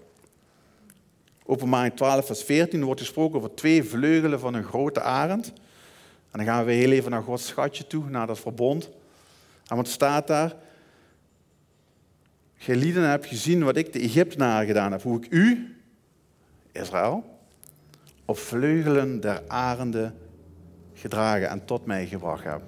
Openbaring 1.45 1.95
12, 1.95 2.25
vers 2.25 2.43
14 2.43 2.83
wordt 2.83 3.01
gesproken 3.01 3.37
over 3.37 3.53
twee 3.53 3.83
vleugelen 3.83 4.39
van 4.39 4.53
een 4.53 4.63
grote 4.63 5.01
arend. 5.01 5.47
En 6.31 6.45
dan 6.45 6.45
gaan 6.45 6.65
we 6.65 6.71
heel 6.71 6.91
even 6.91 7.11
naar 7.11 7.23
Gods 7.23 7.47
schatje 7.47 7.87
toe, 7.87 8.09
naar 8.09 8.27
dat 8.27 8.39
verbond. 8.39 8.89
En 9.67 9.75
wat 9.75 9.87
staat 9.87 10.27
daar? 10.27 10.55
Gij 12.55 12.75
lieden 12.75 13.09
hebt 13.09 13.25
gezien 13.25 13.63
wat 13.63 13.75
ik 13.75 13.93
de 13.93 13.99
Egyptenaren 13.99 14.67
gedaan 14.67 14.91
heb. 14.91 15.01
Hoe 15.01 15.17
ik 15.17 15.27
u, 15.29 15.75
Israël, 16.71 17.39
op 18.25 18.37
vleugelen 18.37 19.19
der 19.19 19.43
arenden 19.47 20.15
gedragen 20.93 21.49
en 21.49 21.65
tot 21.65 21.85
mij 21.85 22.07
gebracht 22.07 22.43
heb. 22.43 22.61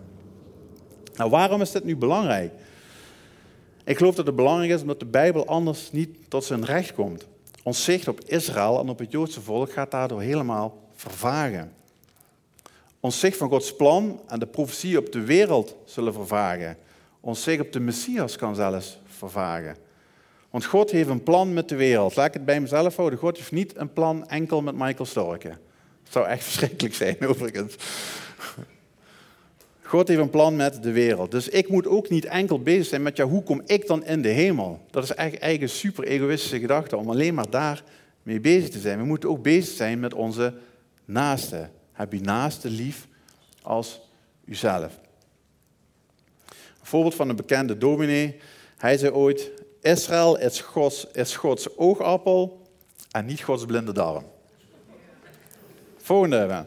Nou, 1.16 1.30
waarom 1.30 1.62
is 1.62 1.72
dit 1.72 1.84
nu 1.84 1.96
belangrijk? 1.96 2.52
Ik 3.84 3.98
geloof 3.98 4.16
dat 4.16 4.26
het 4.26 4.36
belangrijk 4.36 4.72
is 4.72 4.82
omdat 4.82 5.00
de 5.00 5.06
Bijbel 5.06 5.48
anders 5.48 5.92
niet 5.92 6.10
tot 6.28 6.44
zijn 6.44 6.66
recht 6.66 6.94
komt. 6.94 7.28
Ons 7.64 7.84
zicht 7.84 8.08
op 8.08 8.22
Israël 8.26 8.80
en 8.80 8.90
op 8.90 9.00
het 9.00 9.12
Joodse 9.12 9.42
volk 9.42 9.72
gaat 9.72 9.92
daardoor 9.92 10.22
helemaal 10.22 10.90
vervagen. 10.96 11.74
Ons 13.00 13.20
zicht 13.20 13.38
van 13.38 13.50
Gods 13.50 13.76
plan 13.76 14.22
en 14.28 14.40
de 14.40 14.48
profetie 14.48 14.98
op 14.98 15.12
de 15.12 15.22
wereld 15.22 15.76
zullen 15.86 16.14
vervagen. 16.14 16.78
Ons 17.28 17.44
zicht 17.44 17.62
op 17.62 17.72
de 17.72 17.80
Messias 17.80 18.36
kan 18.36 18.56
zelfs 18.56 19.00
vervagen. 19.06 19.76
Want 20.50 20.66
God 20.66 20.92
heeft 20.92 21.10
een 21.10 21.24
plan 21.24 21.54
met 21.54 21.70
de 21.70 21.76
wereld. 21.76 22.16
Laat 22.16 22.28
ik 22.28 22.34
het 22.34 22.46
bij 22.46 22.60
mezelf 22.60 22.96
houden. 22.96 23.20
God 23.20 23.38
heeft 23.38 23.52
niet 23.52 23.78
een 23.78 23.94
plan 23.94 24.28
enkel 24.28 24.62
met 24.62 24.76
Michael 24.76 25.06
Storken. 25.06 25.60
Dat 26.04 26.12
zou 26.12 26.28
echt 26.28 26.44
verschrikkelijk 26.50 26.96
zijn, 26.96 27.28
overigens. 27.28 27.76
God 29.82 30.08
heeft 30.08 30.20
een 30.20 30.30
plan 30.30 30.56
met 30.56 30.84
de 30.84 30.92
wereld. 30.92 31.32
Dus 31.32 31.50
ik 31.50 31.70
moet 31.70 31.88
ook 31.88 32.10
niet 32.10 32.26
enkel 32.26 32.62
bezig 32.62 32.86
zijn 32.86 33.02
met, 33.02 33.18
ja, 33.18 33.26
hoe 33.26 33.44
kom 33.44 33.62
ik 33.66 33.88
dan 33.88 34.06
in 34.06 34.22
de 34.22 34.30
hemel? 34.30 34.86
Dat 34.92 35.04
is 35.04 35.14
eigenlijk 35.14 35.62
een 35.62 35.70
super 35.70 36.04
egoïstische 36.04 36.60
gedachte 36.60 36.98
om 36.98 37.10
alleen 37.10 37.34
maar 37.34 37.50
daar 37.50 37.84
mee 38.24 38.40
bezig 38.40 38.70
te 38.70 38.80
zijn. 38.80 38.98
We 38.98 39.06
moeten 39.06 39.30
ook 39.30 39.42
bezig 39.42 39.76
zijn 39.76 40.00
met 40.00 40.14
onze 40.14 40.54
naasten. 41.06 41.72
Heb 41.92 42.14
je 42.14 42.22
naaste 42.22 42.70
lief 42.70 43.08
als 43.62 44.02
uzelf. 44.46 45.06
Voorbeeld 46.88 47.16
van 47.16 47.30
een 47.30 47.36
bekende 47.36 47.78
dominee. 47.78 48.36
Hij 48.78 48.98
zei 48.98 49.12
ooit, 49.12 49.52
Israël 49.82 50.38
is 50.38 50.62
Gods, 50.62 51.08
is 51.12 51.36
Gods 51.36 51.78
oogappel 51.78 52.62
en 53.12 53.26
niet 53.26 53.42
Gods 53.42 53.66
blinde 53.66 53.92
darm. 53.92 54.24
Volgende. 55.98 56.66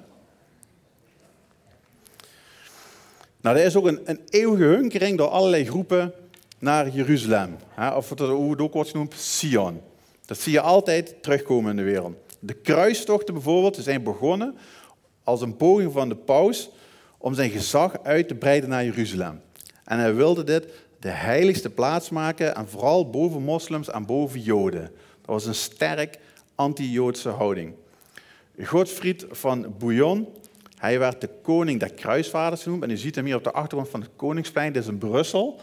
Nou, 3.40 3.56
er 3.56 3.64
is 3.64 3.76
ook 3.76 3.86
een, 3.86 4.00
een 4.04 4.20
eeuwige 4.28 4.64
hunkering 4.64 5.18
door 5.18 5.28
allerlei 5.28 5.66
groepen 5.66 6.12
naar 6.58 6.88
Jeruzalem. 6.88 7.56
Of 7.96 8.08
hoe 8.18 8.50
het 8.50 8.60
ook 8.60 8.72
wordt 8.72 8.90
genoemd, 8.90 9.14
Sion. 9.14 9.80
Dat 10.26 10.38
zie 10.38 10.52
je 10.52 10.60
altijd 10.60 11.22
terugkomen 11.22 11.70
in 11.70 11.76
de 11.76 11.82
wereld. 11.82 12.16
De 12.38 12.54
kruistochten 12.54 13.34
bijvoorbeeld 13.34 13.76
zijn 13.76 14.02
begonnen 14.02 14.56
als 15.24 15.40
een 15.40 15.56
poging 15.56 15.92
van 15.92 16.08
de 16.08 16.16
paus 16.16 16.70
om 17.18 17.34
zijn 17.34 17.50
gezag 17.50 18.02
uit 18.02 18.28
te 18.28 18.34
breiden 18.34 18.68
naar 18.70 18.84
Jeruzalem. 18.84 19.40
En 19.90 19.98
hij 19.98 20.14
wilde 20.14 20.44
dit 20.44 20.66
de 20.98 21.08
heiligste 21.08 21.70
plaats 21.70 22.10
maken 22.10 22.54
en 22.54 22.68
vooral 22.68 23.10
boven 23.10 23.42
moslims 23.42 23.90
en 23.90 24.06
boven 24.06 24.40
joden. 24.40 24.82
Dat 24.82 24.90
was 25.26 25.46
een 25.46 25.54
sterk 25.54 26.18
anti-Joodse 26.54 27.28
houding. 27.28 27.74
Godfried 28.62 29.26
van 29.30 29.74
Bouillon, 29.78 30.28
hij 30.76 30.98
werd 30.98 31.20
de 31.20 31.28
koning 31.42 31.80
der 31.80 31.92
kruisvaders 31.92 32.62
genoemd. 32.62 32.82
En 32.82 32.90
u 32.90 32.96
ziet 32.96 33.14
hem 33.14 33.24
hier 33.24 33.36
op 33.36 33.44
de 33.44 33.52
achtergrond 33.52 33.88
van 33.88 34.00
het 34.00 34.10
Koningsplein, 34.16 34.72
dit 34.72 34.82
is 34.82 34.88
in 34.88 34.98
Brussel. 34.98 35.60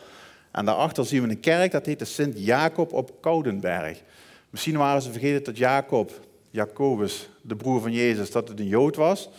En 0.51 0.65
daarachter 0.65 1.05
zien 1.05 1.23
we 1.23 1.29
een 1.29 1.39
kerk, 1.39 1.71
dat 1.71 1.85
heet 1.85 1.99
de 1.99 2.05
Sint-Jacob 2.05 2.93
op 2.93 3.21
Koudenberg. 3.21 4.01
Misschien 4.49 4.77
waren 4.77 5.01
ze 5.01 5.11
vergeten 5.11 5.43
dat 5.43 5.57
Jacob, 5.57 6.11
Jacobus, 6.49 7.29
de 7.41 7.55
broer 7.55 7.81
van 7.81 7.91
Jezus, 7.91 8.31
dat 8.31 8.47
het 8.47 8.59
een 8.59 8.67
Jood 8.67 8.95
was. 8.95 9.29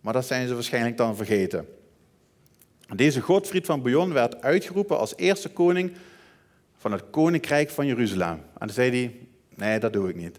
Maar 0.00 0.12
dat 0.12 0.26
zijn 0.26 0.48
ze 0.48 0.54
waarschijnlijk 0.54 0.96
dan 0.96 1.16
vergeten. 1.16 1.75
Deze 2.94 3.20
Godfried 3.20 3.66
van 3.66 3.82
Bouillon 3.82 4.12
werd 4.12 4.42
uitgeroepen 4.42 4.98
als 4.98 5.16
eerste 5.16 5.48
koning 5.48 5.92
van 6.76 6.92
het 6.92 7.02
koninkrijk 7.10 7.70
van 7.70 7.86
Jeruzalem. 7.86 8.32
En 8.34 8.66
dan 8.66 8.70
zei 8.70 8.90
hij, 8.90 9.14
nee, 9.54 9.78
dat 9.78 9.92
doe 9.92 10.08
ik 10.08 10.16
niet. 10.16 10.38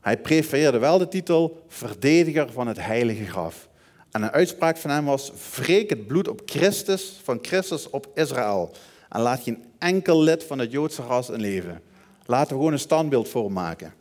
Hij 0.00 0.18
prefereerde 0.18 0.78
wel 0.78 0.98
de 0.98 1.08
titel 1.08 1.64
verdediger 1.68 2.52
van 2.52 2.66
het 2.66 2.80
heilige 2.80 3.24
graf. 3.24 3.68
En 4.10 4.22
een 4.22 4.30
uitspraak 4.30 4.76
van 4.76 4.90
hem 4.90 5.04
was, 5.04 5.32
wreek 5.54 5.90
het 5.90 6.06
bloed 6.06 6.28
op 6.28 6.42
Christus, 6.44 7.20
van 7.22 7.38
Christus 7.42 7.90
op 7.90 8.10
Israël. 8.14 8.70
En 9.08 9.20
laat 9.20 9.42
geen 9.42 9.64
enkel 9.78 10.22
lid 10.22 10.44
van 10.44 10.58
het 10.58 10.72
Joodse 10.72 11.02
ras 11.02 11.30
in 11.30 11.40
leven. 11.40 11.82
Laten 12.24 12.48
we 12.48 12.54
gewoon 12.54 12.72
een 12.72 12.78
standbeeld 12.78 13.28
voor 13.28 13.52
maken. 13.52 13.94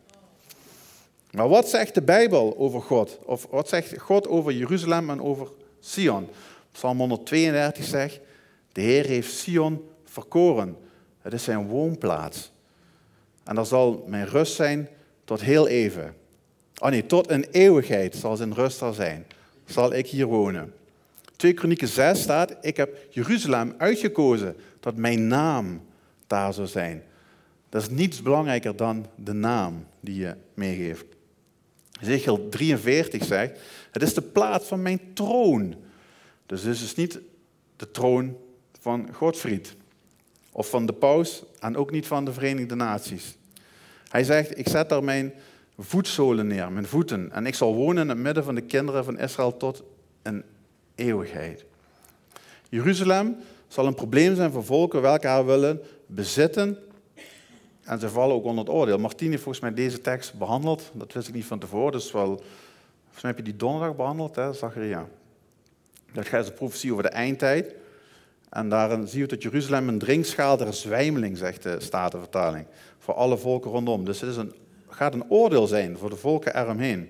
Maar 1.32 1.50
wat 1.50 1.70
zegt 1.70 1.94
de 1.94 2.02
Bijbel 2.02 2.58
over 2.58 2.82
God? 2.82 3.20
Of 3.26 3.48
wat 3.50 3.70
zegt 3.70 4.00
God 4.00 4.28
over 4.28 4.52
Jeruzalem 4.52 5.10
en 5.10 5.22
over 5.22 5.48
Sion? 5.80 6.30
Psalm 6.76 6.98
132 6.98 7.86
zegt, 7.86 8.20
de 8.72 8.82
Heer 8.82 9.06
heeft 9.06 9.34
Sion 9.34 9.90
verkoren. 10.04 10.78
Het 11.22 11.34
is 11.34 11.44
zijn 11.44 11.68
woonplaats. 11.68 12.52
En 13.44 13.56
daar 13.56 13.66
zal 13.66 14.06
mijn 14.08 14.28
rust 14.28 14.54
zijn 14.54 14.90
tot 15.24 15.42
heel 15.42 15.68
even. 15.68 16.16
Oh 16.80 16.90
nee, 16.90 17.06
tot 17.06 17.30
een 17.30 17.46
eeuwigheid 17.52 18.16
zal 18.16 18.36
zijn 18.36 18.54
rust 18.54 18.82
er 18.82 18.94
zijn. 18.94 19.26
Zal 19.66 19.94
ik 19.94 20.08
hier 20.08 20.26
wonen. 20.26 20.74
2 21.36 21.54
Kronieken 21.54 21.88
6 21.88 22.22
staat, 22.22 22.56
ik 22.62 22.78
heb 22.78 22.98
Jeruzalem 23.10 23.74
uitgekozen 23.78 24.56
dat 24.80 24.96
mijn 24.96 25.28
naam 25.28 25.82
daar 26.28 26.54
zou 26.54 26.68
zijn. 26.68 27.04
Dat 27.70 27.82
is 27.82 27.90
niets 27.90 28.22
belangrijker 28.22 28.76
dan 28.76 29.06
de 29.16 29.34
naam 29.34 29.86
die 30.00 30.16
je 30.16 30.36
meegeeft. 30.54 31.06
Ezekiel 32.02 32.50
43 32.50 33.24
zegt, 33.24 33.60
het 33.92 34.02
is 34.02 34.14
de 34.14 34.22
plaats 34.22 34.68
van 34.68 34.82
mijn 34.82 35.00
troon. 35.14 35.76
Dus 36.46 36.64
dit 36.64 36.74
is 36.74 36.96
niet 36.96 37.20
de 37.76 37.92
troon 37.92 38.38
van 38.80 39.14
Godfried 39.14 39.76
of 40.52 40.70
van 40.70 40.86
de 40.86 40.94
paus 40.94 41.44
en 41.60 41.78
ook 41.78 41.92
niet 41.92 42.08
van 42.08 42.26
de 42.26 42.34
Verenigde 42.34 42.76
Naties. 42.76 43.38
Hij 44.10 44.24
zegt, 44.24 44.58
ik 44.58 44.68
zet 44.68 44.90
daar 44.90 45.04
mijn 45.04 45.34
voetzolen 45.78 46.48
neer, 46.48 46.72
mijn 46.72 46.86
voeten, 46.86 47.32
en 47.32 47.46
ik 47.46 47.56
zal 47.56 47.76
wonen 47.76 48.04
in 48.04 48.10
het 48.10 48.18
midden 48.18 48.44
van 48.44 48.56
de 48.56 48.62
kinderen 48.62 49.06
van 49.06 49.20
Israël 49.20 49.58
tot 49.58 49.84
een 50.22 50.44
eeuwigheid. 50.96 51.66
Jeruzalem 52.70 53.36
zal 53.68 53.88
een 53.88 53.96
probleem 53.96 54.36
zijn 54.36 54.52
voor 54.52 54.66
volken 54.66 55.02
welke 55.02 55.28
haar 55.28 55.46
willen 55.46 55.82
bezitten 56.06 56.78
en 57.86 58.00
ze 58.00 58.10
vallen 58.10 58.36
ook 58.36 58.44
onder 58.44 58.66
het 58.66 58.74
oordeel. 58.74 58.98
Martine 58.98 59.30
heeft 59.30 59.44
volgens 59.44 59.64
mij 59.64 59.74
deze 59.74 60.02
tekst 60.02 60.38
behandeld. 60.38 60.92
Dat 60.94 61.14
wist 61.14 61.28
ik 61.28 61.34
niet 61.34 61.46
van 61.46 61.60
tevoren. 61.60 61.92
Dus 61.92 62.12
wel, 62.12 62.26
volgens 62.26 63.22
mij 63.22 63.32
heb 63.32 63.38
je 63.38 63.44
die 63.44 63.56
donderdag 63.56 63.96
behandeld, 63.96 64.36
hè, 64.36 64.54
Zacharia. 64.54 65.08
Dat 66.16 66.28
gaat 66.28 66.46
de 66.46 66.52
profetie 66.52 66.92
over 66.92 67.04
de 67.04 67.10
eindtijd. 67.10 67.76
En 68.50 68.70
daarin 68.70 69.08
zie 69.08 69.20
je 69.20 69.28
dat 69.28 69.42
Jeruzalem 69.42 69.88
een 69.88 70.00
drinkschaal 70.00 70.58
der 70.58 70.74
zwijmeling, 70.74 71.38
zegt 71.38 71.64
de 71.64 71.76
Statenvertaling. 71.80 72.66
Voor 73.00 73.14
alle 73.14 73.38
volken 73.38 73.72
rondom. 73.72 74.06
Dus 74.06 74.22
het 74.22 74.30
is 74.30 74.38
een, 74.38 74.54
gaat 74.90 75.14
een 75.14 75.30
oordeel 75.30 75.68
zijn 75.68 75.98
voor 75.98 76.10
de 76.10 76.16
volken 76.16 76.62
eromheen. 76.62 77.10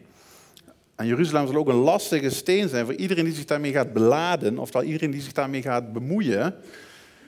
En 0.95 1.05
Jeruzalem 1.05 1.47
zal 1.47 1.55
ook 1.55 1.67
een 1.67 1.75
lastige 1.75 2.29
steen 2.29 2.69
zijn 2.69 2.85
voor 2.85 2.95
iedereen 2.95 3.25
die 3.25 3.33
zich 3.33 3.45
daarmee 3.45 3.71
gaat 3.71 3.93
beladen, 3.93 4.57
of 4.57 4.81
iedereen 4.81 5.11
die 5.11 5.21
zich 5.21 5.31
daarmee 5.31 5.61
gaat 5.61 5.93
bemoeien, 5.93 6.55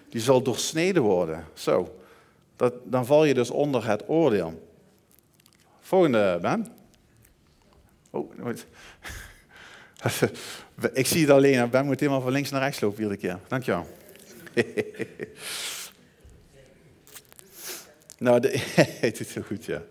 die 0.10 0.22
zal 0.22 0.42
doorsneden 0.42 1.02
worden. 1.02 1.46
Zo 1.54 1.96
dat, 2.58 2.74
dan 2.84 3.06
val 3.06 3.26
je 3.26 3.34
dus 3.34 3.50
onder 3.50 3.88
het 3.88 4.04
oordeel. 4.10 4.70
Volgende, 5.80 6.40
Ben. 6.42 6.68
Oh, 8.10 8.34
ik 10.94 11.08
zie 11.08 11.22
het 11.22 11.30
alleen. 11.30 11.70
Ben 11.70 11.86
moet 11.86 12.00
helemaal 12.00 12.22
van 12.22 12.32
links 12.32 12.50
naar 12.50 12.62
rechts 12.62 12.80
lopen 12.80 12.98
iedere 12.98 13.18
keer. 13.18 13.40
Dankjewel. 13.48 13.88
nou, 18.18 18.40
de, 18.40 18.64
het 19.02 19.20
is 19.20 19.32
zo 19.32 19.42
goed, 19.42 19.66
ja. 19.66 19.82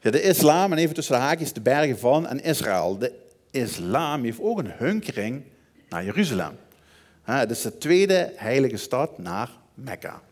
ja. 0.00 0.10
De 0.10 0.22
islam, 0.22 0.72
en 0.72 0.78
even 0.78 0.94
tussen 0.94 1.14
de 1.14 1.20
haakjes, 1.20 1.52
de 1.52 1.60
bergen 1.60 1.98
van 1.98 2.26
en 2.26 2.42
Israël. 2.42 2.98
De 2.98 3.12
islam 3.50 4.24
heeft 4.24 4.40
ook 4.40 4.58
een 4.58 4.72
hunkering 4.76 5.42
naar 5.88 6.04
Jeruzalem. 6.04 6.56
Het 7.22 7.50
is 7.50 7.62
de 7.62 7.78
tweede 7.78 8.32
heilige 8.36 8.76
stad 8.76 9.18
naar 9.18 9.50
Mekka. 9.74 10.22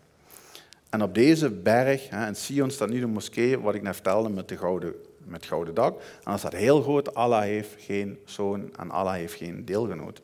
En 0.90 1.02
op 1.02 1.14
deze 1.14 1.50
berg, 1.50 2.08
in 2.08 2.36
Sion, 2.36 2.70
staat 2.70 2.88
nu 2.88 3.00
de 3.00 3.06
moskee, 3.06 3.58
wat 3.58 3.74
ik 3.74 3.82
net 3.82 3.94
vertelde, 3.94 4.28
met, 4.28 4.48
de 4.48 4.56
gouden, 4.56 4.94
met 5.32 5.46
gouden 5.46 5.74
dak. 5.74 5.98
En 6.00 6.04
dan 6.24 6.38
staat 6.38 6.52
heel 6.52 6.82
groot, 6.82 7.14
Allah 7.14 7.42
heeft 7.42 7.74
geen 7.78 8.18
zoon 8.24 8.70
en 8.76 8.90
Allah 8.90 9.14
heeft 9.14 9.34
geen 9.34 9.64
deelgenoot. 9.64 10.22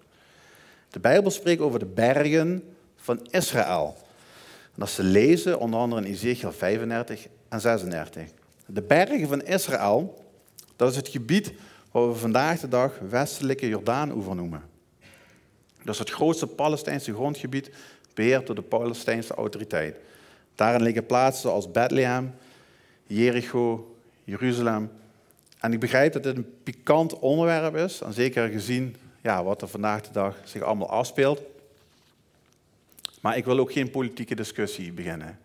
De 0.90 1.00
Bijbel 1.00 1.30
spreekt 1.30 1.61
over 1.61 1.78
de 1.78 1.86
bergen 1.86 2.62
van 2.96 3.26
Israël. 3.30 3.96
En 4.64 4.74
dat 4.74 4.94
te 4.94 5.02
lezen 5.02 5.59
onder 5.59 5.80
andere 5.80 6.02
in 6.04 6.12
Ezekiel 6.12 6.52
35 6.52 7.26
en 7.48 7.61
36. 7.61 8.22
De 8.66 8.82
bergen 8.82 9.28
van 9.28 9.42
Israël, 9.42 10.24
dat 10.76 10.90
is 10.90 10.96
het 10.96 11.09
gebied 11.09 11.52
wat 11.90 12.06
we 12.06 12.14
vandaag 12.14 12.61
de 12.61 12.68
dag 12.68 12.98
westelijke 13.09 13.68
Jordaan-oever 13.68 14.34
noemen. 14.34 14.62
Dat 15.84 15.94
is 15.94 15.98
het 15.98 16.11
grootste 16.11 16.46
Palestijnse 16.46 17.14
grondgebied 17.14 17.70
beheerd 18.14 18.46
door 18.46 18.54
de 18.54 18.62
Palestijnse 18.62 19.34
autoriteit. 19.34 19.96
Daarin 20.54 20.82
liggen 20.82 21.06
plaatsen 21.06 21.42
zoals 21.42 21.70
Bethlehem, 21.70 22.34
Jericho, 23.06 23.96
Jeruzalem. 24.24 24.90
En 25.61 25.72
ik 25.72 25.80
begrijp 25.80 26.12
dat 26.12 26.22
dit 26.22 26.36
een 26.36 26.54
pikant 26.62 27.18
onderwerp 27.18 27.76
is, 27.76 28.00
en 28.00 28.12
zeker 28.12 28.48
gezien 28.48 28.96
ja, 29.20 29.44
wat 29.44 29.62
er 29.62 29.68
vandaag 29.68 30.02
de 30.02 30.12
dag 30.12 30.36
zich 30.44 30.62
allemaal 30.62 30.90
afspeelt. 30.90 31.42
Maar 33.20 33.36
ik 33.36 33.44
wil 33.44 33.59
ook 33.59 33.72
geen 33.72 33.90
politieke 33.90 34.34
discussie 34.34 34.92
beginnen. 34.92 35.38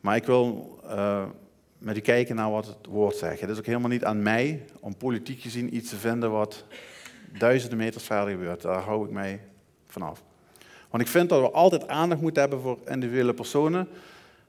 Maar 0.00 0.16
ik 0.16 0.24
wil 0.24 0.78
uh, 0.84 1.24
met 1.78 1.96
u 1.96 2.00
kijken 2.00 2.36
naar 2.36 2.50
wat 2.50 2.66
het 2.66 2.86
woord 2.88 3.16
zegt. 3.16 3.40
Het 3.40 3.50
is 3.50 3.58
ook 3.58 3.66
helemaal 3.66 3.88
niet 3.88 4.04
aan 4.04 4.22
mij 4.22 4.64
om 4.80 4.96
politiek 4.96 5.40
gezien 5.40 5.76
iets 5.76 5.88
te 5.88 5.96
vinden 5.96 6.30
wat 6.30 6.64
duizenden 7.38 7.78
meters 7.78 8.04
verder 8.04 8.30
gebeurt. 8.30 8.62
Daar 8.62 8.82
hou 8.82 9.04
ik 9.04 9.10
mij 9.10 9.40
vanaf. 9.86 10.22
Want 10.90 11.02
ik 11.02 11.08
vind 11.08 11.28
dat 11.28 11.40
we 11.40 11.50
altijd 11.50 11.88
aandacht 11.88 12.20
moeten 12.20 12.42
hebben 12.42 12.60
voor 12.60 12.78
individuele 12.86 13.34
personen. 13.34 13.88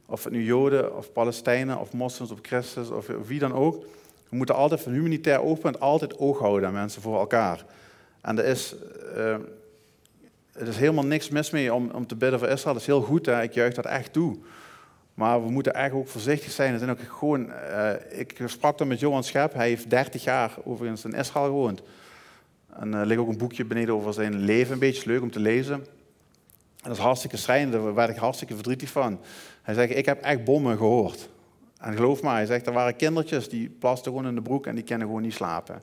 Of 0.06 0.24
het 0.24 0.34
nu 0.34 0.44
Joden, 0.44 0.98
of 0.98 1.12
Palestijnen, 1.12 1.80
of 1.80 1.94
moslims, 1.94 2.32
of 2.32 2.40
christenen, 2.42 2.98
of 2.98 3.08
wie 3.28 3.40
dan 3.40 3.54
ook. 3.54 3.86
We 4.30 4.36
moeten 4.36 4.56
altijd 4.56 4.82
van 4.82 4.92
humanitair 4.92 5.42
oogpunt 5.42 5.80
altijd 5.80 6.18
oog 6.18 6.40
houden 6.40 6.68
aan 6.68 6.74
mensen 6.74 7.02
voor 7.02 7.20
elkaar. 7.20 7.66
En 8.22 8.38
er 8.38 8.46
is, 8.46 8.76
uh, 9.16 9.34
er 10.52 10.68
is 10.68 10.78
helemaal 10.78 11.06
niks 11.06 11.30
mis 11.30 11.50
mee 11.50 11.74
om, 11.74 11.90
om 11.90 12.08
te 12.08 12.16
bidden 12.16 12.40
voor 12.40 12.48
Israël. 12.48 12.74
Dat 12.74 12.82
is 12.82 12.88
heel 12.88 13.02
goed, 13.02 13.26
hè? 13.26 13.42
ik 13.42 13.54
juich 13.54 13.74
dat 13.74 13.86
echt 13.86 14.14
toe. 14.14 14.38
Maar 15.14 15.44
we 15.44 15.52
moeten 15.52 15.74
eigenlijk 15.74 16.06
ook 16.06 16.12
voorzichtig 16.12 16.52
zijn. 16.52 16.74
Er 16.74 16.80
zijn 16.80 16.92
ook 16.92 17.00
gewoon, 17.00 17.50
uh, 17.50 17.92
ik 18.10 18.42
sprak 18.46 18.78
dan 18.78 18.88
met 18.88 19.00
Johan 19.00 19.24
Schep, 19.24 19.54
hij 19.54 19.68
heeft 19.68 19.90
30 19.90 20.24
jaar 20.24 20.58
overigens 20.64 21.06
in 21.06 21.14
Israël 21.14 21.46
gewoond. 21.46 21.82
En 22.70 22.94
er 22.94 23.06
ligt 23.06 23.20
ook 23.20 23.28
een 23.28 23.38
boekje 23.38 23.66
beneden 23.66 23.96
over 23.96 24.14
zijn 24.14 24.40
leven, 24.40 24.74
een 24.74 24.80
beetje 24.80 25.10
leuk 25.10 25.22
om 25.22 25.32
te 25.32 25.40
lezen. 25.40 25.74
En 25.74 25.86
dat 26.82 26.98
is 26.98 27.04
hartstikke 27.04 27.38
schrijnend, 27.38 27.72
daar 27.72 27.94
werd 27.94 28.10
ik 28.10 28.16
hartstikke 28.16 28.54
verdrietig 28.54 28.90
van. 28.90 29.20
Hij 29.62 29.74
zegt, 29.74 29.96
ik 29.96 30.06
heb 30.06 30.22
echt 30.22 30.44
bommen 30.44 30.78
gehoord. 30.78 31.30
En 31.80 31.96
geloof 31.96 32.22
me, 32.22 32.30
hij 32.30 32.46
zegt, 32.46 32.68
er 32.68 32.74
waren 32.74 32.96
kindertjes 32.96 33.50
die 33.50 33.70
plasten 33.70 34.12
gewoon 34.12 34.28
in 34.28 34.36
de 34.36 34.42
broek 34.42 34.68
en 34.68 34.76
die 34.76 34.84
kunnen 34.84 35.08
gewoon 35.08 35.22
niet 35.22 35.34
slapen. 35.34 35.82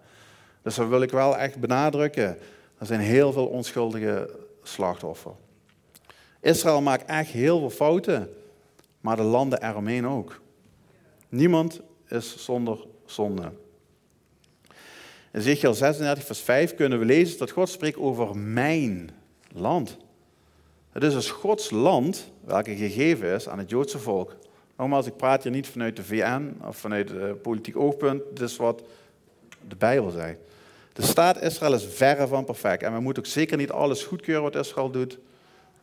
Dus 0.62 0.74
dat 0.74 0.88
wil 0.88 1.02
ik 1.02 1.10
wel 1.10 1.36
echt 1.36 1.60
benadrukken. 1.60 2.38
Er 2.78 2.86
zijn 2.86 3.00
heel 3.00 3.32
veel 3.32 3.46
onschuldige 3.46 4.30
slachtoffers. 4.62 5.34
Israël 6.40 6.82
maakt 6.82 7.04
echt 7.04 7.30
heel 7.30 7.58
veel 7.58 7.70
fouten, 7.70 8.30
maar 9.00 9.16
de 9.16 9.22
landen 9.22 9.62
eromheen 9.62 10.06
ook. 10.06 10.40
Niemand 11.28 11.80
is 12.08 12.44
zonder 12.44 12.86
zonde. 13.04 13.52
In 15.32 15.40
Ezekiel 15.40 15.74
36, 15.74 16.24
vers 16.24 16.40
5 16.40 16.74
kunnen 16.74 16.98
we 16.98 17.04
lezen 17.04 17.38
dat 17.38 17.50
God 17.50 17.68
spreekt 17.68 17.98
over 17.98 18.36
mijn 18.36 19.10
land. 19.52 19.96
Het 20.92 21.02
is 21.02 21.12
dus 21.12 21.30
Gods 21.30 21.70
land 21.70 22.30
welke 22.44 22.76
gegeven 22.76 23.28
is 23.28 23.48
aan 23.48 23.58
het 23.58 23.70
Joodse 23.70 23.98
volk. 23.98 24.36
Nogmaals, 24.76 25.06
ik 25.06 25.16
praat 25.16 25.42
hier 25.42 25.52
niet 25.52 25.66
vanuit 25.66 25.96
de 25.96 26.04
VN 26.04 26.56
of 26.64 26.76
vanuit 26.76 27.08
het 27.08 27.42
politiek 27.42 27.76
oogpunt. 27.76 28.22
Dit 28.30 28.40
is 28.40 28.56
wat 28.56 28.82
de 29.68 29.76
Bijbel 29.76 30.10
zegt. 30.10 30.38
De 30.92 31.02
staat 31.02 31.42
Israël 31.42 31.74
is 31.74 31.84
verre 31.84 32.26
van 32.26 32.44
perfect. 32.44 32.82
En 32.82 32.94
we 32.94 33.00
moeten 33.00 33.22
ook 33.22 33.28
zeker 33.28 33.56
niet 33.56 33.70
alles 33.70 34.02
goedkeuren 34.02 34.42
wat 34.42 34.54
Israël 34.54 34.90
doet. 34.90 35.18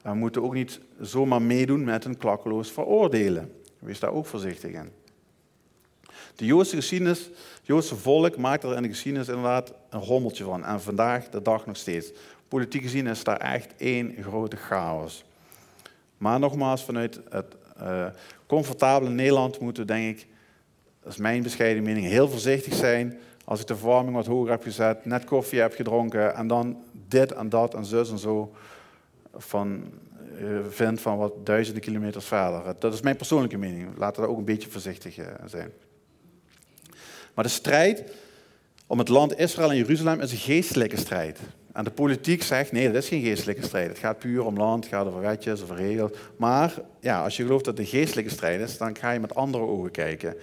We 0.01 0.13
moeten 0.13 0.43
ook 0.43 0.53
niet 0.53 0.79
zomaar 1.01 1.41
meedoen 1.41 1.83
met 1.83 2.05
een 2.05 2.17
klakkeloos 2.17 2.71
veroordelen. 2.71 3.53
Wees 3.79 3.99
daar 3.99 4.13
ook 4.13 4.25
voorzichtig 4.25 4.71
in. 4.71 4.91
De 6.35 6.45
Joodse 6.45 6.75
geschiedenis, 6.75 7.29
Joodse 7.63 7.95
volk 7.95 8.37
maakt 8.37 8.63
er 8.63 8.75
in 8.75 8.81
de 8.81 8.89
geschiedenis 8.89 9.27
inderdaad 9.27 9.73
een 9.89 9.99
rommeltje 9.99 10.43
van. 10.43 10.65
En 10.65 10.81
vandaag 10.81 11.29
de 11.29 11.41
dag 11.41 11.65
nog 11.65 11.77
steeds. 11.77 12.11
Politiek 12.47 12.81
gezien 12.81 13.07
is 13.07 13.23
daar 13.23 13.37
echt 13.37 13.73
één 13.77 14.15
grote 14.21 14.55
chaos. 14.55 15.23
Maar 16.17 16.39
nogmaals, 16.39 16.83
vanuit 16.83 17.19
het 17.29 17.55
uh, 17.81 18.05
comfortabele 18.53 19.11
Nederland 19.11 19.59
moeten 19.59 19.87
denk 19.87 20.17
ik, 20.17 20.27
dat 21.03 21.11
is 21.11 21.17
mijn 21.17 21.43
bescheiden 21.43 21.83
mening, 21.83 22.05
heel 22.05 22.29
voorzichtig 22.29 22.73
zijn. 22.73 23.19
Als 23.45 23.59
ik 23.59 23.67
de 23.67 23.75
verwarming 23.75 24.15
wat 24.15 24.25
hoger 24.25 24.51
heb 24.51 24.63
gezet, 24.63 25.05
net 25.05 25.23
koffie 25.23 25.59
heb 25.59 25.73
gedronken 25.73 26.35
en 26.35 26.47
dan 26.47 26.83
dit 27.07 27.31
en 27.31 27.49
dat 27.49 27.73
en 27.73 27.85
zus 27.85 28.11
en 28.11 28.17
zo 28.17 28.53
van, 29.35 29.83
uh, 30.41 30.59
vind 30.69 31.01
van 31.01 31.17
wat 31.17 31.45
duizenden 31.45 31.81
kilometers 31.81 32.25
verder. 32.25 32.75
Dat 32.79 32.93
is 32.93 33.01
mijn 33.01 33.15
persoonlijke 33.15 33.57
mening. 33.57 33.97
Laten 33.97 34.21
we 34.21 34.29
ook 34.29 34.37
een 34.37 34.45
beetje 34.45 34.69
voorzichtig 34.69 35.17
uh, 35.17 35.25
zijn. 35.45 35.71
Maar 37.33 37.43
de 37.43 37.49
strijd 37.49 38.03
om 38.87 38.99
het 38.99 39.09
land 39.09 39.37
Israël 39.37 39.69
en 39.69 39.77
Jeruzalem 39.77 40.19
is 40.19 40.31
een 40.31 40.37
geestelijke 40.37 40.97
strijd. 40.97 41.39
En 41.73 41.83
de 41.83 41.91
politiek 41.91 42.43
zegt, 42.43 42.71
nee, 42.71 42.91
dat 42.91 43.03
is 43.03 43.07
geen 43.07 43.21
geestelijke 43.21 43.63
strijd. 43.63 43.87
Het 43.87 43.97
gaat 43.97 44.19
puur 44.19 44.45
om 44.45 44.57
land, 44.57 44.83
het 44.83 44.93
gaat 44.93 45.07
over 45.07 45.21
wetjes, 45.21 45.61
over 45.61 45.75
regels. 45.75 46.11
Maar 46.35 46.73
ja, 46.99 47.23
als 47.23 47.37
je 47.37 47.43
gelooft 47.43 47.65
dat 47.65 47.77
het 47.77 47.85
een 47.85 47.99
geestelijke 47.99 48.31
strijd 48.31 48.61
is, 48.61 48.77
dan 48.77 48.97
ga 48.97 49.11
je 49.11 49.19
met 49.19 49.35
andere 49.35 49.63
ogen 49.63 49.91
kijken. 49.91 50.35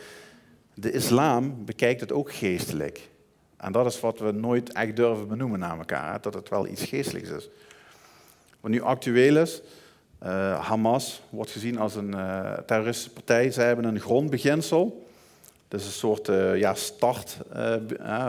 De 0.74 0.92
islam 0.92 1.64
bekijkt 1.64 2.00
het 2.00 2.12
ook 2.12 2.32
geestelijk. 2.32 3.08
En 3.56 3.72
dat 3.72 3.86
is 3.86 4.00
wat 4.00 4.18
we 4.18 4.32
nooit 4.32 4.72
echt 4.72 4.96
durven 4.96 5.28
benoemen 5.28 5.58
naar 5.58 5.78
elkaar, 5.78 6.20
dat 6.20 6.34
het 6.34 6.48
wel 6.48 6.66
iets 6.66 6.84
geestelijks 6.84 7.28
is. 7.28 7.48
Wat 8.60 8.70
nu 8.70 8.82
actueel 8.82 9.36
is, 9.36 9.62
uh, 10.22 10.66
Hamas 10.66 11.22
wordt 11.28 11.50
gezien 11.50 11.78
als 11.78 11.94
een 11.94 12.10
uh, 12.10 12.52
terroristische 12.52 13.10
partij. 13.10 13.50
Zij 13.50 13.66
hebben 13.66 13.84
een 13.84 14.00
grondbeginsel. 14.00 15.06
Is 15.68 15.84
een 15.84 15.92
soort 15.92 16.28
uh, 16.28 16.56
ja, 16.56 16.74
start, 16.74 17.36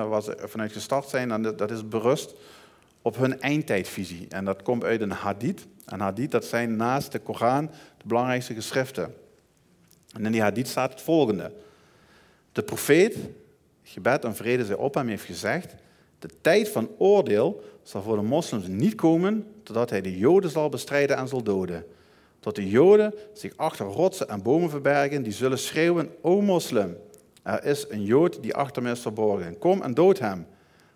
waar 0.10 0.22
ze 0.22 0.38
vanuit 0.46 0.72
gestart 0.72 1.10
zijn. 1.10 1.32
En 1.32 1.42
dat 1.42 1.72
is 1.72 1.88
berust 1.88 2.34
op 3.02 3.18
hun 3.18 3.42
eindtijdvisie. 3.42 4.26
En 4.30 4.46
dat 4.46 4.62
komt 4.62 4.84
uit 4.84 5.02
een 5.02 5.12
hadith. 5.12 5.68
En 5.86 6.00
hadith, 6.00 6.32
dat 6.32 6.46
zijn 6.46 6.76
naast 6.76 7.12
de 7.12 7.20
Koran 7.20 7.66
de 7.98 8.08
belangrijkste 8.08 8.54
geschriften. 8.54 9.14
En 10.14 10.26
in 10.26 10.32
die 10.32 10.42
hadith 10.42 10.68
staat 10.68 10.92
het 10.92 11.02
volgende. 11.02 11.52
De 12.52 12.64
profeet, 12.64 13.18
gebed 13.84 14.26
en 14.26 14.36
vrede 14.36 14.66
zij 14.66 14.76
op 14.76 14.94
hem, 14.94 15.08
heeft 15.08 15.26
gezegd... 15.26 15.76
De 16.22 16.30
tijd 16.42 16.70
van 16.70 16.90
oordeel 16.98 17.64
zal 17.84 18.02
voor 18.02 18.16
de 18.16 18.22
moslims 18.22 18.68
niet 18.68 18.96
komen 18.96 19.46
totdat 19.64 19.90
hij 19.90 20.02
de 20.02 20.18
joden 20.18 20.50
zal 20.50 20.70
bestrijden 20.70 21.18
en 21.18 21.28
zal 21.28 21.44
doden. 21.44 21.86
Tot 22.40 22.56
de 22.56 22.70
joden 22.70 23.14
zich 23.34 23.54
achter 23.56 23.86
rotsen 23.86 24.28
en 24.28 24.42
bomen 24.42 24.70
verbergen, 24.70 25.24
die 25.24 25.34
zullen 25.34 25.60
schreeuwen, 25.60 26.10
O 26.22 26.42
moslim, 26.42 26.98
er 27.44 27.66
is 27.66 27.86
een 27.90 28.04
jood 28.04 28.42
die 28.42 28.54
achter 28.54 28.82
mij 28.82 28.92
is 28.92 29.00
verborgen. 29.00 29.58
Kom 29.58 29.82
en 29.82 29.94
dood 29.94 30.20
hem. 30.20 30.46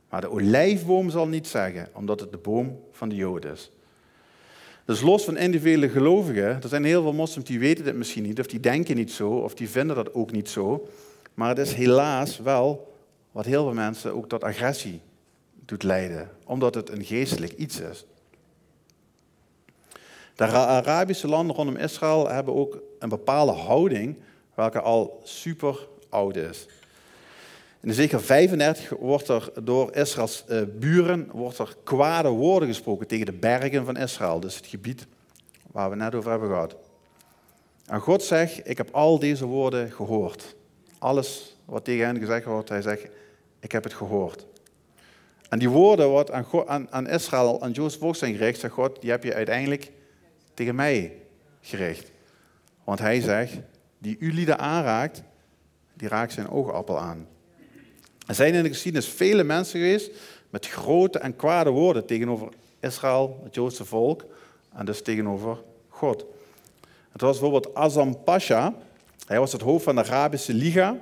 Maar 0.10 0.22
de 0.22 0.32
olijfboom 0.32 1.10
zal 1.10 1.28
niet 1.28 1.48
zeggen, 1.48 1.90
omdat 1.94 2.20
het 2.20 2.32
de 2.32 2.38
boom 2.38 2.80
van 2.92 3.10
de 3.10 3.16
Joden 3.16 3.52
is. 3.52 3.72
Dus 4.86 5.02
los 5.02 5.24
van 5.24 5.38
individuele 5.38 5.90
gelovigen, 5.90 6.62
er 6.62 6.68
zijn 6.68 6.84
heel 6.84 7.02
veel 7.02 7.14
moslims 7.14 7.48
die 7.48 7.60
weten 7.60 7.84
dit 7.84 7.96
misschien 7.96 8.24
niet, 8.24 8.40
of 8.40 8.48
die 8.48 8.60
denken 8.60 8.96
niet 8.96 9.12
zo, 9.12 9.30
of 9.30 9.54
die 9.54 9.70
vinden 9.70 9.96
dat 9.96 10.14
ook 10.14 10.32
niet 10.32 10.50
zo. 10.50 10.88
Maar 11.34 11.50
het 11.50 11.58
is 11.58 11.74
helaas 11.74 12.40
wel 12.40 12.94
wat 13.32 13.46
heel 13.46 13.64
veel 13.64 13.74
mensen 13.74 14.14
ook 14.14 14.30
tot 14.30 14.44
agressie 14.44 15.02
doet 15.66 15.84
leiden, 15.84 16.30
omdat 16.46 16.76
het 16.76 16.90
een 16.90 17.04
geestelijk 17.04 17.52
iets 17.52 17.80
is. 17.80 18.06
De 20.36 20.46
Arabische 20.46 21.28
landen 21.28 21.56
rondom 21.56 21.76
Israël 21.76 22.30
hebben 22.30 22.56
ook 22.56 22.82
een 23.00 23.10
bepaalde 23.10 23.52
houding, 23.52 24.18
welke 24.54 24.82
al 24.82 25.22
super 25.24 25.88
oud 26.10 26.36
is. 26.36 26.68
In 27.86 27.92
Ezekiel 27.92 28.20
35 28.20 28.90
wordt 29.00 29.28
er 29.28 29.52
door 29.64 29.96
Israëls 29.96 30.44
uh, 30.50 30.62
buren 30.80 31.30
wordt 31.32 31.58
er 31.58 31.76
kwade 31.84 32.30
woorden 32.30 32.68
gesproken 32.68 33.08
tegen 33.08 33.26
de 33.26 33.34
bergen 33.34 33.86
van 33.86 33.98
Israël, 33.98 34.40
dus 34.40 34.56
het 34.56 34.66
gebied 34.66 35.08
waar 35.72 35.90
we 35.90 35.96
net 35.96 36.16
over 36.16 36.30
hebben 36.30 36.50
gehad. 36.50 36.76
En 37.86 38.00
God 38.00 38.24
zegt, 38.24 38.70
ik 38.70 38.78
heb 38.78 38.90
al 38.92 39.20
deze 39.20 39.46
woorden 39.46 39.92
gehoord. 39.92 40.56
Alles 40.98 41.58
wat 41.66 41.86
tegen 41.86 42.06
hen 42.06 42.20
gezegd 42.20 42.46
wordt, 42.46 42.70
hij 42.70 42.82
zegt, 42.82 43.08
ik 43.60 43.72
heb 43.72 43.84
het 43.84 43.94
gehoord. 43.94 44.46
En 45.50 45.60
die 45.60 45.70
woorden 45.70 46.12
wat 46.12 46.32
aan, 46.32 46.88
aan, 46.90 47.08
Israël, 47.08 47.62
aan 47.62 47.72
Jozef 47.72 48.00
volk 48.00 48.16
zijn 48.16 48.36
gericht, 48.36 48.60
zegt 48.60 48.74
God, 48.74 49.02
die 49.02 49.10
heb 49.10 49.24
je 49.24 49.34
uiteindelijk 49.34 49.92
tegen 50.54 50.76
mij 50.76 51.18
gericht. 51.62 52.12
Want 52.84 53.00
hij 53.00 53.22
zegt, 53.22 53.54
die 53.98 54.18
u 54.20 54.34
lieden 54.34 54.60
aanraakt, 54.60 55.24
die 55.94 56.08
raakt 56.08 56.34
zijn 56.34 56.50
oogappel 56.50 57.00
aan. 57.00 57.34
Er 58.26 58.36
zijn 58.36 58.54
in 58.54 58.64
de 58.64 58.70
geschiedenis 58.70 59.08
vele 59.08 59.44
mensen 59.44 59.80
geweest 59.80 60.12
met 60.50 60.68
grote 60.68 61.20
en 61.20 61.36
kwade 61.36 61.70
woorden 61.70 62.06
tegenover 62.06 62.48
Israël, 62.80 63.40
het 63.44 63.56
Joodse 63.56 63.86
volk, 63.86 64.26
en 64.74 64.86
dus 64.86 65.02
tegenover 65.02 65.58
God. 65.90 66.26
Het 67.12 67.22
was 67.22 67.40
bijvoorbeeld 67.40 67.76
Azam 67.76 68.24
Pasha, 68.24 68.74
hij 69.28 69.40
was 69.40 69.52
het 69.52 69.62
hoofd 69.62 69.84
van 69.84 69.96
de 69.96 70.04
Arabische 70.04 70.54
Liga. 70.54 70.98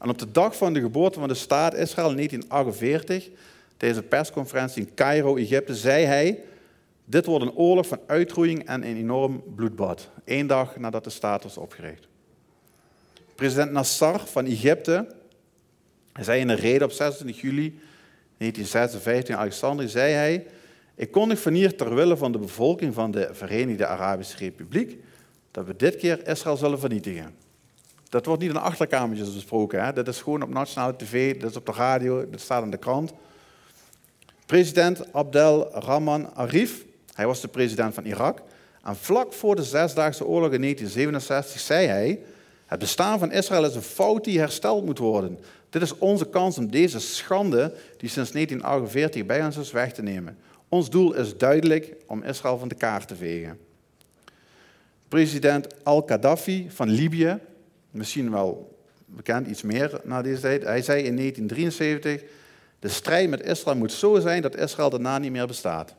En 0.00 0.08
op 0.08 0.18
de 0.18 0.30
dag 0.30 0.56
van 0.56 0.72
de 0.72 0.80
geboorte 0.80 1.18
van 1.18 1.28
de 1.28 1.34
staat 1.34 1.74
Israël 1.74 2.10
in 2.10 2.16
1948, 2.16 3.28
tijdens 3.76 4.00
een 4.00 4.08
persconferentie 4.08 4.86
in 4.86 4.94
Cairo, 4.94 5.36
Egypte, 5.36 5.74
zei 5.74 6.04
hij: 6.04 6.42
Dit 7.04 7.26
wordt 7.26 7.44
een 7.44 7.54
oorlog 7.54 7.86
van 7.86 8.00
uitroeiing 8.06 8.66
en 8.66 8.82
een 8.86 8.96
enorm 8.96 9.42
bloedbad. 9.54 10.08
Eén 10.24 10.46
dag 10.46 10.76
nadat 10.76 11.04
de 11.04 11.10
staat 11.10 11.42
was 11.42 11.56
opgericht. 11.56 12.06
President 13.34 13.72
Nasser 13.72 14.18
van 14.18 14.46
Egypte 14.46 15.14
hij 16.12 16.24
zei 16.24 16.40
in 16.40 16.48
een 16.48 16.56
reden 16.56 16.86
op 16.86 16.92
26 16.92 17.40
juli 17.40 17.80
1956 18.38 19.80
in 19.80 19.88
zei 19.88 20.12
hij, 20.12 20.46
ik 20.94 21.10
kondig 21.10 21.40
van 21.40 21.52
hier 21.52 21.76
ter 21.76 21.94
wille 21.94 22.16
van 22.16 22.32
de 22.32 22.38
bevolking 22.38 22.94
van 22.94 23.10
de 23.10 23.28
Verenigde 23.32 23.86
Arabische 23.86 24.36
Republiek, 24.36 24.96
dat 25.50 25.66
we 25.66 25.76
dit 25.76 25.96
keer 25.96 26.28
Israël 26.28 26.56
zullen 26.56 26.78
vernietigen. 26.78 27.34
Dat 28.08 28.26
wordt 28.26 28.42
niet 28.42 28.50
in 28.50 28.56
achterkamertjes 28.56 29.34
besproken, 29.34 29.84
hè? 29.84 29.92
dat 29.92 30.08
is 30.08 30.20
gewoon 30.20 30.42
op 30.42 30.48
nationale 30.48 30.96
tv, 30.96 31.40
dat 31.40 31.50
is 31.50 31.56
op 31.56 31.66
de 31.66 31.72
radio, 31.72 32.30
dat 32.30 32.40
staat 32.40 32.62
in 32.62 32.70
de 32.70 32.76
krant. 32.76 33.12
President 34.46 35.12
Abdel 35.12 35.70
Rahman 35.72 36.34
Arif, 36.34 36.84
hij 37.14 37.26
was 37.26 37.40
de 37.40 37.48
president 37.48 37.94
van 37.94 38.04
Irak, 38.04 38.42
en 38.82 38.96
vlak 38.96 39.32
voor 39.32 39.56
de 39.56 39.64
Zesdaagse 39.64 40.24
Oorlog 40.24 40.52
in 40.52 40.60
1967 40.60 41.60
zei 41.60 41.86
hij, 41.86 42.20
het 42.66 42.78
bestaan 42.78 43.18
van 43.18 43.32
Israël 43.32 43.64
is 43.64 43.74
een 43.74 43.82
fout 43.82 44.24
die 44.24 44.38
hersteld 44.38 44.84
moet 44.84 44.98
worden. 44.98 45.38
Dit 45.72 45.82
is 45.82 45.98
onze 45.98 46.28
kans 46.28 46.58
om 46.58 46.70
deze 46.70 46.98
schande 46.98 47.74
die 47.96 48.08
sinds 48.08 48.30
1948 48.30 49.26
bij 49.26 49.44
ons 49.44 49.56
is 49.56 49.70
weg 49.70 49.92
te 49.92 50.02
nemen. 50.02 50.38
Ons 50.68 50.90
doel 50.90 51.14
is 51.14 51.36
duidelijk 51.36 51.94
om 52.06 52.22
Israël 52.22 52.58
van 52.58 52.68
de 52.68 52.74
kaart 52.74 53.08
te 53.08 53.16
vegen. 53.16 53.58
President 55.08 55.84
al-Qaddafi 55.84 56.70
van 56.70 56.88
Libië, 56.88 57.38
misschien 57.90 58.30
wel 58.30 58.76
bekend 59.06 59.46
iets 59.46 59.62
meer 59.62 60.00
na 60.04 60.22
deze 60.22 60.40
tijd, 60.40 60.62
hij 60.62 60.82
zei 60.82 61.02
in 61.02 61.16
1973, 61.16 62.22
de 62.78 62.88
strijd 62.88 63.30
met 63.30 63.42
Israël 63.42 63.76
moet 63.76 63.92
zo 63.92 64.20
zijn 64.20 64.42
dat 64.42 64.56
Israël 64.56 64.90
daarna 64.90 65.18
niet 65.18 65.32
meer 65.32 65.46
bestaat. 65.46 65.94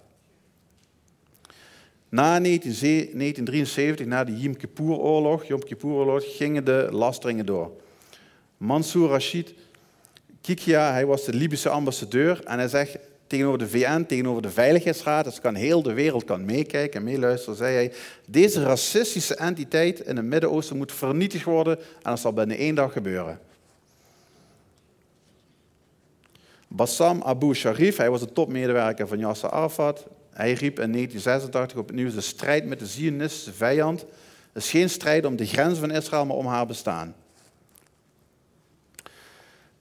Na 2.10 2.40
1973, 2.40 4.06
na 4.06 4.24
de 4.24 4.40
Yom 4.40 4.58
Kippur-oorlog, 4.58 5.44
Yom 5.44 5.64
Kippur-oorlog, 5.64 6.38
gingen 6.38 6.66
de 6.66 6.88
lasteringen 6.92 7.46
door. 7.46 7.82
Mansour 8.64 9.10
Rashid 9.10 9.54
Kikia, 10.42 10.92
hij 10.92 11.06
was 11.06 11.26
de 11.26 11.34
Libische 11.34 11.70
ambassadeur 11.70 12.44
en 12.46 12.58
hij 12.58 12.68
zegt 12.68 12.98
tegenover 13.28 13.60
de 13.60 13.68
VN, 13.68 14.06
tegenover 14.06 14.42
de 14.42 14.50
Veiligheidsraad, 14.50 15.26
dus 15.26 15.40
kan 15.40 15.56
heel 15.56 15.82
de 15.82 15.94
wereld 15.94 16.24
kan 16.24 16.46
meekijken 16.46 17.00
en 17.00 17.06
meeluisteren, 17.06 17.56
zei 17.56 17.74
hij, 17.74 17.94
deze 18.28 18.64
racistische 18.64 19.36
entiteit 19.36 20.00
in 20.00 20.16
het 20.16 20.26
Midden-Oosten 20.26 20.78
moet 20.78 20.92
vernietigd 20.92 21.46
worden 21.46 21.78
en 21.78 21.84
dat 22.02 22.20
zal 22.20 22.34
binnen 22.34 22.58
één 22.58 22.76
dag 22.76 22.94
gebeuren. 22.94 23.40
Bassam 26.68 27.22
Abu 27.22 27.54
Sharif, 27.54 27.98
hij 27.98 28.10
was 28.10 28.20
de 28.20 28.34
topmedewerker 28.34 29.08
van 29.08 29.20
Yasser 29.20 29.50
Arafat, 29.50 30.06
hij 30.30 30.54
riep 30.54 30.80
in 30.80 30.92
1986 30.92 31.78
opnieuw 31.78 32.12
de 32.12 32.22
strijd 32.22 32.66
met 32.66 32.80
de 32.80 32.86
Zionistische 32.86 33.54
vijand. 33.54 34.06
Is 34.54 34.70
geen 34.70 34.90
strijd 34.90 35.26
om 35.26 35.36
de 35.36 35.46
grenzen 35.46 35.80
van 35.80 35.92
Israël, 35.92 36.26
maar 36.26 36.36
om 36.36 36.46
haar 36.46 36.66
bestaan. 36.66 37.16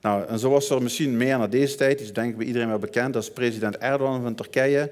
Nou, 0.03 0.27
en 0.27 0.39
zo 0.39 0.49
was 0.49 0.69
er 0.69 0.81
misschien 0.81 1.17
meer 1.17 1.37
naar 1.37 1.49
deze 1.49 1.75
tijd, 1.75 1.97
die 1.97 2.07
is 2.07 2.13
denk 2.13 2.29
ik 2.31 2.37
bij 2.37 2.45
iedereen 2.45 2.67
wel 2.67 2.79
bekend, 2.79 3.13
dat 3.13 3.23
is 3.23 3.31
president 3.31 3.77
Erdogan 3.77 4.21
van 4.21 4.35
Turkije. 4.35 4.91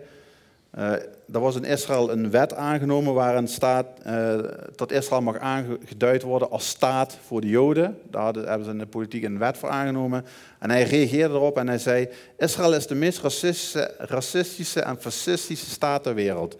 Uh, 0.77 0.91
er 1.31 1.39
was 1.39 1.55
in 1.55 1.63
Israël 1.63 2.11
een 2.11 2.29
wet 2.29 2.53
aangenomen 2.53 3.13
waarin 3.13 3.47
staat 3.47 3.85
uh, 4.07 4.39
dat 4.75 4.91
Israël 4.91 5.21
mag 5.21 5.37
aangeduid 5.37 6.21
worden 6.21 6.51
als 6.51 6.67
staat 6.67 7.17
voor 7.25 7.41
de 7.41 7.47
Joden. 7.47 7.97
Daar 8.09 8.33
hebben 8.33 8.65
ze 8.65 8.71
in 8.71 8.77
de 8.77 8.85
politiek 8.85 9.23
een 9.23 9.37
wet 9.37 9.57
voor 9.57 9.69
aangenomen. 9.69 10.25
En 10.59 10.69
hij 10.69 10.83
reageerde 10.83 11.33
erop 11.33 11.57
en 11.57 11.67
hij 11.67 11.77
zei: 11.77 12.09
Israël 12.37 12.73
is 12.73 12.87
de 12.87 12.95
meest 12.95 13.21
racistische, 13.21 13.93
racistische 13.97 14.81
en 14.81 15.01
fascistische 15.01 15.69
staat 15.69 16.03
ter 16.03 16.13
wereld. 16.13 16.57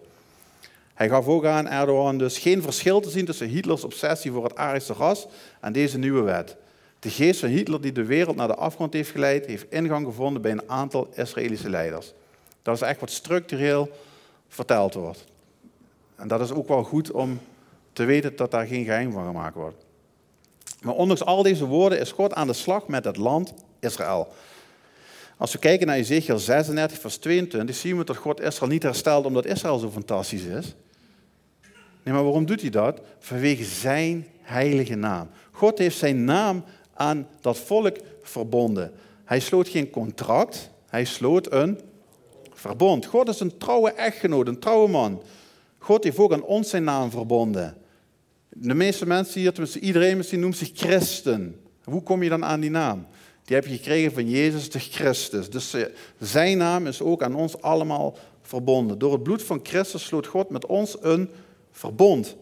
Hij 0.94 1.10
gaf 1.10 1.28
ook 1.28 1.46
aan 1.46 1.68
Erdogan 1.68 2.18
dus 2.18 2.38
geen 2.38 2.62
verschil 2.62 3.00
te 3.00 3.10
zien 3.10 3.26
tussen 3.26 3.48
Hitlers 3.48 3.84
obsessie 3.84 4.32
voor 4.32 4.44
het 4.44 4.56
Arische 4.56 4.94
ras 4.94 5.28
en 5.62 5.74
deze 5.74 5.98
nieuwe 5.98 6.22
wet. 6.22 6.56
De 7.02 7.10
geest 7.10 7.40
van 7.40 7.50
Hitler 7.50 7.82
die 7.82 7.92
de 7.92 8.06
wereld 8.06 8.36
naar 8.36 8.48
de 8.48 8.56
afgrond 8.56 8.94
heeft 8.94 9.10
geleid, 9.10 9.46
heeft 9.46 9.72
ingang 9.72 10.06
gevonden 10.06 10.42
bij 10.42 10.52
een 10.52 10.70
aantal 10.70 11.10
Israëlische 11.14 11.70
leiders. 11.70 12.14
Dat 12.62 12.76
is 12.76 12.82
echt 12.82 13.00
wat 13.00 13.12
structureel 13.12 13.90
verteld 14.48 14.94
wordt. 14.94 15.26
En 16.16 16.28
dat 16.28 16.42
is 16.42 16.52
ook 16.52 16.68
wel 16.68 16.84
goed 16.84 17.12
om 17.12 17.40
te 17.94 18.04
weten 18.04 18.36
dat 18.36 18.52
daar 18.52 18.66
geen 18.66 18.86
geheim 18.86 19.12
van 19.12 19.26
gemaakt 19.26 19.56
wordt. 19.56 19.86
Maar 20.82 20.94
ondanks 20.94 21.24
al 21.24 21.44
deze 21.44 21.66
woorden 21.66 22.00
is 22.00 22.12
God 22.12 22.34
aan 22.34 22.48
de 22.48 22.54
slag 22.54 22.88
met 22.88 23.06
het 23.06 23.18
land 23.18 23.54
Israël. 23.80 24.34
Als 25.38 25.52
we 25.52 25.60
kijken 25.60 25.88
naar 25.88 25.96
Ezekiel 25.96 26.40
36, 26.40 27.00
vers 27.00 27.18
22, 27.18 27.76
zien 27.76 27.98
we 27.98 28.04
dat 28.04 28.18
God 28.18 28.42
Israël 28.42 28.72
niet 28.72 28.84
herstelt 28.84 29.26
omdat 29.26 29.46
Israël 29.46 29.78
zo 29.78 29.90
fantastisch 29.90 30.44
is. 30.44 30.76
Nee, 32.04 32.14
maar 32.14 32.24
waarom 32.24 32.46
doet 32.46 32.62
hij 32.62 32.70
dat? 32.70 33.02
Vanwege 33.20 33.64
zijn 33.64 34.28
heilige 34.42 34.96
naam. 34.96 35.30
God 35.52 35.78
heeft 35.78 35.98
zijn 35.98 36.24
naam 36.24 36.64
aan 36.94 37.28
dat 37.42 37.58
volk 37.58 37.98
verbonden. 38.22 38.92
Hij 39.24 39.40
sloot 39.40 39.68
geen 39.68 39.90
contract, 39.90 40.70
hij 40.88 41.06
sloot 41.06 41.52
een 41.52 41.80
verbond. 42.54 43.06
God 43.06 43.30
is 43.30 43.40
een 43.40 43.58
trouwe 43.58 43.92
echtgenoot, 43.92 44.48
een 44.48 44.60
trouwe 44.60 44.90
man. 44.90 45.22
God 45.78 46.04
heeft 46.04 46.18
ook 46.18 46.34
aan 46.34 46.44
ons 46.44 46.70
zijn 46.70 46.84
naam 46.84 47.12
verbonden. 47.12 47.78
De 48.50 48.74
meeste 48.74 49.08
mensen 49.08 49.40
hier, 49.40 49.52
tenminste 49.52 49.80
iedereen 49.80 50.24
noemt 50.32 50.58
zich 50.58 50.72
christen. 50.74 51.62
Hoe 51.84 52.04
kom 52.04 52.24
je 52.24 52.30
dan 52.30 52.46
aan 52.46 52.60
die 52.60 52.70
naam? 52.70 53.08
Die 53.44 53.56
heb 53.56 53.66
je 53.66 53.76
gekregen 53.76 54.12
van 54.12 54.30
Jezus 54.30 54.70
de 54.70 54.80
Christus. 54.80 55.50
Dus 55.50 55.74
eh, 55.74 55.86
zijn 56.20 56.58
naam 56.58 56.88
is 56.88 57.02
ook 57.02 57.24
aan 57.24 57.36
ons 57.36 57.62
allemaal 57.62 58.18
verbonden. 58.42 59.00
Door 59.00 59.12
het 59.12 59.24
bloed 59.24 59.44
van 59.44 59.60
Christus 59.64 60.06
sloot 60.06 60.28
God 60.28 60.50
met 60.50 60.66
ons 60.66 60.98
een 61.02 61.30
verbond. 61.72 62.36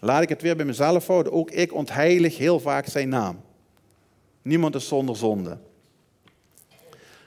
Laat 0.00 0.22
ik 0.22 0.28
het 0.28 0.42
weer 0.42 0.56
bij 0.56 0.64
mezelf 0.64 1.06
houden. 1.06 1.32
Ook 1.32 1.50
ik 1.50 1.74
ontheilig 1.74 2.38
heel 2.38 2.60
vaak 2.60 2.86
zijn 2.86 3.08
naam. 3.08 3.40
Niemand 4.42 4.74
is 4.74 4.88
zonder 4.88 5.16
zonde. 5.16 5.58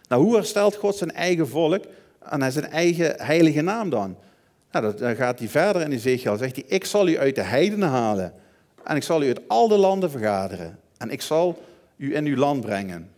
Nou, 0.07 0.23
hoe 0.23 0.35
herstelt 0.35 0.75
God 0.75 0.95
zijn 0.95 1.11
eigen 1.11 1.47
volk 1.47 1.83
en 2.19 2.51
zijn 2.51 2.69
eigen 2.69 3.15
heilige 3.17 3.61
naam 3.61 3.89
dan? 3.89 4.17
Nou, 4.71 4.95
dan 4.95 5.15
gaat 5.15 5.39
hij 5.39 5.47
verder 5.47 5.81
in 5.81 5.91
Ezekiel. 5.91 6.37
Zegt 6.37 6.55
hij, 6.55 6.65
ik 6.67 6.85
zal 6.85 7.07
u 7.07 7.17
uit 7.17 7.35
de 7.35 7.41
heidenen 7.41 7.89
halen. 7.89 8.33
En 8.83 8.95
ik 8.95 9.03
zal 9.03 9.23
u 9.23 9.27
uit 9.27 9.41
al 9.47 9.67
de 9.67 9.77
landen 9.77 10.11
vergaderen. 10.11 10.79
En 10.97 11.09
ik 11.09 11.21
zal 11.21 11.61
u 11.95 12.15
in 12.15 12.25
uw 12.25 12.35
land 12.35 12.61
brengen. 12.61 13.11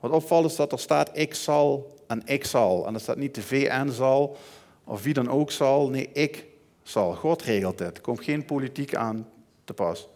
Wat 0.00 0.10
opvalt 0.10 0.50
is 0.50 0.56
dat 0.56 0.72
er 0.72 0.78
staat, 0.78 1.10
ik 1.12 1.34
zal 1.34 1.96
en 2.06 2.22
ik 2.24 2.44
zal. 2.44 2.86
En 2.86 2.94
er 2.94 3.00
staat 3.00 3.16
niet 3.16 3.34
de 3.34 3.42
VN 3.42 3.88
zal, 3.88 4.36
of 4.84 5.02
wie 5.02 5.14
dan 5.14 5.30
ook 5.30 5.50
zal. 5.50 5.88
Nee, 5.88 6.10
ik 6.12 6.44
zal. 6.82 7.14
God 7.14 7.42
regelt 7.42 7.78
dit. 7.78 7.96
Er 7.96 8.02
komt 8.02 8.24
geen 8.24 8.44
politiek 8.44 8.94
aan 8.94 9.28
te 9.64 9.72
pas. 9.72 10.08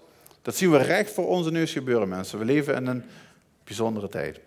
Dat 0.43 0.57
zien 0.57 0.71
we 0.71 0.79
recht 0.79 1.13
voor 1.13 1.27
onze 1.27 1.51
neus 1.51 1.73
gebeuren, 1.73 2.09
mensen. 2.09 2.39
We 2.39 2.45
leven 2.45 2.75
in 2.75 2.87
een 2.87 3.05
bijzondere 3.67 4.09
tijd. 4.09 4.41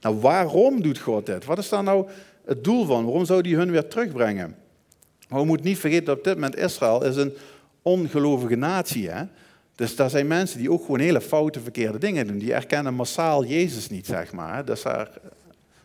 Nou, 0.00 0.20
waarom 0.20 0.82
doet 0.82 0.98
God 0.98 1.26
dit? 1.26 1.44
Wat 1.44 1.58
is 1.58 1.68
daar 1.68 1.82
nou 1.82 2.08
het 2.44 2.64
doel 2.64 2.84
van? 2.84 3.04
Waarom 3.04 3.24
zou 3.24 3.40
hij 3.40 3.58
hun 3.58 3.70
weer 3.70 3.88
terugbrengen? 3.88 4.56
Maar 5.28 5.40
we 5.40 5.46
moeten 5.46 5.66
niet 5.66 5.78
vergeten 5.78 6.04
dat 6.04 6.16
op 6.16 6.24
dit 6.24 6.34
moment 6.34 6.56
Israël 6.56 7.04
is 7.04 7.16
een 7.16 7.34
ongelovige 7.82 8.56
natie 8.56 9.08
is. 9.08 9.22
Dus 9.74 9.96
daar 9.96 10.10
zijn 10.10 10.26
mensen 10.26 10.58
die 10.58 10.70
ook 10.70 10.80
gewoon 10.80 11.00
hele 11.00 11.20
foute, 11.20 11.60
verkeerde 11.60 11.98
dingen 11.98 12.26
doen. 12.26 12.38
Die 12.38 12.54
erkennen 12.54 12.94
massaal 12.94 13.44
Jezus 13.44 13.88
niet, 13.88 14.06
zeg 14.06 14.32
maar. 14.32 14.64
Dus 14.64 14.82
daar 14.82 15.10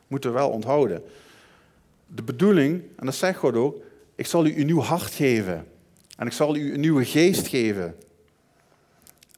moeten 0.08 0.30
we 0.30 0.38
wel 0.38 0.50
onthouden. 0.50 1.04
De 2.08 2.24
bedoeling, 2.24 2.82
en 2.96 3.06
dat 3.06 3.16
zegt 3.16 3.38
God 3.38 3.56
ook, 3.56 3.78
ik 4.16 4.26
zal 4.26 4.46
u 4.46 4.60
een 4.60 4.66
nieuw 4.66 4.82
hart 4.82 5.14
geven. 5.14 5.66
En 6.18 6.28
ik 6.28 6.34
zal 6.34 6.56
u 6.56 6.74
een 6.74 6.80
nieuwe 6.80 7.06
geest 7.06 7.48
geven. 7.48 7.96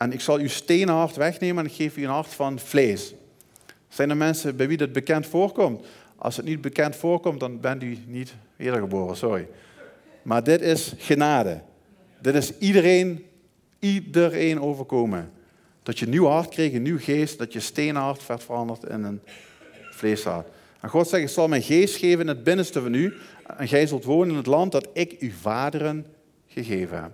En 0.01 0.11
ik 0.11 0.21
zal 0.21 0.37
uw 0.37 0.47
stenen 0.47 0.95
hart 0.95 1.15
wegnemen 1.15 1.63
en 1.63 1.69
ik 1.69 1.75
geef 1.75 1.97
u 1.97 2.03
een 2.03 2.09
hart 2.09 2.33
van 2.33 2.59
vlees. 2.59 3.13
Zijn 3.87 4.09
er 4.09 4.17
mensen 4.17 4.55
bij 4.55 4.67
wie 4.67 4.77
dit 4.77 4.91
bekend 4.91 5.27
voorkomt? 5.27 5.85
Als 6.15 6.37
het 6.37 6.45
niet 6.45 6.61
bekend 6.61 6.95
voorkomt, 6.95 7.39
dan 7.39 7.59
bent 7.59 7.83
u 7.83 7.97
niet 8.05 8.33
wedergeboren, 8.55 9.17
sorry. 9.17 9.47
Maar 10.21 10.43
dit 10.43 10.61
is 10.61 10.93
genade. 10.97 11.61
Dit 12.19 12.35
is 12.35 12.57
iedereen, 12.57 13.25
iedereen 13.79 14.61
overkomen. 14.61 15.31
Dat 15.83 15.99
je 15.99 16.05
een 16.05 16.11
nieuw 16.11 16.27
hart 16.27 16.49
kreeg, 16.49 16.73
een 16.73 16.81
nieuw 16.81 16.99
geest, 16.99 17.37
dat 17.37 17.53
je 17.53 17.59
stenen 17.59 18.01
hart 18.01 18.27
werd 18.27 18.43
veranderd 18.43 18.83
in 18.83 19.03
een 19.03 19.21
vleeshart. 19.91 20.47
En 20.79 20.89
God 20.89 21.07
zegt, 21.07 21.23
ik 21.23 21.29
zal 21.29 21.47
mijn 21.47 21.61
geest 21.61 21.95
geven 21.95 22.19
in 22.19 22.27
het 22.27 22.43
binnenste 22.43 22.81
van 22.81 22.93
u 22.93 23.13
en 23.57 23.67
gij 23.67 23.87
zult 23.87 24.03
wonen 24.03 24.29
in 24.29 24.35
het 24.35 24.45
land 24.45 24.71
dat 24.71 24.87
ik 24.93 25.15
uw 25.19 25.31
vaderen 25.41 26.05
gegeven 26.47 27.01
heb. 27.01 27.11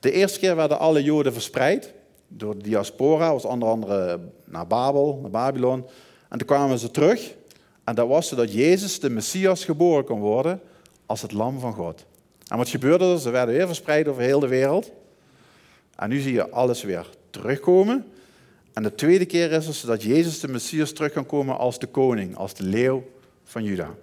De 0.00 0.12
eerste 0.12 0.38
keer 0.38 0.56
werden 0.56 0.78
alle 0.78 1.02
Joden 1.02 1.32
verspreid 1.32 1.94
door 2.28 2.56
de 2.56 2.62
diaspora, 2.62 3.32
was 3.32 3.44
onder 3.44 3.68
andere 3.68 4.20
naar 4.44 4.66
Babel, 4.66 5.18
naar 5.22 5.30
Babylon. 5.30 5.86
En 6.28 6.38
toen 6.38 6.46
kwamen 6.46 6.78
ze 6.78 6.90
terug 6.90 7.34
en 7.84 7.94
dat 7.94 8.08
was 8.08 8.28
zodat 8.28 8.52
Jezus, 8.52 9.00
de 9.00 9.10
Messias, 9.10 9.64
geboren 9.64 10.04
kon 10.04 10.20
worden 10.20 10.60
als 11.06 11.22
het 11.22 11.32
lam 11.32 11.60
van 11.60 11.72
God. 11.72 12.06
En 12.48 12.56
wat 12.56 12.68
gebeurde 12.68 13.04
er? 13.12 13.18
Ze 13.18 13.30
werden 13.30 13.54
weer 13.54 13.66
verspreid 13.66 14.08
over 14.08 14.22
heel 14.22 14.40
de 14.40 14.48
wereld. 14.48 14.92
En 15.96 16.08
nu 16.08 16.20
zie 16.20 16.32
je 16.32 16.50
alles 16.50 16.82
weer 16.82 17.06
terugkomen. 17.30 18.06
En 18.72 18.82
de 18.82 18.94
tweede 18.94 19.26
keer 19.26 19.52
is 19.52 19.66
het 19.66 19.74
zodat 19.74 20.02
Jezus, 20.02 20.40
de 20.40 20.48
Messias, 20.48 20.92
terug 20.92 21.12
kan 21.12 21.26
komen 21.26 21.58
als 21.58 21.78
de 21.78 21.86
koning, 21.86 22.36
als 22.36 22.54
de 22.54 22.64
leeuw 22.64 23.04
van 23.44 23.64
Juda. 23.64 23.94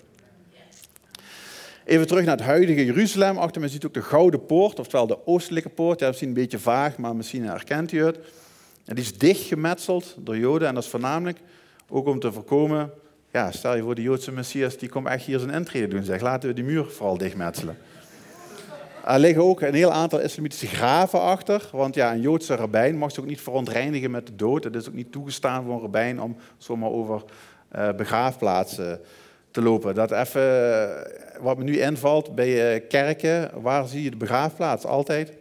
Even 1.88 2.07
terug 2.07 2.25
naar 2.25 2.38
het 2.38 2.45
huidige 2.45 2.85
Jeruzalem. 2.85 3.38
Achter 3.38 3.61
me 3.61 3.67
ziet 3.67 3.85
ook 3.85 3.93
de 3.93 4.01
Gouden 4.01 4.45
Poort, 4.45 4.79
oftewel 4.79 5.07
de 5.07 5.25
Oostelijke 5.25 5.69
Poort. 5.69 5.99
Ja, 5.99 6.07
misschien 6.07 6.27
een 6.27 6.33
beetje 6.33 6.59
vaag, 6.59 6.97
maar 6.97 7.15
misschien 7.15 7.43
herkent 7.43 7.91
u 7.91 8.03
het. 8.03 8.17
En 8.85 8.95
die 8.95 9.03
is 9.03 9.17
dichtgemetseld 9.17 10.15
door 10.19 10.38
Joden. 10.38 10.67
En 10.67 10.73
dat 10.73 10.83
is 10.83 10.89
voornamelijk 10.89 11.39
ook 11.89 12.07
om 12.07 12.19
te 12.19 12.31
voorkomen... 12.31 12.91
Ja, 13.31 13.51
stel 13.51 13.75
je 13.75 13.81
voor, 13.81 13.95
de 13.95 14.01
Joodse 14.01 14.31
Messias 14.31 14.77
die 14.77 14.89
komt 14.89 15.07
echt 15.07 15.25
hier 15.25 15.39
zijn 15.39 15.51
intrede 15.51 15.88
doen. 15.88 16.03
Zeg, 16.03 16.21
laten 16.21 16.49
we 16.49 16.55
die 16.55 16.63
muur 16.63 16.85
vooral 16.85 17.17
dichtmetselen. 17.17 17.77
Er 19.05 19.19
liggen 19.19 19.43
ook 19.43 19.61
een 19.61 19.73
heel 19.73 19.91
aantal 19.91 20.19
islamitische 20.19 20.67
graven 20.67 21.21
achter. 21.21 21.69
Want 21.71 21.95
ja, 21.95 22.13
een 22.13 22.21
Joodse 22.21 22.55
rabbijn 22.55 22.97
mag 22.97 23.11
zich 23.11 23.19
ook 23.19 23.29
niet 23.29 23.41
verontreinigen 23.41 24.11
met 24.11 24.27
de 24.27 24.35
dood. 24.35 24.63
Het 24.63 24.75
is 24.75 24.88
ook 24.88 24.93
niet 24.93 25.11
toegestaan 25.11 25.63
voor 25.63 25.73
een 25.73 25.81
rabbijn 25.81 26.21
om 26.21 26.35
zomaar 26.57 26.89
over 26.89 27.23
uh, 27.75 27.91
begraafplaatsen 27.91 28.99
lopen. 29.62 29.95
Dat 29.95 30.12
even, 30.12 30.41
eh, 30.41 31.41
wat 31.41 31.58
me 31.58 31.64
nu 31.64 31.80
invalt 31.80 32.36
bij 32.36 32.76
eh, 32.76 32.82
kerken, 32.89 33.62
waar 33.62 33.88
zie 33.88 34.03
je 34.03 34.10
de 34.10 34.18
begraafplaats? 34.18 34.86
Altijd 34.86 35.32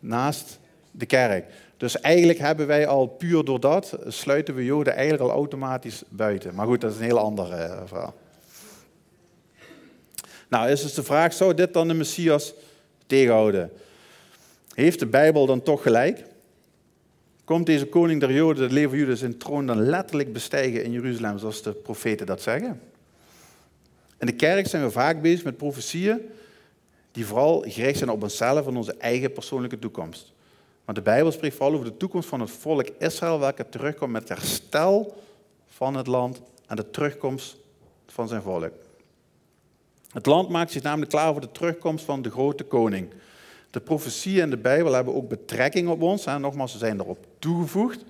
naast 0.00 0.58
de 0.90 1.06
kerk. 1.06 1.44
Dus 1.76 2.00
eigenlijk 2.00 2.38
hebben 2.38 2.66
wij 2.66 2.86
al 2.86 3.06
puur 3.06 3.44
door 3.44 3.60
dat, 3.60 3.98
sluiten 4.06 4.54
we 4.54 4.64
Joden 4.64 4.92
eigenlijk 4.92 5.22
al 5.22 5.30
automatisch 5.30 6.02
buiten. 6.08 6.54
Maar 6.54 6.66
goed, 6.66 6.80
dat 6.80 6.92
is 6.92 6.96
een 6.96 7.04
heel 7.04 7.18
ander 7.18 7.50
uh, 7.50 7.80
verhaal. 7.84 8.14
Nou, 10.48 10.70
is 10.70 10.82
dus 10.82 10.94
de 10.94 11.02
vraag, 11.02 11.32
zou 11.32 11.54
dit 11.54 11.72
dan 11.72 11.88
de 11.88 11.94
Messias 11.94 12.54
tegenhouden? 13.06 13.72
Heeft 14.74 14.98
de 14.98 15.06
Bijbel 15.06 15.46
dan 15.46 15.62
toch 15.62 15.82
gelijk? 15.82 16.24
Komt 17.44 17.66
deze 17.66 17.86
koning 17.86 18.20
der 18.20 18.32
Joden, 18.32 18.68
de 18.68 18.74
leven 18.74 18.98
Judas, 18.98 19.18
zijn 19.18 19.38
troon 19.38 19.66
dan 19.66 19.80
letterlijk 19.80 20.32
bestijgen 20.32 20.84
in 20.84 20.92
Jeruzalem, 20.92 21.38
zoals 21.38 21.62
de 21.62 21.72
profeten 21.72 22.26
dat 22.26 22.42
zeggen? 22.42 22.80
In 24.22 24.28
de 24.28 24.34
kerk 24.34 24.66
zijn 24.66 24.82
we 24.82 24.90
vaak 24.90 25.22
bezig 25.22 25.44
met 25.44 25.56
profetieën 25.56 26.20
die 27.12 27.26
vooral 27.26 27.64
gericht 27.68 27.98
zijn 27.98 28.10
op 28.10 28.22
onszelf 28.22 28.66
en 28.66 28.76
onze 28.76 28.96
eigen 28.96 29.32
persoonlijke 29.32 29.78
toekomst. 29.78 30.32
Maar 30.84 30.94
de 30.94 31.02
Bijbel 31.02 31.32
spreekt 31.32 31.56
vooral 31.56 31.74
over 31.74 31.90
de 31.90 31.96
toekomst 31.96 32.28
van 32.28 32.40
het 32.40 32.50
volk 32.50 32.88
Israël, 32.98 33.38
welke 33.38 33.68
terugkomt 33.68 34.12
met 34.12 34.28
herstel 34.28 35.22
van 35.66 35.96
het 35.96 36.06
land 36.06 36.40
en 36.66 36.76
de 36.76 36.90
terugkomst 36.90 37.56
van 38.06 38.28
zijn 38.28 38.42
volk. 38.42 38.72
Het 40.12 40.26
land 40.26 40.48
maakt 40.48 40.72
zich 40.72 40.82
namelijk 40.82 41.10
klaar 41.10 41.32
voor 41.32 41.40
de 41.40 41.52
terugkomst 41.52 42.04
van 42.04 42.22
de 42.22 42.30
grote 42.30 42.64
koning. 42.64 43.08
De 43.70 43.80
profetieën 43.80 44.42
in 44.42 44.50
de 44.50 44.56
Bijbel 44.56 44.92
hebben 44.92 45.14
ook 45.14 45.28
betrekking 45.28 45.88
op 45.88 46.02
ons. 46.02 46.26
En 46.26 46.40
nogmaals, 46.40 46.72
ze 46.72 46.78
zijn 46.78 47.00
erop 47.00 47.26
toegevoegd. 47.38 48.04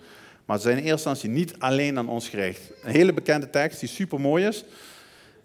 Maar 0.44 0.56
ze 0.56 0.62
zijn 0.62 0.76
in 0.76 0.84
eerste 0.84 1.08
instantie 1.08 1.30
niet 1.30 1.54
alleen 1.58 1.98
aan 1.98 2.08
ons 2.08 2.28
gericht. 2.28 2.70
Een 2.82 2.92
hele 2.92 3.12
bekende 3.12 3.50
tekst 3.50 3.80
die 3.80 3.88
super 3.88 4.20
mooi 4.20 4.46
is. 4.46 4.64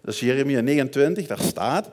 Dat 0.08 0.18
Jeremia 0.18 0.60
29, 0.60 1.26
daar 1.26 1.40
staat. 1.40 1.90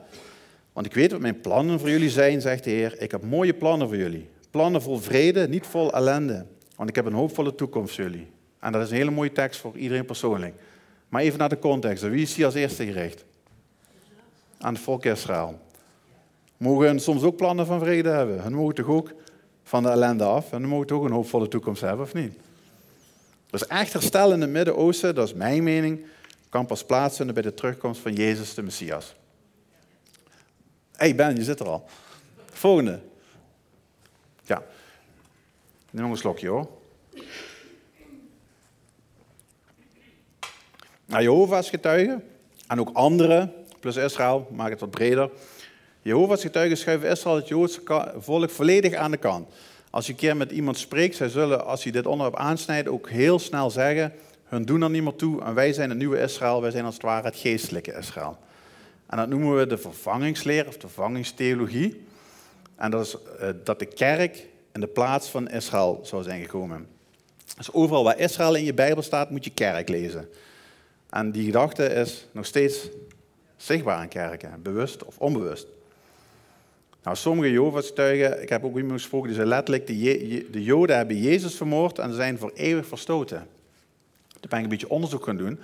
Want 0.72 0.86
ik 0.86 0.94
weet 0.94 1.12
wat 1.12 1.20
mijn 1.20 1.40
plannen 1.40 1.78
voor 1.78 1.90
jullie 1.90 2.10
zijn, 2.10 2.40
zegt 2.40 2.64
de 2.64 2.70
Heer. 2.70 3.02
Ik 3.02 3.10
heb 3.10 3.22
mooie 3.22 3.54
plannen 3.54 3.88
voor 3.88 3.96
jullie. 3.96 4.28
Plannen 4.50 4.82
vol 4.82 4.98
vrede, 4.98 5.48
niet 5.48 5.66
vol 5.66 5.92
ellende. 5.92 6.46
Want 6.76 6.88
ik 6.88 6.94
heb 6.94 7.04
een 7.04 7.12
hoopvolle 7.12 7.54
toekomst 7.54 7.94
voor 7.94 8.04
jullie. 8.04 8.26
En 8.60 8.72
dat 8.72 8.82
is 8.82 8.90
een 8.90 8.96
hele 8.96 9.10
mooie 9.10 9.32
tekst 9.32 9.60
voor 9.60 9.76
iedereen 9.76 10.04
persoonlijk. 10.04 10.54
Maar 11.08 11.22
even 11.22 11.38
naar 11.38 11.48
de 11.48 11.58
context. 11.58 12.02
Wie 12.02 12.22
is 12.22 12.34
hier 12.34 12.44
als 12.44 12.54
eerste 12.54 12.84
gericht? 12.84 13.24
Aan 14.58 14.74
het 14.74 14.82
volk 14.82 15.04
Israël. 15.04 15.58
Mogen 16.56 17.00
soms 17.00 17.22
ook 17.22 17.36
plannen 17.36 17.66
van 17.66 17.80
vrede 17.80 18.08
hebben? 18.08 18.42
Hun 18.42 18.54
mogen 18.54 18.74
toch 18.74 18.88
ook 18.88 19.12
van 19.62 19.82
de 19.82 19.88
ellende 19.88 20.24
af? 20.24 20.52
En 20.52 20.60
hun 20.60 20.68
mogen 20.68 20.86
toch 20.86 21.04
een 21.04 21.12
hoopvolle 21.12 21.48
toekomst 21.48 21.80
hebben, 21.80 22.04
of 22.04 22.14
niet? 22.14 22.38
Dus 23.50 23.66
echt 23.66 23.92
herstel 23.92 24.32
in 24.32 24.40
het 24.40 24.50
Midden-Oosten, 24.50 25.14
dat 25.14 25.26
is 25.26 25.34
mijn 25.34 25.62
mening, 25.62 26.04
kan 26.56 26.66
pas 26.66 26.84
plaatsvinden 26.84 27.34
bij 27.34 27.42
de 27.42 27.54
terugkomst 27.54 28.00
van 28.00 28.14
Jezus 28.14 28.54
de 28.54 28.62
Messias. 28.62 29.14
Hé 30.92 31.06
hey 31.06 31.14
Ben, 31.14 31.36
je 31.36 31.44
zit 31.44 31.60
er 31.60 31.68
al. 31.68 31.84
Volgende. 32.52 33.00
Ja. 34.42 34.62
Neem 35.90 36.02
nog 36.02 36.10
een 36.10 36.16
slokje 36.16 36.48
hoor. 36.48 36.68
Nou, 41.06 41.22
Jehovah's 41.22 41.68
getuigen 41.68 42.24
en 42.66 42.80
ook 42.80 42.90
anderen, 42.92 43.52
plus 43.80 43.96
Israël, 43.96 44.48
maak 44.52 44.70
het 44.70 44.80
wat 44.80 44.90
breder. 44.90 45.30
Jehovah's 46.02 46.42
getuigen 46.42 46.76
schuiven 46.76 47.10
Israël, 47.10 47.36
het 47.36 47.48
Joodse 47.48 48.12
volk, 48.18 48.50
volledig 48.50 48.94
aan 48.94 49.10
de 49.10 49.16
kant. 49.16 49.48
Als 49.90 50.06
je 50.06 50.12
een 50.12 50.18
keer 50.18 50.36
met 50.36 50.50
iemand 50.50 50.78
spreekt, 50.78 51.16
zij 51.16 51.28
zullen, 51.28 51.66
als 51.66 51.84
je 51.84 51.92
dit 51.92 52.06
onderwerp 52.06 52.38
aansnijdt, 52.38 52.88
ook 52.88 53.10
heel 53.10 53.38
snel 53.38 53.70
zeggen, 53.70 54.12
hun 54.46 54.64
doen 54.64 54.82
er 54.82 54.90
niet 54.90 55.02
meer 55.02 55.16
toe 55.16 55.42
en 55.42 55.54
wij 55.54 55.72
zijn 55.72 55.88
het 55.88 55.98
nieuwe 55.98 56.20
Israël, 56.20 56.60
wij 56.60 56.70
zijn 56.70 56.84
als 56.84 56.94
het 56.94 57.02
ware 57.02 57.26
het 57.26 57.36
geestelijke 57.36 57.92
Israël. 57.92 58.38
En 59.06 59.16
dat 59.16 59.28
noemen 59.28 59.56
we 59.56 59.66
de 59.66 59.78
vervangingsleer 59.78 60.66
of 60.66 60.74
de 60.74 60.88
vervangingstheologie. 60.88 62.04
En 62.76 62.90
dat 62.90 63.06
is 63.06 63.16
uh, 63.40 63.48
dat 63.64 63.78
de 63.78 63.86
kerk 63.86 64.46
in 64.72 64.80
de 64.80 64.86
plaats 64.86 65.28
van 65.28 65.48
Israël 65.48 66.00
zou 66.02 66.22
zijn 66.22 66.40
gekomen. 66.40 66.86
Dus 67.56 67.72
overal 67.72 68.04
waar 68.04 68.18
Israël 68.18 68.54
in 68.54 68.64
je 68.64 68.74
Bijbel 68.74 69.02
staat, 69.02 69.30
moet 69.30 69.44
je 69.44 69.50
kerk 69.50 69.88
lezen. 69.88 70.28
En 71.10 71.30
die 71.30 71.44
gedachte 71.44 71.84
is 71.84 72.28
nog 72.32 72.46
steeds 72.46 72.88
zichtbaar 73.56 74.02
in 74.02 74.08
kerken, 74.08 74.62
bewust 74.62 75.04
of 75.04 75.18
onbewust. 75.18 75.66
Nou, 77.02 77.16
sommige 77.16 77.50
Jehovah's 77.50 77.92
ik 78.40 78.48
heb 78.48 78.64
ook 78.64 78.76
iemand 78.76 79.00
gesproken, 79.00 79.26
die 79.26 79.36
zei 79.36 79.48
letterlijk, 79.48 79.86
de, 79.86 80.46
de 80.50 80.62
Joden 80.62 80.96
hebben 80.96 81.16
Jezus 81.16 81.54
vermoord 81.54 81.98
en 81.98 82.14
zijn 82.14 82.38
voor 82.38 82.50
eeuwig 82.54 82.86
verstoten. 82.86 83.46
Ik 84.46 84.52
een 84.62 84.68
beetje 84.68 84.90
onderzoek 84.90 85.24
gaan 85.24 85.36
doen. 85.36 85.58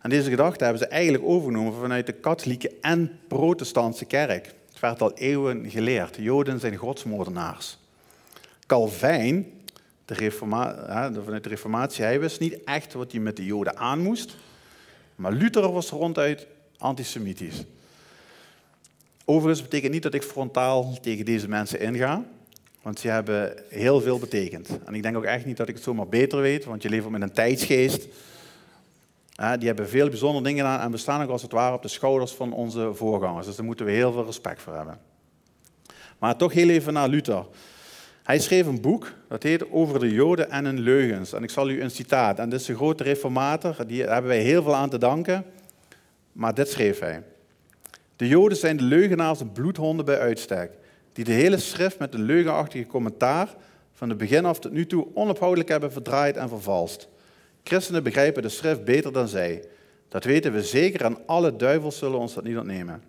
En 0.00 0.10
deze 0.10 0.30
gedachte 0.30 0.64
hebben 0.64 0.82
ze 0.82 0.88
eigenlijk 0.88 1.24
overgenomen 1.24 1.74
vanuit 1.74 2.06
de 2.06 2.12
katholieke 2.12 2.72
en 2.80 3.18
protestantse 3.28 4.04
kerk. 4.04 4.54
Het 4.68 4.80
werd 4.80 5.02
al 5.02 5.12
eeuwen 5.14 5.70
geleerd. 5.70 6.16
Joden 6.16 6.60
zijn 6.60 6.76
godsmoordenaars. 6.76 7.78
Calvijn, 8.66 9.46
de 10.04 10.30
vanuit 11.24 11.42
de 11.42 11.48
reformatie, 11.48 12.04
hij 12.04 12.20
wist 12.20 12.40
niet 12.40 12.64
echt 12.64 12.92
wat 12.92 13.12
hij 13.12 13.20
met 13.20 13.36
de 13.36 13.44
Joden 13.44 13.76
aan 13.76 13.98
moest. 13.98 14.36
Maar 15.16 15.32
Luther 15.32 15.72
was 15.72 15.90
ronduit 15.90 16.46
antisemitisch. 16.78 17.64
Overigens 19.24 19.62
betekent 19.62 19.92
niet 19.92 20.02
dat 20.02 20.14
ik 20.14 20.22
frontaal 20.22 20.98
tegen 21.00 21.24
deze 21.24 21.48
mensen 21.48 21.80
inga, 21.80 22.24
want 22.82 23.00
ze 23.00 23.08
hebben 23.08 23.54
heel 23.68 24.00
veel 24.00 24.18
betekend. 24.18 24.68
En 24.84 24.94
ik 24.94 25.02
denk 25.02 25.16
ook 25.16 25.24
echt 25.24 25.44
niet 25.44 25.56
dat 25.56 25.68
ik 25.68 25.74
het 25.74 25.84
zomaar 25.84 26.08
beter 26.08 26.40
weet, 26.40 26.64
want 26.64 26.82
je 26.82 26.88
leeft 26.88 27.08
met 27.08 27.22
een 27.22 27.32
tijdsgeest. 27.32 28.06
Die 29.58 29.66
hebben 29.66 29.88
veel 29.88 30.08
bijzondere 30.08 30.44
dingen 30.44 30.64
gedaan 30.64 30.80
en 30.80 30.90
we 30.90 30.96
staan 30.96 31.22
ook 31.22 31.30
als 31.30 31.42
het 31.42 31.52
ware 31.52 31.74
op 31.74 31.82
de 31.82 31.88
schouders 31.88 32.32
van 32.32 32.52
onze 32.52 32.90
voorgangers. 32.94 33.46
Dus 33.46 33.56
daar 33.56 33.64
moeten 33.64 33.86
we 33.86 33.92
heel 33.92 34.12
veel 34.12 34.24
respect 34.24 34.62
voor 34.62 34.74
hebben. 34.74 34.98
Maar 36.18 36.36
toch 36.36 36.52
heel 36.52 36.68
even 36.68 36.92
naar 36.92 37.08
Luther. 37.08 37.46
Hij 38.22 38.38
schreef 38.38 38.66
een 38.66 38.80
boek, 38.80 39.12
dat 39.28 39.42
heet 39.42 39.70
Over 39.70 40.00
de 40.00 40.10
Joden 40.12 40.50
en 40.50 40.64
hun 40.64 40.80
leugens. 40.80 41.32
En 41.32 41.42
ik 41.42 41.50
zal 41.50 41.68
u 41.68 41.82
een 41.82 41.90
citaat. 41.90 42.38
En 42.38 42.48
dit 42.48 42.60
is 42.60 42.68
een 42.68 42.74
grote 42.76 43.02
reformator, 43.02 43.86
die 43.86 44.02
hebben 44.02 44.30
wij 44.30 44.40
heel 44.40 44.62
veel 44.62 44.74
aan 44.74 44.90
te 44.90 44.98
danken. 44.98 45.44
Maar 46.32 46.54
dit 46.54 46.68
schreef 46.68 46.98
hij. 46.98 47.22
De 48.16 48.28
Joden 48.28 48.58
zijn 48.58 48.76
de 48.76 48.82
leugenaars 48.82 49.40
en 49.40 49.52
bloedhonden 49.52 50.04
bij 50.04 50.18
uitstek, 50.18 50.70
die 51.12 51.24
de 51.24 51.32
hele 51.32 51.58
schrift 51.58 51.98
met 51.98 52.14
een 52.14 52.22
leugenachtige 52.22 52.86
commentaar 52.86 53.54
van 53.92 54.08
het 54.08 54.18
begin 54.18 54.44
af 54.44 54.58
tot 54.58 54.72
nu 54.72 54.86
toe 54.86 55.06
onophoudelijk 55.14 55.68
hebben 55.68 55.92
verdraaid 55.92 56.36
en 56.36 56.48
vervalst. 56.48 57.08
Christenen 57.64 58.02
begrijpen 58.02 58.42
de 58.42 58.48
schrift 58.48 58.84
beter 58.84 59.12
dan 59.12 59.28
zij. 59.28 59.64
Dat 60.08 60.24
weten 60.24 60.52
we 60.52 60.62
zeker 60.62 61.04
en 61.04 61.18
alle 61.26 61.56
duivels 61.56 61.98
zullen 61.98 62.18
ons 62.18 62.34
dat 62.34 62.44
niet 62.44 62.56
ontnemen. 62.56 63.02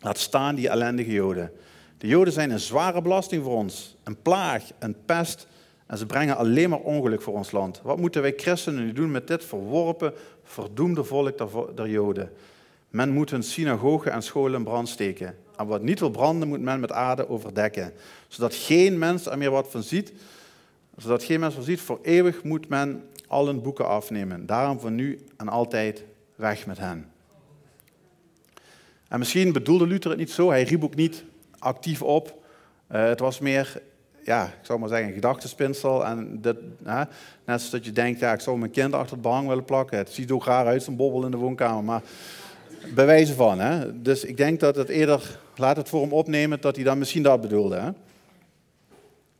Laat 0.00 0.18
staan 0.18 0.54
die 0.54 0.68
ellendige 0.68 1.12
Joden. 1.12 1.52
De 1.98 2.06
Joden 2.06 2.32
zijn 2.32 2.50
een 2.50 2.60
zware 2.60 3.02
belasting 3.02 3.44
voor 3.44 3.56
ons, 3.56 3.96
een 4.04 4.22
plaag, 4.22 4.64
een 4.78 4.96
pest 5.04 5.46
en 5.86 5.98
ze 5.98 6.06
brengen 6.06 6.36
alleen 6.36 6.70
maar 6.70 6.78
ongeluk 6.78 7.22
voor 7.22 7.34
ons 7.34 7.50
land. 7.50 7.80
Wat 7.82 7.98
moeten 7.98 8.22
wij 8.22 8.32
christenen 8.36 8.84
nu 8.84 8.92
doen 8.92 9.10
met 9.10 9.26
dit 9.26 9.44
verworpen, 9.44 10.12
verdoemde 10.42 11.04
volk 11.04 11.76
der 11.76 11.88
Joden? 11.88 12.30
Men 12.90 13.10
moet 13.10 13.30
hun 13.30 13.42
synagogen 13.42 14.12
en 14.12 14.22
scholen 14.22 14.64
brand 14.64 14.88
steken. 14.88 15.36
En 15.56 15.66
wat 15.66 15.82
niet 15.82 16.00
wil 16.00 16.10
branden, 16.10 16.48
moet 16.48 16.60
men 16.60 16.80
met 16.80 16.92
aarde 16.92 17.28
overdekken. 17.28 17.92
Zodat 18.28 18.54
geen 18.54 18.98
mens 18.98 19.26
er 19.26 19.38
meer 19.38 19.50
wat 19.50 19.70
van 19.70 19.82
ziet. 19.82 20.12
Zodat 20.96 21.22
geen 21.22 21.40
mens 21.40 21.54
van 21.54 21.62
ziet. 21.62 21.80
Voor 21.80 21.98
eeuwig 22.02 22.42
moet 22.42 22.68
men 22.68 23.04
al 23.26 23.46
hun 23.46 23.62
boeken 23.62 23.88
afnemen. 23.88 24.46
Daarom 24.46 24.80
van 24.80 24.94
nu 24.94 25.18
en 25.36 25.48
altijd 25.48 26.04
weg 26.34 26.66
met 26.66 26.78
hen. 26.78 27.12
En 29.08 29.18
misschien 29.18 29.52
bedoelde 29.52 29.86
Luther 29.86 30.10
het 30.10 30.18
niet 30.18 30.30
zo. 30.30 30.50
Hij 30.50 30.62
riep 30.62 30.84
ook 30.84 30.94
niet 30.94 31.24
actief 31.58 32.02
op. 32.02 32.38
Uh, 32.92 33.04
het 33.04 33.20
was 33.20 33.38
meer, 33.38 33.82
ja, 34.24 34.44
ik 34.44 34.52
zou 34.62 34.78
maar 34.78 34.88
zeggen, 34.88 35.08
een 35.08 35.14
gedachtenspinsel. 35.14 36.06
En 36.06 36.40
dit, 36.40 36.56
hè, 36.82 36.98
net 36.98 37.08
zoals 37.44 37.70
dat 37.70 37.84
je 37.84 37.92
denkt, 37.92 38.20
ja, 38.20 38.32
ik 38.32 38.40
zou 38.40 38.58
mijn 38.58 38.70
kind 38.70 38.92
achter 38.92 39.12
het 39.12 39.22
behang 39.22 39.48
willen 39.48 39.64
plakken. 39.64 39.98
Het 39.98 40.10
ziet 40.10 40.30
ook 40.30 40.44
raar 40.44 40.66
uit, 40.66 40.82
zo'n 40.82 40.96
bobbel 40.96 41.24
in 41.24 41.30
de 41.30 41.36
woonkamer. 41.36 41.84
Maar 41.84 42.02
bij 42.88 43.06
wijze 43.06 43.34
van. 43.34 43.60
Hè? 43.60 44.02
Dus 44.02 44.24
ik 44.24 44.36
denk 44.36 44.60
dat 44.60 44.76
het 44.76 44.88
eerder, 44.88 45.38
laat 45.56 45.76
het 45.76 45.88
voor 45.88 46.00
hem 46.00 46.12
opnemen, 46.12 46.60
dat 46.60 46.76
hij 46.76 46.84
dan 46.84 46.98
misschien 46.98 47.22
dat 47.22 47.40
bedoelde. 47.40 47.76
Hè? 47.76 47.90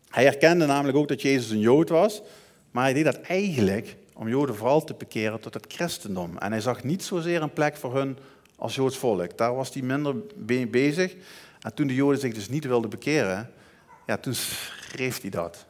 Hij 0.09 0.25
herkende 0.25 0.67
namelijk 0.67 0.99
ook 0.99 1.09
dat 1.09 1.23
Jezus 1.23 1.51
een 1.51 1.61
Jood 1.61 1.89
was, 1.89 2.23
maar 2.71 2.85
hij 2.85 2.93
deed 2.93 3.05
dat 3.05 3.21
eigenlijk 3.21 3.97
om 4.15 4.29
Joden 4.29 4.57
vooral 4.57 4.85
te 4.85 4.95
bekeren 4.95 5.41
tot 5.41 5.55
het 5.55 5.67
christendom. 5.69 6.39
En 6.39 6.51
hij 6.51 6.61
zag 6.61 6.85
niet 6.85 7.05
zozeer 7.05 7.43
een 7.43 7.53
plek 7.53 7.77
voor 7.77 7.97
hun 7.97 8.19
als 8.57 8.75
Joods 8.75 8.97
volk. 8.97 9.39
Daar 9.39 9.55
was 9.55 9.75
hij 9.75 9.83
minder 9.83 10.15
bezig. 10.71 11.17
En 11.61 11.75
toen 11.75 11.87
de 11.87 11.95
Joden 11.95 12.21
zich 12.21 12.35
dus 12.35 12.49
niet 12.49 12.65
wilden 12.65 12.91
bekeren, 12.91 13.51
ja, 14.07 14.17
toen 14.17 14.35
schreef 14.35 15.21
hij 15.21 15.31
dat. 15.31 15.67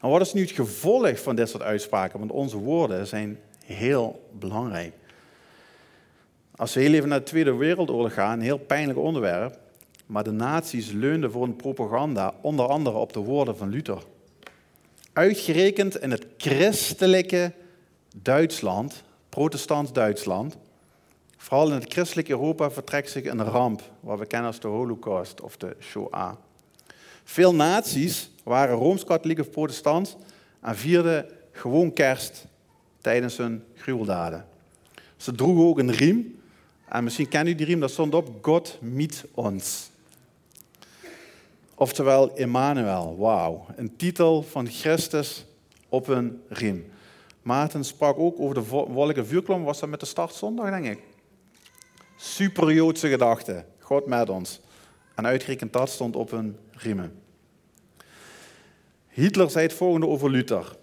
Nou, 0.00 0.12
wat 0.12 0.20
is 0.20 0.32
nu 0.32 0.40
het 0.40 0.50
gevolg 0.50 1.22
van 1.22 1.36
dit 1.36 1.48
soort 1.48 1.62
uitspraken? 1.62 2.18
Want 2.18 2.30
onze 2.30 2.56
woorden 2.56 3.06
zijn 3.06 3.38
heel 3.64 4.28
belangrijk. 4.38 4.92
Als 6.62 6.74
we 6.74 6.80
heel 6.80 6.92
even 6.92 7.08
naar 7.08 7.18
de 7.18 7.24
Tweede 7.24 7.54
Wereldoorlog 7.54 8.14
gaan, 8.14 8.32
een 8.32 8.44
heel 8.44 8.58
pijnlijk 8.58 8.98
onderwerp, 8.98 9.58
maar 10.06 10.24
de 10.24 10.30
nazi's 10.30 10.90
leunden 10.90 11.30
voor 11.30 11.42
een 11.42 11.56
propaganda 11.56 12.34
onder 12.40 12.66
andere 12.66 12.96
op 12.96 13.12
de 13.12 13.20
woorden 13.20 13.56
van 13.56 13.68
Luther. 13.68 14.02
Uitgerekend 15.12 16.00
in 16.00 16.10
het 16.10 16.26
christelijke 16.36 17.52
Duitsland, 18.16 19.02
protestant 19.28 19.94
Duitsland, 19.94 20.56
vooral 21.36 21.68
in 21.68 21.74
het 21.74 21.92
christelijke 21.92 22.30
Europa 22.30 22.70
vertrekt 22.70 23.10
zich 23.10 23.24
een 23.24 23.44
ramp, 23.44 23.82
wat 24.00 24.18
we 24.18 24.26
kennen 24.26 24.48
als 24.48 24.60
de 24.60 24.68
Holocaust 24.68 25.40
of 25.40 25.56
de 25.56 25.76
Shoah. 25.80 26.32
Veel 27.24 27.54
nazi's 27.54 28.30
waren 28.44 28.76
rooms-katholiek 28.76 29.40
of 29.40 29.50
protestant 29.50 30.16
en 30.60 30.76
vierden 30.76 31.26
gewoon 31.52 31.92
kerst 31.92 32.46
tijdens 33.00 33.36
hun 33.36 33.64
gruweldaden. 33.74 34.46
Ze 35.16 35.32
droegen 35.32 35.64
ook 35.64 35.78
een 35.78 35.92
riem 35.92 36.40
en 36.92 37.04
misschien 37.04 37.28
kennen 37.28 37.52
u 37.52 37.56
die 37.56 37.66
riem, 37.66 37.80
dat 37.80 37.90
stond 37.90 38.14
op 38.14 38.28
God 38.40 38.78
meet 38.80 39.24
ons. 39.34 39.90
Oftewel 41.74 42.36
Emmanuel, 42.36 43.16
wauw. 43.18 43.66
Een 43.76 43.96
titel 43.96 44.42
van 44.42 44.68
Christus 44.68 45.44
op 45.88 46.08
een 46.08 46.42
riem. 46.48 46.90
Maarten 47.42 47.84
sprak 47.84 48.18
ook 48.18 48.40
over 48.40 48.54
de 48.54 48.64
wolken 48.68 49.26
vuurklom, 49.26 49.64
was 49.64 49.80
dat 49.80 49.88
met 49.88 50.00
de 50.00 50.06
startzondag, 50.06 50.70
denk 50.70 50.86
ik. 50.86 51.02
Super 52.16 52.72
Joodse 52.72 53.08
gedachte, 53.08 53.64
God 53.78 54.06
met 54.06 54.28
ons. 54.28 54.60
En 55.14 55.26
uitgerekend 55.26 55.72
dat 55.72 55.90
stond 55.90 56.16
op 56.16 56.30
hun 56.30 56.56
riemen. 56.70 57.12
Hitler 59.08 59.50
zei 59.50 59.66
het 59.66 59.74
volgende 59.74 60.06
over 60.06 60.30
Luther. 60.30 60.76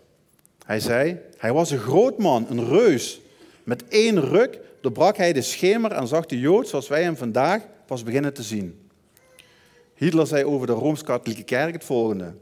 Hij 0.65 0.79
zei, 0.79 1.17
hij 1.37 1.53
was 1.53 1.71
een 1.71 1.79
groot 1.79 2.17
man, 2.17 2.45
een 2.49 2.67
reus. 2.67 3.21
Met 3.63 3.87
één 3.87 4.21
ruk 4.21 4.59
doorbrak 4.81 5.17
hij 5.17 5.33
de 5.33 5.41
schemer 5.41 5.91
en 5.91 6.07
zag 6.07 6.25
de 6.25 6.39
Jood 6.39 6.67
zoals 6.67 6.87
wij 6.87 7.03
hem 7.03 7.17
vandaag 7.17 7.61
pas 7.85 8.03
beginnen 8.03 8.33
te 8.33 8.43
zien. 8.43 8.89
Hitler 9.95 10.27
zei 10.27 10.45
over 10.45 10.67
de 10.67 10.73
Rooms-Katholieke 10.73 11.43
Kerk 11.43 11.73
het 11.73 11.83
volgende. 11.83 12.33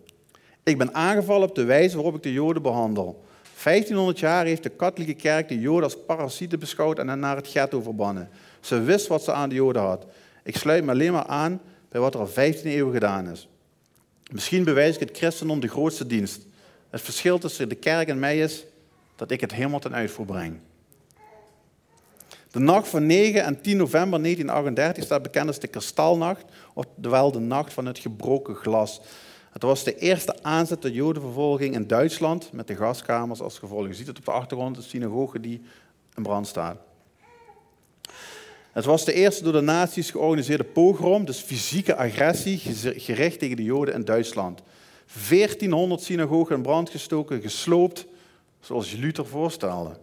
Ik 0.63 0.77
ben 0.77 0.93
aangevallen 0.93 1.49
op 1.49 1.55
de 1.55 1.63
wijze 1.63 1.95
waarop 1.95 2.15
ik 2.15 2.23
de 2.23 2.33
Joden 2.33 2.61
behandel. 2.61 3.25
1500 3.63 4.19
jaar 4.19 4.45
heeft 4.45 4.63
de 4.63 4.69
katholieke 4.69 5.21
kerk 5.21 5.47
de 5.47 5.59
Joden 5.59 5.83
als 5.83 5.97
parasieten 6.05 6.59
beschouwd 6.59 6.99
en 6.99 7.07
hen 7.07 7.19
naar 7.19 7.35
het 7.35 7.47
ghetto 7.47 7.81
verbannen. 7.81 8.29
Ze 8.59 8.81
wist 8.81 9.07
wat 9.07 9.23
ze 9.23 9.31
aan 9.31 9.49
de 9.49 9.55
Joden 9.55 9.81
had. 9.81 10.05
Ik 10.43 10.57
sluit 10.57 10.83
me 10.83 10.91
alleen 10.91 11.11
maar 11.11 11.25
aan 11.25 11.61
bij 11.89 12.01
wat 12.01 12.13
er 12.13 12.19
al 12.19 12.27
15 12.27 12.71
eeuwen 12.71 12.93
gedaan 12.93 13.29
is. 13.29 13.47
Misschien 14.31 14.63
bewijs 14.63 14.93
ik 14.93 14.99
het 14.99 15.17
christendom 15.17 15.59
de 15.59 15.67
grootste 15.67 16.07
dienst. 16.07 16.35
Het 16.35 16.45
Het 16.89 17.01
verschil 17.01 17.37
tussen 17.37 17.69
de 17.69 17.75
kerk 17.75 18.07
en 18.07 18.19
mij 18.19 18.39
is 18.39 18.65
dat 19.15 19.31
ik 19.31 19.41
het 19.41 19.53
helemaal 19.53 19.79
ten 19.79 19.95
uitvoer 19.95 20.25
breng. 20.25 20.59
De 22.51 22.59
nacht 22.59 22.87
van 22.87 23.05
9 23.05 23.43
en 23.43 23.61
10 23.61 23.77
november 23.77 24.21
1938 24.21 25.03
staat 25.03 25.21
bekend 25.21 25.47
als 25.47 25.59
de 25.59 25.67
kristalnacht, 25.67 26.45
oftewel 26.73 27.31
de 27.31 27.39
nacht 27.39 27.73
van 27.73 27.85
het 27.85 27.99
gebroken 27.99 28.55
glas. 28.55 29.01
Het 29.51 29.61
was 29.61 29.83
de 29.83 29.97
eerste 29.97 30.43
aanzet 30.43 30.81
tot 30.81 30.93
jodenvervolging 30.93 31.75
in 31.75 31.87
Duitsland, 31.87 32.51
met 32.51 32.67
de 32.67 32.75
gaskamers 32.75 33.41
als 33.41 33.57
gevolg. 33.59 33.87
Je 33.87 33.93
ziet 33.93 34.07
het 34.07 34.17
op 34.17 34.25
de 34.25 34.31
achtergrond, 34.31 34.75
de 34.75 34.81
synagoge 34.81 35.39
die 35.39 35.61
in 36.15 36.23
brand 36.23 36.47
staat. 36.47 36.77
Het 38.71 38.85
was 38.85 39.05
de 39.05 39.13
eerste 39.13 39.43
door 39.43 39.53
de 39.53 39.61
nazi's 39.61 40.11
georganiseerde 40.11 40.63
pogrom, 40.63 41.25
dus 41.25 41.39
fysieke 41.39 41.95
agressie, 41.95 42.57
gericht 42.95 43.39
tegen 43.39 43.55
de 43.55 43.63
Joden 43.63 43.93
in 43.93 44.05
Duitsland. 44.05 44.61
1400 45.29 46.01
synagogen 46.01 46.55
in 46.55 46.61
brand 46.61 46.89
gestoken, 46.89 47.41
gesloopt, 47.41 48.05
zoals 48.59 48.93
Luther 48.93 49.25
voorstelde. 49.25 49.97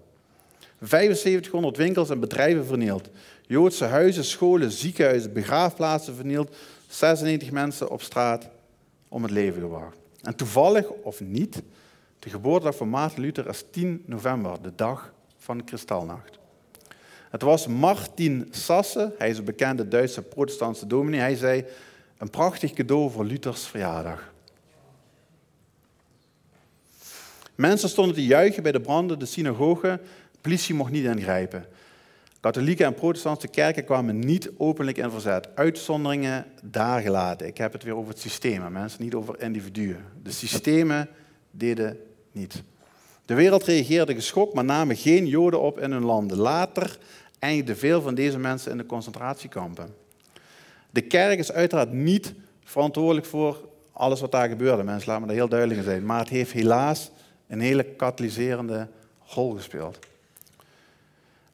7500 0.87 1.77
winkels 1.77 2.11
en 2.11 2.21
bedrijven 2.21 2.67
vernield. 2.67 3.09
Joodse 3.47 3.85
huizen, 3.85 4.25
scholen, 4.25 4.71
ziekenhuizen, 4.71 5.33
begraafplaatsen 5.33 6.15
vernield. 6.15 6.57
96 6.89 7.51
mensen 7.51 7.91
op 7.91 8.03
straat 8.03 8.49
om 9.09 9.23
het 9.23 9.33
leven 9.33 9.61
gebracht. 9.61 9.97
En 10.23 10.37
toevallig 10.37 10.89
of 10.89 11.21
niet, 11.21 11.63
de 12.19 12.31
geboortedag 12.31 12.77
van 12.77 12.91
Maarten 12.91 13.21
Luther 13.21 13.49
is 13.49 13.65
10 13.71 14.03
november, 14.07 14.63
de 14.63 14.73
dag 14.77 15.13
van 15.39 15.59
de 15.59 15.65
Kristalnacht. 15.65 16.39
Het 17.31 17.43
was 17.43 17.67
Martin 17.67 18.49
Sasse, 18.51 19.15
hij 19.19 19.31
is 19.31 19.39
een 19.39 19.45
bekende 19.45 19.89
Duitse 19.89 20.23
protestantse 20.23 20.87
dominee. 20.87 21.21
Hij 21.21 21.37
zei, 21.37 21.65
een 22.19 22.31
prachtig 22.31 22.73
cadeau 22.73 23.11
voor 23.11 23.25
Luthers 23.25 23.67
verjaardag. 23.67 24.33
Mensen 27.55 27.89
stonden 27.89 28.15
te 28.15 28.25
juichen 28.25 28.63
bij 28.63 28.73
de 28.73 28.81
branden, 28.81 29.19
de 29.19 29.27
synagoge. 29.27 30.01
Politie 30.45 30.75
mocht 30.75 30.91
niet 30.91 31.05
ingrijpen. 31.05 31.65
Katholieke 32.41 32.85
en 32.85 32.95
protestantse 32.95 33.49
kerken 33.49 33.85
kwamen 33.85 34.19
niet 34.19 34.51
openlijk 34.57 34.97
in 34.97 35.11
verzet. 35.11 35.49
Uitzonderingen 35.55 36.47
daar 36.63 37.01
gelaten. 37.01 37.47
Ik 37.47 37.59
heb 37.59 37.73
het 37.73 37.83
weer 37.83 37.97
over 37.97 38.11
het 38.11 38.21
systeem, 38.21 38.73
mensen, 38.73 39.03
niet 39.03 39.15
over 39.15 39.41
individuen. 39.41 40.05
De 40.23 40.31
systemen 40.31 41.09
deden 41.51 41.99
niet. 42.33 42.63
De 43.25 43.35
wereld 43.35 43.65
reageerde 43.65 44.15
geschokt, 44.15 44.55
maar 44.55 44.65
namen 44.65 44.97
geen 44.97 45.27
Joden 45.27 45.61
op 45.61 45.79
in 45.79 45.91
hun 45.91 46.05
landen. 46.05 46.39
Later 46.39 46.99
eindigden 47.39 47.77
veel 47.77 48.03
van 48.03 48.15
deze 48.15 48.39
mensen 48.39 48.71
in 48.71 48.79
de 48.79 48.87
concentratiekampen. 48.87 49.95
De 50.91 51.03
kerk 51.03 51.39
is 51.39 51.53
uiteraard 51.53 51.93
niet 51.93 52.35
verantwoordelijk 52.65 53.27
voor 53.27 53.69
alles 53.93 54.21
wat 54.21 54.33
daar 54.33 54.49
gebeurde. 54.49 54.83
Mensen, 54.83 55.09
laten 55.09 55.23
me 55.23 55.29
daar 55.29 55.37
heel 55.37 55.49
duidelijk 55.49 55.81
in 55.81 55.87
zijn. 55.87 56.07
Maar 56.07 56.19
het 56.19 56.29
heeft 56.29 56.53
helaas 56.53 57.11
een 57.47 57.61
hele 57.61 57.85
katalyserende 57.85 58.89
rol 59.27 59.51
gespeeld. 59.51 59.99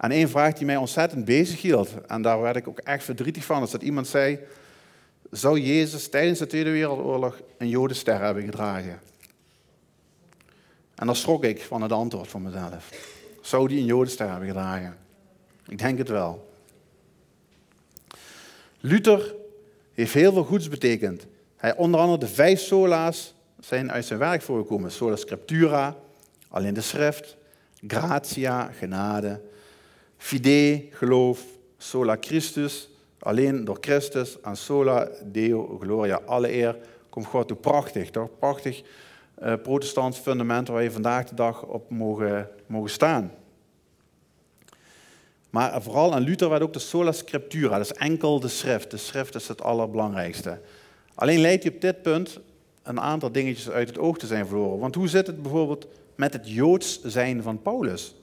En 0.01 0.11
één 0.11 0.29
vraag 0.29 0.55
die 0.55 0.67
mij 0.67 0.77
ontzettend 0.77 1.25
bezig 1.25 1.63
hield, 1.63 1.95
en 2.07 2.23
daar 2.23 2.41
werd 2.41 2.57
ik 2.57 2.69
ook 2.69 2.79
echt 2.79 3.05
verdrietig 3.05 3.45
van, 3.45 3.63
is 3.63 3.71
dat 3.71 3.83
iemand 3.83 4.09
zei, 4.09 4.39
zou 5.31 5.61
Jezus 5.61 6.09
tijdens 6.09 6.39
de 6.39 6.47
Tweede 6.47 6.71
Wereldoorlog 6.71 7.41
een 7.59 7.69
jodenster 7.69 8.21
hebben 8.21 8.45
gedragen? 8.45 9.01
En 10.95 11.07
dan 11.07 11.17
schrok 11.17 11.45
ik 11.45 11.63
van 11.63 11.83
het 11.83 11.93
antwoord 11.93 12.29
van 12.29 12.43
mezelf. 12.43 12.91
Zou 13.41 13.69
die 13.69 13.79
een 13.79 13.85
jodenster 13.85 14.29
hebben 14.31 14.49
gedragen? 14.49 14.97
Ik 15.69 15.79
denk 15.79 15.99
het 15.99 16.09
wel. 16.09 16.53
Luther 18.81 19.35
heeft 19.93 20.15
heel 20.15 20.33
veel 20.33 20.45
goeds 20.45 20.69
betekend. 20.69 21.27
Hij 21.57 21.77
onder 21.77 22.01
andere 22.01 22.19
de 22.19 22.29
vijf 22.29 22.61
sola's 22.61 23.35
zijn 23.59 23.93
uit 23.93 24.05
zijn 24.05 24.19
werk 24.19 24.43
voorgekomen. 24.43 24.93
Sola 24.93 25.17
scriptura, 25.17 25.97
alleen 26.49 26.75
de 26.75 26.81
schrift, 26.81 27.37
gratia, 27.87 28.71
genade, 28.79 29.41
fide, 30.21 30.85
geloof, 30.91 31.45
sola 31.79 32.17
Christus, 32.21 32.89
alleen 33.19 33.65
door 33.65 33.79
Christus, 33.81 34.41
en 34.41 34.57
sola 34.57 35.09
Deo, 35.25 35.79
gloria, 35.81 36.21
alle 36.27 36.53
eer, 36.53 36.77
komt 37.09 37.27
God 37.27 37.49
toe. 37.49 37.57
Prachtig, 37.57 38.11
toch? 38.11 38.29
Prachtig 38.39 38.83
uh, 39.43 39.55
protestants 39.63 40.19
fundament 40.19 40.69
waar 40.69 40.83
je 40.83 40.91
vandaag 40.91 41.29
de 41.29 41.35
dag 41.35 41.63
op 41.63 41.91
mogen, 41.91 42.49
mogen 42.67 42.91
staan. 42.91 43.33
Maar 45.51 45.83
vooral 45.83 46.15
aan 46.15 46.23
Luther 46.23 46.49
werd 46.49 46.63
ook 46.63 46.73
de 46.73 46.79
sola 46.79 47.13
scriptura, 47.13 47.79
is 47.79 47.93
enkel 47.93 48.41
de 48.41 48.49
schrift. 48.49 48.91
De 48.91 48.97
schrift 48.97 49.35
is 49.35 49.49
het 49.49 49.63
allerbelangrijkste. 49.63 50.61
Alleen 51.15 51.41
leidt 51.41 51.63
hij 51.63 51.73
op 51.73 51.81
dit 51.81 52.03
punt 52.03 52.41
een 52.83 53.01
aantal 53.01 53.33
dingetjes 53.33 53.71
uit 53.71 53.89
het 53.89 53.99
oog 53.99 54.19
te 54.19 54.27
zijn 54.27 54.47
verloren. 54.47 54.79
Want 54.79 54.95
hoe 54.95 55.09
zit 55.09 55.27
het 55.27 55.43
bijvoorbeeld 55.43 55.87
met 56.15 56.33
het 56.33 56.51
Joods 56.51 57.03
zijn 57.03 57.43
van 57.43 57.63
Paulus? 57.63 58.15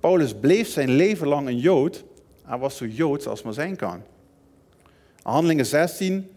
Paulus 0.00 0.34
bleef 0.34 0.68
zijn 0.68 0.90
leven 0.90 1.26
lang 1.26 1.48
een 1.48 1.58
Jood. 1.58 2.04
Hij 2.44 2.58
was 2.58 2.76
zo 2.76 2.86
Joods 2.86 3.26
als 3.26 3.42
maar 3.42 3.52
zijn 3.52 3.76
kan. 3.76 4.02
Handelingen 5.22 5.66
16, 5.66 6.30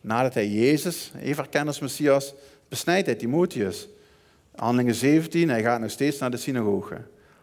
nadat 0.00 0.34
hij 0.34 0.48
Jezus 0.48 1.12
heeft 1.16 1.38
erkend 1.38 1.66
als 1.66 1.80
Messias, 1.80 2.34
besnijdt 2.68 3.06
hij 3.06 3.14
Timotheus. 3.14 3.88
Handelingen 4.56 4.94
17, 4.94 5.48
hij 5.48 5.62
gaat 5.62 5.80
nog 5.80 5.90
steeds 5.90 6.18
naar 6.18 6.30
de 6.30 6.36
synagoge. 6.36 6.96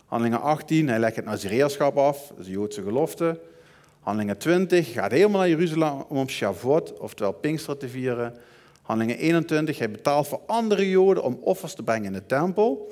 Handelingen 0.06 0.42
18, 0.42 0.88
hij 0.88 1.00
legt 1.00 1.16
het 1.16 1.26
Nazireerschap 1.26 1.98
af, 1.98 2.34
de 2.38 2.50
Joodse 2.50 2.84
gelofte. 2.84 3.40
Handelingen 4.00 4.38
20, 4.38 4.92
gaat 4.92 5.12
helemaal 5.12 5.40
naar 5.40 5.50
Jeruzalem 5.50 6.02
om 6.08 6.30
Shavuot, 6.30 7.00
oftewel 7.00 7.32
Pinkster, 7.32 7.78
te 7.78 7.90
vieren. 7.90 8.36
Handelingen 8.82 9.18
21, 9.18 9.78
hij 9.78 9.92
betaalt 9.92 10.28
voor 10.28 10.42
andere 10.46 10.90
Joden 10.90 11.24
om 11.24 11.40
offers 11.42 11.74
te 11.74 11.84
brengen 11.84 12.06
in 12.06 12.14
de 12.14 12.26
tempel. 12.26 12.92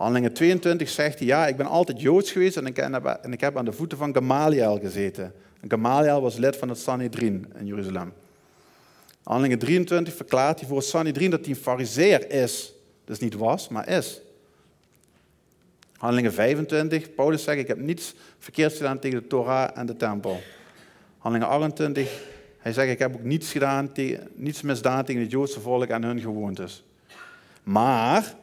Handelingen 0.00 0.32
22 0.32 0.88
zegt 0.88 1.18
hij, 1.18 1.28
ja, 1.28 1.46
ik 1.46 1.56
ben 1.56 1.66
altijd 1.66 2.00
Joods 2.00 2.30
geweest 2.30 2.56
en 2.56 2.66
ik, 2.66 3.40
heb, 3.40 3.56
aan 3.56 3.64
de 3.64 3.72
voeten 3.72 3.98
van 3.98 4.14
Gamaliel 4.14 4.78
gezeten. 4.78 5.32
En 5.60 5.70
Gamaliel 5.70 6.20
was 6.20 6.36
lid 6.36 6.56
van 6.56 6.68
het 6.68 6.78
Sanhedrin 6.78 7.52
in 7.58 7.66
Jeruzalem. 7.66 8.12
Handelingen 9.22 9.58
23 9.58 10.14
verklaart 10.14 10.58
hij 10.58 10.68
voor 10.68 10.76
het 10.76 10.86
Sanhedrin 10.86 11.30
dat 11.30 11.40
hij 11.40 11.48
een 11.48 11.56
fariseer 11.60 12.30
is. 12.30 12.72
Dus 13.04 13.18
niet 13.18 13.34
was, 13.34 13.68
maar 13.68 13.88
is. 13.88 14.20
Handelingen 15.96 16.32
25, 16.32 17.14
Paulus 17.14 17.42
zegt, 17.42 17.58
ik 17.58 17.68
heb 17.68 17.78
niets 17.78 18.14
verkeerds 18.38 18.76
gedaan 18.76 18.98
tegen 18.98 19.20
de 19.20 19.26
Torah 19.26 19.70
en 19.74 19.86
de 19.86 19.96
tempel. 19.96 20.40
Handelingen 21.18 21.52
28, 21.52 22.22
hij 22.58 22.72
zegt, 22.72 22.90
ik 22.90 22.98
heb 22.98 23.14
ook 23.14 23.24
niets, 23.24 23.52
gedaan, 23.52 23.92
niets 24.34 24.62
misdaan 24.62 25.04
tegen 25.04 25.22
het 25.22 25.30
Joodse 25.30 25.60
volk 25.60 25.88
en 25.88 26.02
hun 26.02 26.20
gewoontes. 26.20 26.84
Maar 27.62 28.38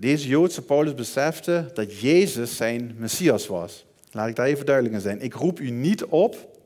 deze 0.00 0.28
Joodse 0.28 0.62
Paulus 0.62 0.94
besefte 0.94 1.70
dat 1.74 2.00
Jezus 2.00 2.56
zijn 2.56 2.94
Messias 2.98 3.46
was. 3.46 3.84
Laat 4.10 4.28
ik 4.28 4.36
daar 4.36 4.46
even 4.46 4.66
duidelijk 4.66 4.94
in 4.94 5.00
zijn. 5.00 5.20
Ik 5.20 5.34
roep 5.34 5.60
u 5.60 5.70
niet 5.70 6.04
op 6.04 6.58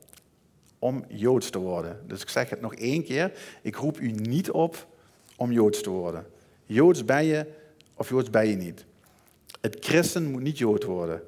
om 0.79 1.03
Joods 1.07 1.49
te 1.49 1.59
worden. 1.59 1.99
Dus 2.07 2.21
ik 2.21 2.29
zeg 2.29 2.49
het 2.49 2.61
nog 2.61 2.75
één 2.75 3.03
keer. 3.03 3.31
Ik 3.61 3.75
roep 3.75 3.99
u 3.99 4.11
niet 4.11 4.51
op 4.51 4.87
om 5.35 5.51
Joods 5.51 5.81
te 5.81 5.89
worden. 5.89 6.25
Joods 6.65 7.05
ben 7.05 7.25
je 7.25 7.45
of 7.93 8.09
Joods 8.09 8.29
ben 8.29 8.47
je 8.47 8.55
niet. 8.55 8.85
Het 9.61 9.77
christen 9.79 10.31
moet 10.31 10.41
niet 10.41 10.57
Jood 10.57 10.83
worden. 10.83 11.21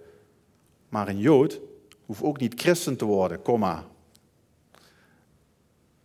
Maar 0.89 1.07
een 1.07 1.19
Jood 1.19 1.59
hoeft 2.05 2.21
ook 2.21 2.39
niet 2.39 2.61
christen 2.61 2.97
te 2.97 3.05
worden, 3.05 3.41
komma. 3.41 3.85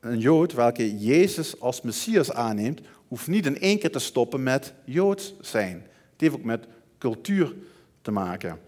Een 0.01 0.19
Jood 0.19 0.53
welke 0.53 0.99
Jezus 0.99 1.61
als 1.61 1.81
Messias 1.81 2.33
aanneemt, 2.33 2.81
hoeft 3.09 3.27
niet 3.27 3.47
in 3.47 3.61
één 3.61 3.79
keer 3.79 3.93
te 3.93 3.99
stoppen 3.99 4.43
met 4.43 4.73
Joods 4.85 5.35
zijn. 5.41 5.91
Heeft 6.23 6.35
ook 6.35 6.45
met 6.45 6.65
cultuur 6.99 7.55
te 8.03 8.11
maken. 8.11 8.59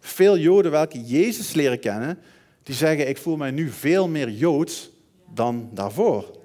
Veel 0.00 0.38
Joden 0.38 0.70
welke 0.70 1.04
Jezus 1.04 1.52
leren 1.52 1.80
kennen, 1.80 2.18
die 2.62 2.74
zeggen 2.74 3.08
ik 3.08 3.18
voel 3.18 3.36
mij 3.36 3.50
nu 3.50 3.70
veel 3.70 4.08
meer 4.08 4.30
Joods 4.30 4.90
dan 5.34 5.70
daarvoor. 5.72 6.38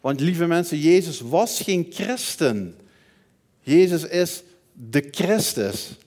Want 0.00 0.20
lieve 0.20 0.46
mensen, 0.46 0.78
Jezus 0.78 1.20
was 1.20 1.60
geen 1.60 1.86
christen. 1.90 2.76
Jezus 3.60 4.04
is 4.06 4.42
de 4.72 5.08
Christus. 5.10 5.98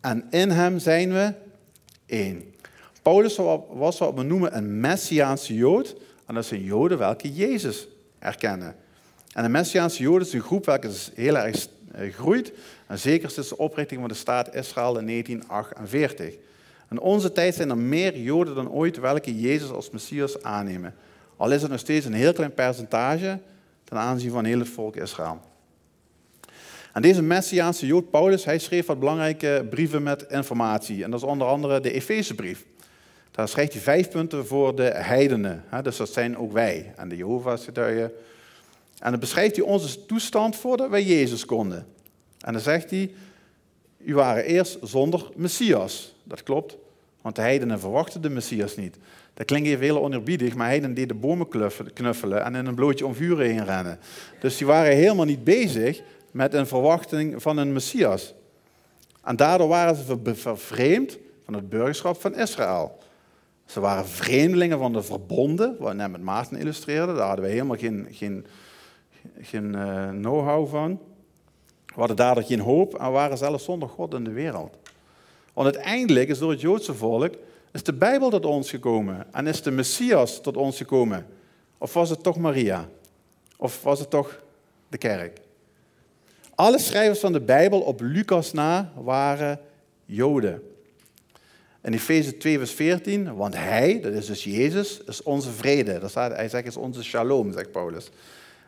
En 0.00 0.26
in 0.30 0.50
hem 0.50 0.78
zijn 0.78 1.12
we 1.12 1.32
één. 2.06 2.54
Paulus 3.02 3.36
was 3.70 3.98
wat 3.98 4.14
we 4.14 4.22
noemen 4.22 4.56
een 4.56 4.80
Messiaanse 4.80 5.54
Jood. 5.54 5.96
En 6.26 6.34
dat 6.34 6.46
zijn 6.46 6.62
Joden 6.62 6.98
welke 6.98 7.32
Jezus 7.32 7.88
erkennen. 8.18 8.76
En 9.34 9.42
de 9.42 9.48
Messiaanse 9.48 10.02
Joden 10.02 10.26
is 10.26 10.32
een 10.32 10.40
groep 10.40 10.64
welke 10.64 10.90
heel 11.14 11.38
erg 11.38 11.66
eh, 11.92 12.12
groeit. 12.12 12.52
En 12.86 12.98
zeker 12.98 13.30
sinds 13.30 13.48
de 13.48 13.58
oprichting 13.58 14.00
van 14.00 14.08
de 14.08 14.14
staat 14.14 14.54
Israël 14.54 14.98
in 14.98 15.06
1948. 15.06 16.34
In 16.90 17.00
onze 17.00 17.32
tijd 17.32 17.54
zijn 17.54 17.70
er 17.70 17.78
meer 17.78 18.18
Joden 18.18 18.54
dan 18.54 18.70
ooit 18.70 18.96
welke 18.96 19.40
Jezus 19.40 19.70
als 19.70 19.90
Messias 19.90 20.42
aannemen. 20.42 20.94
Al 21.36 21.52
is 21.52 21.62
het 21.62 21.70
nog 21.70 21.80
steeds 21.80 22.06
een 22.06 22.12
heel 22.12 22.32
klein 22.32 22.54
percentage 22.54 23.38
ten 23.84 23.96
aanzien 23.96 24.30
van 24.30 24.44
heel 24.44 24.58
het 24.58 24.68
volk 24.68 24.96
Israël. 24.96 25.40
En 26.92 27.02
deze 27.02 27.22
Messiaanse 27.22 27.86
Jood 27.86 28.10
Paulus, 28.10 28.44
hij 28.44 28.58
schreef 28.58 28.86
wat 28.86 28.98
belangrijke 28.98 29.66
brieven 29.70 30.02
met 30.02 30.26
informatie. 30.28 31.04
En 31.04 31.10
dat 31.10 31.20
is 31.20 31.26
onder 31.26 31.46
andere 31.46 31.80
de 31.80 31.92
Efezebrief. 31.92 32.64
Daar 33.30 33.48
schrijft 33.48 33.72
hij 33.72 33.82
vijf 33.82 34.10
punten 34.10 34.46
voor 34.46 34.76
de 34.76 34.92
heidenen. 34.94 35.64
Dus 35.82 35.96
dat 35.96 36.12
zijn 36.12 36.36
ook 36.36 36.52
wij. 36.52 36.92
En 36.96 37.08
de 37.08 37.16
Jehovah's 37.16 37.64
getuigen. 37.64 38.12
En 39.04 39.10
dan 39.10 39.20
beschrijft 39.20 39.56
hij 39.56 39.64
onze 39.64 40.06
toestand 40.06 40.56
voordat 40.56 40.90
wij 40.90 41.02
Jezus 41.02 41.44
konden. 41.44 41.86
En 42.40 42.52
dan 42.52 42.62
zegt 42.62 42.90
hij, 42.90 43.10
u 43.98 44.14
waren 44.14 44.44
eerst 44.44 44.78
zonder 44.82 45.30
Messias. 45.34 46.14
Dat 46.22 46.42
klopt, 46.42 46.76
want 47.20 47.36
de 47.36 47.42
heidenen 47.42 47.80
verwachten 47.80 48.22
de 48.22 48.30
Messias 48.30 48.76
niet. 48.76 48.96
Dat 49.34 49.46
klinkt 49.46 49.68
even 49.68 49.84
heel 49.84 50.02
onerbiedig, 50.02 50.54
maar 50.54 50.66
heidenen 50.66 50.94
deden 50.94 51.20
bomen 51.20 51.48
knuffelen 51.92 52.44
en 52.44 52.54
in 52.54 52.66
een 52.66 52.74
blootje 52.74 53.06
om 53.06 53.14
vuren 53.14 53.46
heen 53.46 53.64
rennen. 53.64 53.98
Dus 54.40 54.56
die 54.56 54.66
waren 54.66 54.96
helemaal 54.96 55.24
niet 55.24 55.44
bezig 55.44 56.02
met 56.30 56.54
een 56.54 56.66
verwachting 56.66 57.42
van 57.42 57.56
een 57.56 57.72
Messias. 57.72 58.34
En 59.22 59.36
daardoor 59.36 59.68
waren 59.68 59.96
ze 59.96 60.34
vervreemd 60.34 61.18
van 61.44 61.54
het 61.54 61.68
burgerschap 61.68 62.20
van 62.20 62.34
Israël. 62.36 62.98
Ze 63.66 63.80
waren 63.80 64.06
vreemdelingen 64.06 64.78
van 64.78 64.92
de 64.92 65.02
verbonden, 65.02 65.76
wat 65.78 65.94
net 65.94 66.10
met 66.10 66.22
Maarten 66.22 66.58
illustreerde. 66.58 67.14
Daar 67.14 67.26
hadden 67.26 67.44
we 67.44 67.50
helemaal 67.50 67.76
geen, 67.76 68.06
geen, 68.10 68.46
geen 69.40 69.74
uh, 69.74 70.08
know-how 70.08 70.68
van. 70.68 71.00
We 71.86 71.94
hadden 71.94 72.16
daardoor 72.16 72.44
geen 72.44 72.60
hoop 72.60 72.94
en 72.94 73.12
waren 73.12 73.38
zelfs 73.38 73.64
zonder 73.64 73.88
God 73.88 74.14
in 74.14 74.24
de 74.24 74.32
wereld. 74.32 74.76
Want 75.52 75.74
uiteindelijk 75.74 76.28
is 76.28 76.38
door 76.38 76.50
het 76.50 76.60
Joodse 76.60 76.94
volk 76.94 77.34
is 77.72 77.82
de 77.82 77.92
Bijbel 77.92 78.30
tot 78.30 78.44
ons 78.44 78.70
gekomen 78.70 79.26
en 79.32 79.46
is 79.46 79.62
de 79.62 79.70
Messias 79.70 80.40
tot 80.40 80.56
ons 80.56 80.76
gekomen. 80.76 81.26
Of 81.78 81.92
was 81.92 82.10
het 82.10 82.22
toch 82.22 82.36
Maria? 82.36 82.88
Of 83.56 83.82
was 83.82 83.98
het 83.98 84.10
toch 84.10 84.40
de 84.88 84.98
kerk? 84.98 85.40
Alle 86.54 86.78
schrijvers 86.78 87.20
van 87.20 87.32
de 87.32 87.40
Bijbel 87.40 87.80
op 87.80 88.00
Lucas 88.00 88.52
na 88.52 88.92
waren 88.96 89.60
Joden. 90.04 90.62
In 91.82 91.92
Efeze 91.92 92.36
2, 92.36 92.58
vers 92.58 92.72
14, 92.72 93.34
want 93.34 93.54
hij, 93.54 94.00
dat 94.00 94.12
is 94.12 94.26
dus 94.26 94.44
Jezus, 94.44 95.00
is 95.06 95.22
onze 95.22 95.50
vrede. 95.50 95.98
Dat 95.98 96.10
staat, 96.10 96.32
hij 96.32 96.48
zegt, 96.48 96.66
is 96.66 96.76
onze 96.76 97.02
shalom, 97.02 97.52
zegt 97.52 97.72
Paulus. 97.72 98.10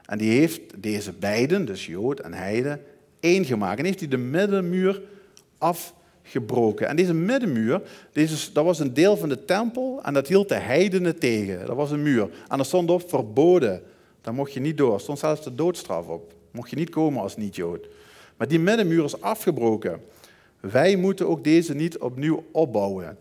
En 0.06 0.18
die 0.18 0.38
heeft 0.38 0.60
deze 0.76 1.12
beiden, 1.12 1.64
dus 1.64 1.86
Jood 1.86 2.20
en 2.20 2.34
Heide, 2.34 2.80
één 3.20 3.44
gemaakt. 3.44 3.78
En 3.78 3.84
heeft 3.84 4.00
hij 4.00 4.08
de 4.08 4.16
middenmuur 4.16 5.02
afgebroken. 5.58 6.88
En 6.88 6.96
deze 6.96 7.14
middenmuur, 7.14 7.82
deze, 8.12 8.52
dat 8.52 8.64
was 8.64 8.78
een 8.78 8.94
deel 8.94 9.16
van 9.16 9.28
de 9.28 9.44
tempel 9.44 10.00
en 10.02 10.14
dat 10.14 10.28
hield 10.28 10.48
de 10.48 10.54
heidenen 10.54 11.18
tegen. 11.18 11.66
Dat 11.66 11.76
was 11.76 11.90
een 11.90 12.02
muur. 12.02 12.28
En 12.48 12.58
er 12.58 12.64
stond 12.64 12.90
op 12.90 13.08
verboden. 13.08 13.82
Daar 14.20 14.34
mocht 14.34 14.52
je 14.52 14.60
niet 14.60 14.78
door. 14.78 15.00
Stond 15.00 15.18
zelfs 15.18 15.44
de 15.44 15.54
doodstraf 15.54 16.06
op. 16.06 16.32
Mocht 16.50 16.70
je 16.70 16.76
niet 16.76 16.90
komen 16.90 17.22
als 17.22 17.36
niet-Jood. 17.36 17.88
Maar 18.36 18.48
die 18.48 18.58
middenmuur 18.58 19.04
is 19.04 19.20
afgebroken. 19.20 20.00
Wij 20.60 20.96
moeten 20.96 21.28
ook 21.28 21.44
deze 21.44 21.74
niet 21.74 21.98
opnieuw 21.98 22.44
opbouwen. 22.52 23.18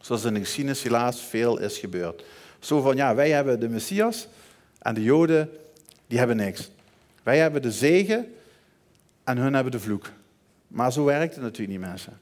Zoals 0.00 0.24
in 0.24 0.34
de 0.34 0.40
geschiedenis 0.40 0.82
helaas 0.82 1.20
veel 1.20 1.60
is 1.60 1.78
gebeurd. 1.78 2.24
Zo 2.58 2.80
van, 2.80 2.96
ja, 2.96 3.14
wij 3.14 3.30
hebben 3.30 3.60
de 3.60 3.68
Messias 3.68 4.28
en 4.78 4.94
de 4.94 5.02
Joden, 5.02 5.50
die 6.14 6.22
hebben 6.22 6.44
niks. 6.44 6.70
Wij 7.22 7.38
hebben 7.38 7.62
de 7.62 7.72
zegen 7.72 8.34
en 9.24 9.36
hun 9.36 9.54
hebben 9.54 9.72
de 9.72 9.80
vloek. 9.80 10.10
Maar 10.68 10.92
zo 10.92 11.04
werkt 11.04 11.34
het 11.34 11.42
natuurlijk 11.42 11.78
niet, 11.78 11.88
mensen. 11.88 12.18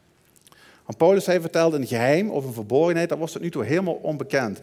Want 0.85 0.99
Paulus, 0.99 1.27
hij 1.27 1.41
vertelde 1.41 1.77
een 1.77 1.87
geheim 1.87 2.31
of 2.31 2.45
een 2.45 2.53
verborgenheid, 2.53 3.09
dat 3.09 3.19
was 3.19 3.33
tot 3.33 3.43
nu 3.43 3.51
toe 3.51 3.65
helemaal 3.65 3.95
onbekend. 3.95 4.59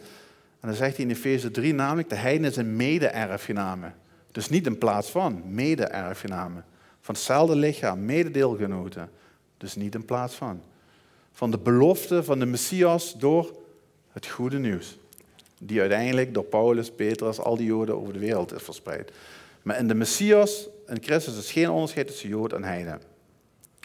En 0.59 0.67
dan 0.67 0.73
zegt 0.73 0.95
hij 0.95 1.05
in 1.05 1.11
Efeze 1.11 1.51
3 1.51 1.73
namelijk, 1.73 2.09
de 2.09 2.15
heiden 2.15 2.53
zijn 2.53 2.75
mede-erfgenamen. 2.75 3.95
Dus 4.31 4.49
niet 4.49 4.65
in 4.65 4.77
plaats 4.77 5.09
van, 5.09 5.41
mede-erfgenamen. 5.45 6.65
Van 7.01 7.15
hetzelfde 7.15 7.55
lichaam, 7.55 8.05
mededeelgenoten. 8.05 9.09
Dus 9.57 9.75
niet 9.75 9.95
in 9.95 10.05
plaats 10.05 10.35
van. 10.35 10.61
Van 11.31 11.51
de 11.51 11.57
belofte 11.57 12.23
van 12.23 12.39
de 12.39 12.45
Messias 12.45 13.17
door 13.17 13.55
het 14.11 14.27
goede 14.27 14.59
nieuws. 14.59 14.98
Die 15.59 15.79
uiteindelijk 15.79 16.33
door 16.33 16.43
Paulus, 16.43 16.91
Petrus, 16.91 17.39
al 17.39 17.57
die 17.57 17.65
Joden 17.65 17.95
over 17.95 18.13
de 18.13 18.19
wereld 18.19 18.53
is 18.53 18.63
verspreid. 18.63 19.11
Maar 19.61 19.77
in 19.77 19.87
de 19.87 19.93
Messias, 19.93 20.67
in 20.87 21.03
Christus, 21.03 21.37
is 21.37 21.51
geen 21.51 21.69
onderscheid 21.69 22.07
tussen 22.07 22.29
Jood 22.29 22.53
en 22.53 22.63
Heiden. 22.63 23.01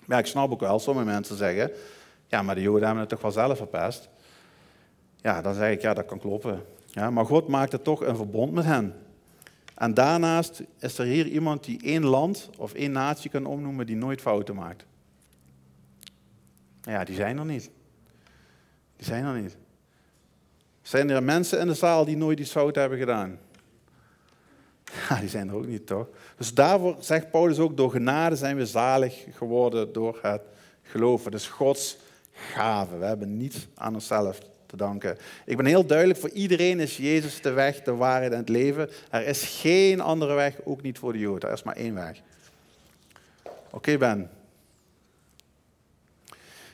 Maar 0.05 0.19
ik 0.19 0.27
snap 0.27 0.51
ook 0.51 0.61
wel, 0.61 0.79
sommige 0.79 1.07
mensen 1.07 1.37
zeggen, 1.37 1.71
ja, 2.27 2.43
maar 2.43 2.55
de 2.55 2.61
Joden 2.61 2.83
hebben 2.83 3.01
het 3.01 3.09
toch 3.09 3.21
wel 3.21 3.31
zelf 3.31 3.57
verpest. 3.57 4.09
Ja, 5.17 5.43
dan 5.43 5.55
zeg 5.55 5.73
ik, 5.73 5.81
ja, 5.81 5.95
dat 5.95 6.07
kan 6.07 6.19
kloppen. 6.19 6.65
Ja, 6.87 7.11
maar 7.11 7.27
God 7.27 7.49
maakte 7.49 7.83
toch 7.83 8.05
een 8.05 8.17
verbond 8.17 8.53
met 8.53 8.65
hen. 8.65 8.95
En 9.75 9.95
daarnaast 9.95 10.63
is 10.79 10.99
er 10.99 11.07
hier 11.07 11.27
iemand 11.27 11.65
die 11.65 11.83
één 11.83 12.05
land 12.05 12.51
of 12.59 12.75
één 12.75 12.93
natie 12.93 13.31
kan 13.31 13.47
omnoemen 13.47 13.87
die 13.87 13.97
nooit 13.97 14.21
fouten 14.21 14.55
maakt. 14.55 14.85
Ja, 16.83 17.05
die 17.05 17.15
zijn 17.15 17.39
er 17.39 17.45
niet. 17.45 17.71
Die 18.97 19.07
zijn 19.07 19.25
er 19.25 19.41
niet. 19.41 19.57
Zijn 20.85 21.11
er 21.11 21.23
mensen 21.23 21.61
in 21.61 21.67
de 21.67 21.75
zaal 21.75 22.05
die 22.05 22.17
nooit 22.17 22.41
iets 22.41 22.51
fout 22.51 22.75
hebben 22.75 22.99
gedaan? 22.99 23.39
Ja, 25.09 25.21
die 25.21 25.29
zijn 25.29 25.49
er 25.49 25.55
ook 25.55 25.67
niet, 25.67 25.87
toch? 25.87 26.07
Dus 26.37 26.55
daarvoor 26.55 26.97
zegt 27.01 27.31
Paulus 27.31 27.59
ook, 27.59 27.77
door 27.77 27.91
genade 27.91 28.37
zijn 28.37 28.57
we 28.57 28.67
zalig 28.67 29.25
geworden 29.37 29.93
door 29.93 30.19
het 30.23 30.43
geloven. 30.83 31.31
Dus 31.31 31.47
Gods 31.47 31.97
gave. 32.33 32.99
We 32.99 33.05
hebben 33.05 33.37
niets 33.37 33.67
aan 33.75 33.95
onszelf 33.95 34.39
te 34.67 34.77
danken. 34.77 35.19
Ik 35.45 35.57
ben 35.57 35.67
heel 35.67 35.87
duidelijk, 35.87 36.19
voor 36.19 36.31
iedereen 36.31 36.81
is 36.81 36.97
Jezus 36.97 37.41
de 37.41 37.51
weg, 37.51 37.83
de 37.83 37.95
waarheid 37.95 38.33
en 38.33 38.39
het 38.39 38.49
leven. 38.49 38.91
Er 39.11 39.27
is 39.27 39.43
geen 39.43 40.01
andere 40.01 40.35
weg, 40.35 40.57
ook 40.65 40.83
niet 40.83 40.99
voor 40.99 41.13
de 41.13 41.19
Joden. 41.19 41.49
Er 41.49 41.55
is 41.55 41.63
maar 41.63 41.77
één 41.77 41.95
weg. 41.95 42.21
Oké, 43.71 43.99
Ben. 43.99 44.31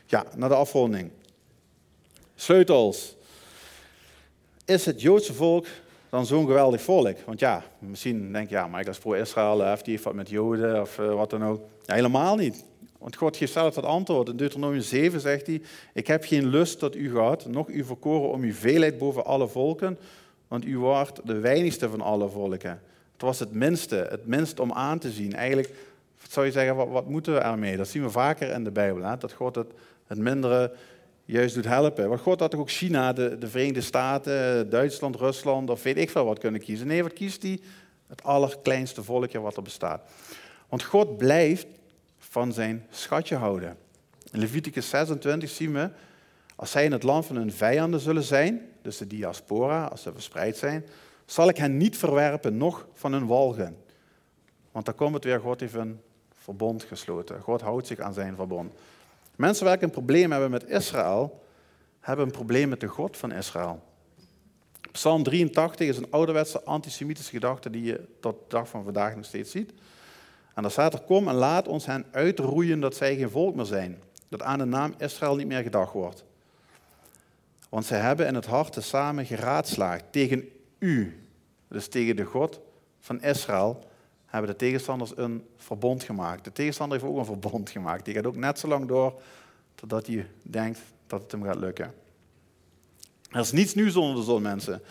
Ja, 0.07 0.25
naar 0.37 0.49
de 0.49 0.55
afronding. 0.55 1.11
Sleutels. 2.35 3.19
Is 4.71 4.87
het 4.87 5.01
Joodse 5.01 5.35
volk 5.35 5.67
dan 6.09 6.27
zo'n 6.27 6.47
geweldig 6.47 6.83
volk? 6.83 7.17
Want 7.27 7.41
ja, 7.41 7.63
misschien 7.79 8.33
denk 8.33 8.49
je, 8.49 8.55
ja, 8.55 8.67
maar 8.67 8.81
ik 8.81 8.87
als 8.87 8.99
pro-Israël, 8.99 9.65
heeft 9.65 9.85
die 9.85 10.01
wat 10.03 10.15
met 10.15 10.29
Joden 10.29 10.81
of 10.81 10.99
uh, 10.99 11.15
wat 11.15 11.31
dan 11.31 11.45
ook. 11.45 11.61
Ja, 11.85 11.95
helemaal 11.95 12.37
niet. 12.37 12.65
Want 12.99 13.17
God 13.17 13.37
geeft 13.37 13.53
zelf 13.53 13.75
dat 13.75 13.85
antwoord. 13.85 14.29
In 14.29 14.37
Deuteronomium 14.37 14.83
7 14.83 15.21
zegt 15.21 15.47
hij, 15.47 15.63
ik 15.93 16.07
heb 16.07 16.25
geen 16.25 16.47
lust 16.47 16.79
tot 16.79 16.97
u 16.97 17.11
gehad, 17.11 17.47
nog 17.47 17.69
u 17.69 17.85
verkoren 17.85 18.31
om 18.31 18.43
uw 18.43 18.53
veelheid 18.53 18.99
boven 18.99 19.25
alle 19.25 19.49
volken, 19.49 19.99
want 20.49 20.65
u 20.65 20.79
waart 20.79 21.21
de 21.25 21.39
weinigste 21.39 21.89
van 21.89 22.01
alle 22.01 22.29
volken. 22.29 22.83
Het 23.13 23.23
was 23.23 23.39
het 23.39 23.53
minste, 23.53 24.07
het 24.11 24.27
minst 24.27 24.61
om 24.61 24.73
aan 24.73 24.99
te 24.99 25.11
zien. 25.11 25.35
Eigenlijk 25.35 25.75
zou 26.29 26.47
je 26.47 26.53
zeggen, 26.53 26.91
wat, 26.91 27.09
moeten 27.09 27.35
we 27.35 27.41
ermee? 27.41 27.77
Dat 27.77 27.89
zien 27.89 28.03
we 28.03 28.11
vaker 28.11 28.51
in 28.51 28.65
de 28.65 28.71
Bijbel, 28.71 29.19
dat 29.19 29.33
God 29.33 29.55
het, 29.55 29.73
het 30.07 30.19
mindere 30.19 30.73
juist 31.31 31.55
doet 31.55 31.65
helpen. 31.65 32.09
Want 32.09 32.21
God 32.21 32.41
had 32.41 32.51
toch 32.51 32.61
ook 32.61 32.71
China, 32.71 33.13
de, 33.13 33.39
de 33.39 33.49
Verenigde 33.49 33.81
Staten, 33.81 34.71
Duitsland, 34.71 35.17
Rusland 35.17 35.71
of 35.71 35.83
weet 35.83 35.97
ik 35.97 36.11
veel 36.11 36.25
wat 36.25 36.39
kunnen 36.39 36.61
kiezen. 36.61 36.87
Nee, 36.87 37.03
wat 37.03 37.13
kiest 37.13 37.43
hij? 37.43 37.61
Het 38.07 38.23
allerkleinste 38.23 39.03
volkje 39.03 39.41
wat 39.41 39.57
er 39.57 39.63
bestaat. 39.63 40.03
Want 40.69 40.83
God 40.83 41.17
blijft 41.17 41.67
van 42.19 42.53
zijn 42.53 42.87
schatje 42.91 43.37
houden. 43.37 43.77
In 44.33 44.39
Leviticus 44.39 44.89
26 44.89 45.51
zien 45.51 45.73
we, 45.73 45.91
als 46.57 46.71
zij 46.71 46.85
in 46.85 46.93
het 46.93 47.03
land 47.03 47.27
van 47.27 47.37
hun 47.37 47.53
vijanden 47.53 48.01
zullen 48.01 48.23
zijn, 48.23 48.61
dus 48.83 48.97
de 48.97 49.07
diaspora, 49.07 49.85
als 49.85 50.03
ze 50.03 50.13
verspreid 50.13 50.57
zijn, 50.57 50.85
zal 51.25 51.49
ik 51.49 51.57
hen 51.57 51.77
niet 51.77 51.97
verwerpen, 51.97 52.57
nog 52.57 52.87
van 52.93 53.13
hun 53.13 53.27
walgen. 53.27 53.77
Want 54.73 54.85
dan 54.85 54.95
komt 54.95 55.15
het 55.15 55.25
weer, 55.25 55.41
God 55.41 55.61
heeft 55.61 55.75
een 55.75 56.01
verbond 56.35 56.83
gesloten. 56.85 57.41
God 57.41 57.61
houdt 57.61 57.87
zich 57.87 57.99
aan 57.99 58.15
zijn 58.15 58.37
verbond. 58.37 58.73
Mensen 59.41 59.65
welke 59.65 59.85
een 59.85 59.91
probleem 59.91 60.31
hebben 60.31 60.51
met 60.51 60.69
Israël, 60.69 61.43
hebben 62.01 62.25
een 62.27 62.33
probleem 62.33 62.69
met 62.69 62.81
de 62.81 62.87
God 62.87 63.17
van 63.17 63.33
Israël. 63.33 63.83
Psalm 64.93 65.23
83 65.23 65.89
is 65.89 65.97
een 65.97 66.11
ouderwetse 66.11 66.63
antisemitische 66.63 67.31
gedachte 67.31 67.71
die 67.71 67.83
je 67.83 68.09
tot 68.21 68.33
de 68.33 68.45
dag 68.49 68.69
van 68.69 68.85
vandaag 68.85 69.17
nog 69.17 69.25
steeds 69.25 69.51
ziet. 69.51 69.73
En 70.55 70.63
dan 70.63 70.71
staat 70.71 70.93
er, 70.93 71.01
kom 71.01 71.29
en 71.29 71.35
laat 71.35 71.69
ons 71.69 71.87
hen 71.87 72.07
uitroeien 72.11 72.81
dat 72.81 72.95
zij 72.95 73.17
geen 73.17 73.31
volk 73.31 73.55
meer 73.55 73.65
zijn. 73.65 74.03
Dat 74.29 74.43
aan 74.43 74.59
de 74.59 74.65
naam 74.65 74.95
Israël 74.99 75.37
niet 75.37 75.47
meer 75.47 75.63
gedacht 75.63 75.93
wordt. 75.93 76.25
Want 77.69 77.85
zij 77.85 77.99
hebben 77.99 78.27
in 78.27 78.35
het 78.35 78.47
hart 78.47 78.77
samen 78.81 79.27
geraadslaagd 79.27 80.05
tegen 80.11 80.49
u, 80.79 81.25
dus 81.69 81.89
tegen 81.89 82.17
de 82.17 82.25
God 82.25 82.61
van 82.99 83.23
Israël, 83.23 83.90
hebben 84.31 84.51
de 84.51 84.57
tegenstanders 84.57 85.13
een 85.17 85.45
verbond 85.57 86.03
gemaakt. 86.03 86.45
De 86.45 86.53
tegenstander 86.53 86.99
heeft 86.99 87.11
ook 87.11 87.19
een 87.19 87.25
verbond 87.25 87.71
gemaakt. 87.71 88.05
Die 88.05 88.15
gaat 88.15 88.27
ook 88.27 88.37
net 88.37 88.59
zo 88.59 88.69
lang 88.69 88.89
door 88.89 89.21
totdat 89.75 90.07
hij 90.07 90.27
denkt 90.43 90.81
dat 91.07 91.23
het 91.23 91.31
hem 91.31 91.43
gaat 91.43 91.57
lukken. 91.57 91.95
Er 93.31 93.41
is 93.41 93.53
niets 93.53 93.75
nieuws 93.75 93.97
onder 93.97 94.17
de 94.17 94.23
zon, 94.23 94.43
mensen. 94.43 94.83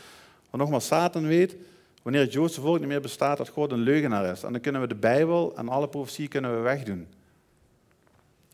Want 0.49 0.63
nogmaals, 0.63 0.87
Satan 0.87 1.27
weet, 1.27 1.55
wanneer 2.01 2.21
het 2.21 2.33
Joodse 2.33 2.61
volk 2.61 2.79
niet 2.79 2.87
meer 2.87 3.01
bestaat, 3.01 3.37
dat 3.37 3.49
God 3.49 3.71
een 3.71 3.79
leugenaar 3.79 4.31
is. 4.31 4.43
En 4.43 4.51
dan 4.51 4.61
kunnen 4.61 4.81
we 4.81 4.87
de 4.87 4.95
Bijbel 4.95 5.53
en 5.55 5.69
alle 5.69 5.87
profetie 5.87 6.27
kunnen 6.27 6.55
we 6.55 6.61
wegdoen. 6.61 7.07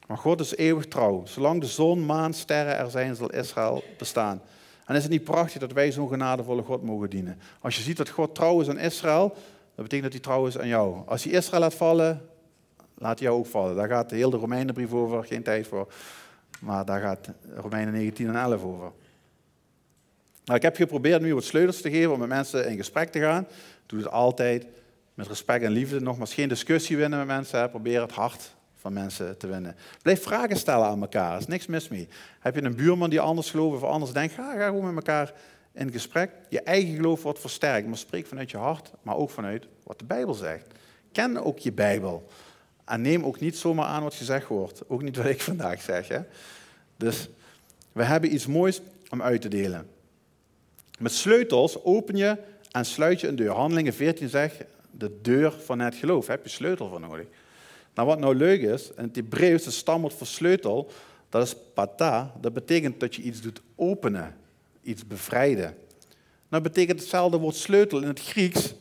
Maar 0.08 0.18
God 0.18 0.40
is 0.40 0.56
eeuwig 0.56 0.88
trouw. 0.88 1.26
Zolang 1.26 1.62
de 1.62 1.68
zon, 1.68 2.06
maan, 2.06 2.34
sterren 2.34 2.78
er 2.78 2.90
zijn, 2.90 3.16
zal 3.16 3.32
Israël 3.32 3.84
bestaan. 3.98 4.42
En 4.86 4.96
is 4.96 5.02
het 5.02 5.12
niet 5.12 5.24
prachtig 5.24 5.60
dat 5.60 5.72
wij 5.72 5.92
zo'n 5.92 6.10
genadevolle 6.10 6.62
God 6.62 6.84
mogen 6.84 7.10
dienen? 7.10 7.40
Als 7.60 7.76
je 7.76 7.82
ziet 7.82 7.98
dat 7.98 8.10
God 8.10 8.36
trouw 8.36 8.62
is 8.62 8.70
aan 8.70 8.80
Israël, 8.80 9.36
dat 9.76 9.84
betekent 9.84 10.04
dat 10.04 10.12
hij 10.12 10.22
trouw 10.22 10.48
is 10.48 10.58
aan 10.58 10.68
jou. 10.68 11.08
Als 11.08 11.24
hij 11.24 11.34
Israël 11.34 11.62
laat 11.62 11.74
vallen, 11.74 12.30
laat 12.98 13.20
hij 13.20 13.28
jou 13.28 13.40
ook 13.40 13.46
vallen. 13.46 13.76
Daar 13.76 13.88
gaat 13.88 14.10
de 14.10 14.16
hele 14.16 14.38
Romeinenbrief 14.38 14.94
over, 14.94 15.24
geen 15.24 15.44
tijd 15.44 15.68
voor. 15.68 15.94
Maar 16.60 16.86
daar 16.86 17.02
gaat 17.02 17.30
Romeinen 17.56 17.94
19 17.94 18.28
en 18.28 18.36
11 18.36 18.64
over. 18.64 18.92
Nou, 20.46 20.58
ik 20.58 20.62
heb 20.62 20.76
geprobeerd 20.76 21.22
nu 21.22 21.34
wat 21.34 21.44
sleutels 21.44 21.82
te 21.82 21.90
geven 21.90 22.14
om 22.14 22.20
met 22.20 22.28
mensen 22.28 22.70
in 22.70 22.78
gesprek 22.78 23.12
te 23.12 23.20
gaan. 23.20 23.48
Doe 23.86 24.00
het 24.00 24.12
altijd 24.12 24.66
Met 25.14 25.28
respect 25.28 25.64
en 25.64 25.72
liefde. 25.72 26.02
Nogmaals, 26.02 26.34
geen 26.34 26.50
discussie 26.50 26.98
winnen 26.98 27.20
met 27.20 27.28
mensen. 27.28 27.70
Probeer 27.70 28.02
het 28.02 28.12
hart 28.12 28.56
van 28.76 28.94
mensen 28.94 29.38
te 29.38 29.48
winnen. 29.48 29.76
Blijf 30.02 30.24
vragen 30.24 30.58
stellen 30.58 30.88
aan 30.88 31.02
elkaar. 31.02 31.34
Er 31.34 31.40
is 31.40 31.48
niks 31.48 31.66
mis 31.66 31.88
mee. 31.88 32.08
Heb 32.40 32.56
je 32.56 32.64
een 32.64 32.76
buurman 32.76 33.10
die 33.10 33.20
anders 33.20 33.52
gelooft 33.52 33.84
of 33.84 33.90
anders 33.90 34.12
denkt? 34.12 34.34
Ga, 34.34 34.58
ga 34.58 34.66
gewoon 34.66 34.94
met 34.94 35.08
elkaar 35.08 35.34
in 35.76 35.92
gesprek. 35.92 36.32
Je 36.50 36.62
eigen 36.62 36.96
geloof 36.96 37.24
wordt 37.24 37.40
versterkt. 37.40 37.88
Maar 37.88 37.98
spreek 37.98 38.26
vanuit 38.26 38.52
je 38.52 38.58
hart, 38.58 38.92
maar 39.02 39.16
ook 39.16 39.30
vanuit 39.30 39.68
wat 39.84 40.00
de 40.00 40.06
Bijbel 40.06 40.34
zegt. 40.34 40.68
Ken 41.12 41.44
ook 41.44 41.60
je 41.60 41.72
Bijbel. 41.72 42.28
En 42.86 43.02
neem 43.02 43.26
ook 43.26 43.40
niet 43.40 43.58
zomaar 43.58 43.86
aan 43.86 44.04
wat 44.04 44.14
gezegd 44.14 44.48
wordt. 44.48 44.90
Ook 44.90 45.02
niet 45.02 45.18
wat 45.18 45.26
ik 45.26 45.42
vandaag 45.52 45.82
zeg. 45.82 46.08
Hè? 46.08 46.20
Dus 46.98 47.30
we 47.92 48.04
hebben 48.04 48.34
iets 48.34 48.48
moois 48.48 48.82
om 49.10 49.22
uit 49.22 49.42
te 49.42 49.48
delen. 49.48 49.88
Met 51.00 51.12
sleutels 51.12 51.84
open 51.84 52.16
je 52.16 52.38
en 52.72 52.86
sluit 52.86 53.22
je 53.22 53.28
een 53.28 53.36
deur. 53.36 53.52
Handelingen 53.52 53.94
14 53.94 54.30
zegt 54.30 54.64
de 54.92 55.20
deur 55.22 55.52
van 55.52 55.80
het 55.80 55.96
geloof. 55.96 56.26
Daar 56.26 56.36
heb 56.36 56.46
je 56.46 56.52
sleutel 56.52 56.90
voor 56.90 57.00
nodig. 57.00 57.26
Nou, 57.94 58.08
wat 58.08 58.20
nou 58.20 58.36
leuk 58.36 58.62
is, 58.62 58.92
in 58.98 59.04
het 59.04 59.16
Hebreeuws, 59.16 59.78
stamwoord 59.78 60.14
voor 60.14 60.28
sleutel, 60.28 60.92
dat 61.30 61.46
is 61.46 61.56
pata. 61.74 62.34
Dat 62.42 62.54
betekent 62.54 63.00
dat 63.00 63.16
je 63.16 63.22
iets 63.22 63.42
doet 63.42 63.62
openen, 63.76 64.36
iets 64.86 65.08
bevrijden. 65.08 65.76
Nou 66.50 66.64
betekent 66.64 67.00
hetzelfde 67.00 67.38
woord 67.38 67.56
sleutel 67.56 68.02
in 68.02 68.08
het 68.08 68.20
Grieks, 68.20 68.74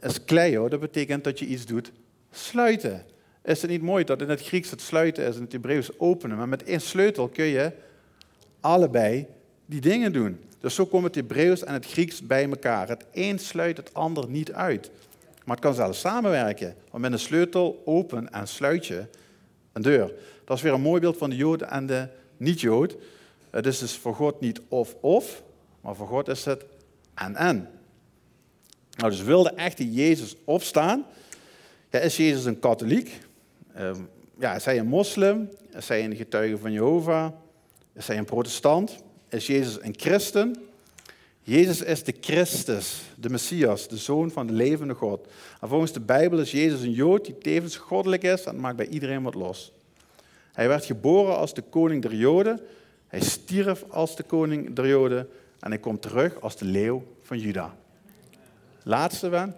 is 0.00 0.24
kleio, 0.24 0.68
dat 0.68 0.80
betekent 0.80 1.24
dat 1.24 1.38
je 1.38 1.46
iets 1.46 1.66
doet 1.66 1.92
sluiten. 2.30 3.04
Is 3.44 3.62
het 3.62 3.70
niet 3.70 3.82
mooi 3.82 4.04
dat 4.04 4.22
in 4.22 4.28
het 4.28 4.42
Grieks 4.42 4.70
het 4.70 4.80
sluiten 4.80 5.26
is 5.26 5.36
en 5.36 5.42
het 5.42 5.52
Hebreeuws 5.52 5.98
openen, 5.98 6.36
maar 6.36 6.48
met 6.48 6.62
één 6.62 6.80
sleutel 6.80 7.28
kun 7.28 7.44
je 7.44 7.72
allebei 8.60 9.26
die 9.66 9.80
dingen 9.80 10.12
doen. 10.12 10.40
Dus 10.60 10.74
zo 10.74 10.86
komen 10.86 11.06
het 11.06 11.14
Hebreeuws 11.14 11.64
en 11.64 11.72
het 11.72 11.86
Grieks 11.86 12.22
bij 12.22 12.48
elkaar. 12.48 12.88
Het 12.88 13.04
een 13.12 13.38
sluit 13.38 13.76
het 13.76 13.94
ander 13.94 14.28
niet 14.28 14.52
uit. 14.52 14.90
Maar 15.44 15.56
het 15.56 15.64
kan 15.64 15.74
zelfs 15.74 16.00
samenwerken. 16.00 16.74
Want 16.90 17.02
met 17.02 17.12
een 17.12 17.18
sleutel 17.18 17.82
open 17.84 18.32
en 18.32 18.48
sluit 18.48 18.86
je 18.86 19.04
een 19.72 19.82
deur. 19.82 20.12
Dat 20.44 20.56
is 20.56 20.62
weer 20.62 20.72
een 20.72 20.80
mooi 20.80 21.00
beeld 21.00 21.16
van 21.16 21.30
de 21.30 21.36
Jood 21.36 21.62
en 21.62 21.86
de 21.86 22.08
niet-Jood. 22.36 22.96
Het 23.56 23.66
is 23.66 23.78
dus 23.78 23.96
voor 23.96 24.14
God 24.14 24.40
niet 24.40 24.60
of-of, 24.68 25.42
maar 25.80 25.94
voor 25.94 26.06
God 26.06 26.28
is 26.28 26.44
het 26.44 26.64
en-en. 27.14 27.68
Nou, 28.96 29.10
dus 29.10 29.22
wilde 29.22 29.50
echte 29.50 29.92
Jezus 29.92 30.36
opstaan. 30.44 31.06
Ja, 31.90 31.98
is 31.98 32.16
Jezus 32.16 32.44
een 32.44 32.58
katholiek? 32.58 33.20
Ehm, 33.74 34.00
ja, 34.38 34.54
is 34.54 34.64
hij 34.64 34.78
een 34.78 34.86
moslim? 34.86 35.48
Is 35.70 35.88
hij 35.88 36.04
een 36.04 36.16
getuige 36.16 36.58
van 36.58 36.72
Jehovah? 36.72 37.32
Is 37.92 38.06
hij 38.06 38.18
een 38.18 38.24
protestant? 38.24 38.96
Is 39.28 39.46
Jezus 39.46 39.82
een 39.82 39.94
christen? 39.96 40.56
Jezus 41.42 41.82
is 41.82 42.02
de 42.02 42.14
Christus, 42.20 43.02
de 43.14 43.30
Messias, 43.30 43.88
de 43.88 43.96
Zoon 43.96 44.30
van 44.30 44.46
de 44.46 44.52
levende 44.52 44.94
God. 44.94 45.26
En 45.60 45.68
volgens 45.68 45.92
de 45.92 46.00
Bijbel 46.00 46.38
is 46.38 46.50
Jezus 46.50 46.80
een 46.80 46.92
Jood 46.92 47.24
die 47.24 47.38
tevens 47.38 47.76
goddelijk 47.76 48.22
is 48.22 48.44
en 48.44 48.60
maakt 48.60 48.76
bij 48.76 48.88
iedereen 48.88 49.22
wat 49.22 49.34
los. 49.34 49.72
Hij 50.52 50.68
werd 50.68 50.84
geboren 50.84 51.36
als 51.36 51.54
de 51.54 51.62
koning 51.62 52.02
der 52.02 52.14
Joden. 52.14 52.60
Hij 53.08 53.20
stierf 53.20 53.84
als 53.90 54.16
de 54.16 54.22
koning 54.22 54.74
der 54.74 54.88
Joden. 54.88 55.28
En 55.60 55.70
hij 55.70 55.80
komt 55.80 56.02
terug 56.02 56.40
als 56.40 56.56
de 56.56 56.64
leeuw 56.64 57.04
van 57.22 57.38
Juda. 57.38 57.76
Laatste 58.82 59.28
wen. 59.28 59.56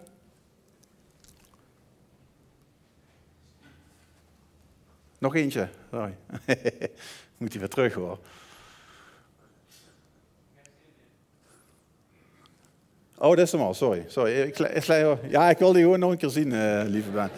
Nog 5.18 5.34
eentje. 5.34 5.68
Sorry. 5.90 6.16
Moet 7.38 7.50
hij 7.52 7.60
weer 7.60 7.68
terug 7.68 7.94
hoor. 7.94 8.18
Oh, 13.18 13.36
dat 13.36 13.38
is 13.38 13.52
hem 13.52 13.60
al, 13.60 13.74
sorry. 13.74 14.04
sorry. 14.06 14.40
Ik, 14.40 14.58
ik, 14.58 14.84
ja, 15.30 15.50
ik 15.50 15.58
wil 15.58 15.72
die 15.72 15.82
gewoon 15.82 15.98
nog 15.98 16.10
een 16.10 16.16
keer 16.16 16.28
zien, 16.28 16.52
uh, 16.52 16.82
lieve 16.86 17.10
Ben. 17.10 17.30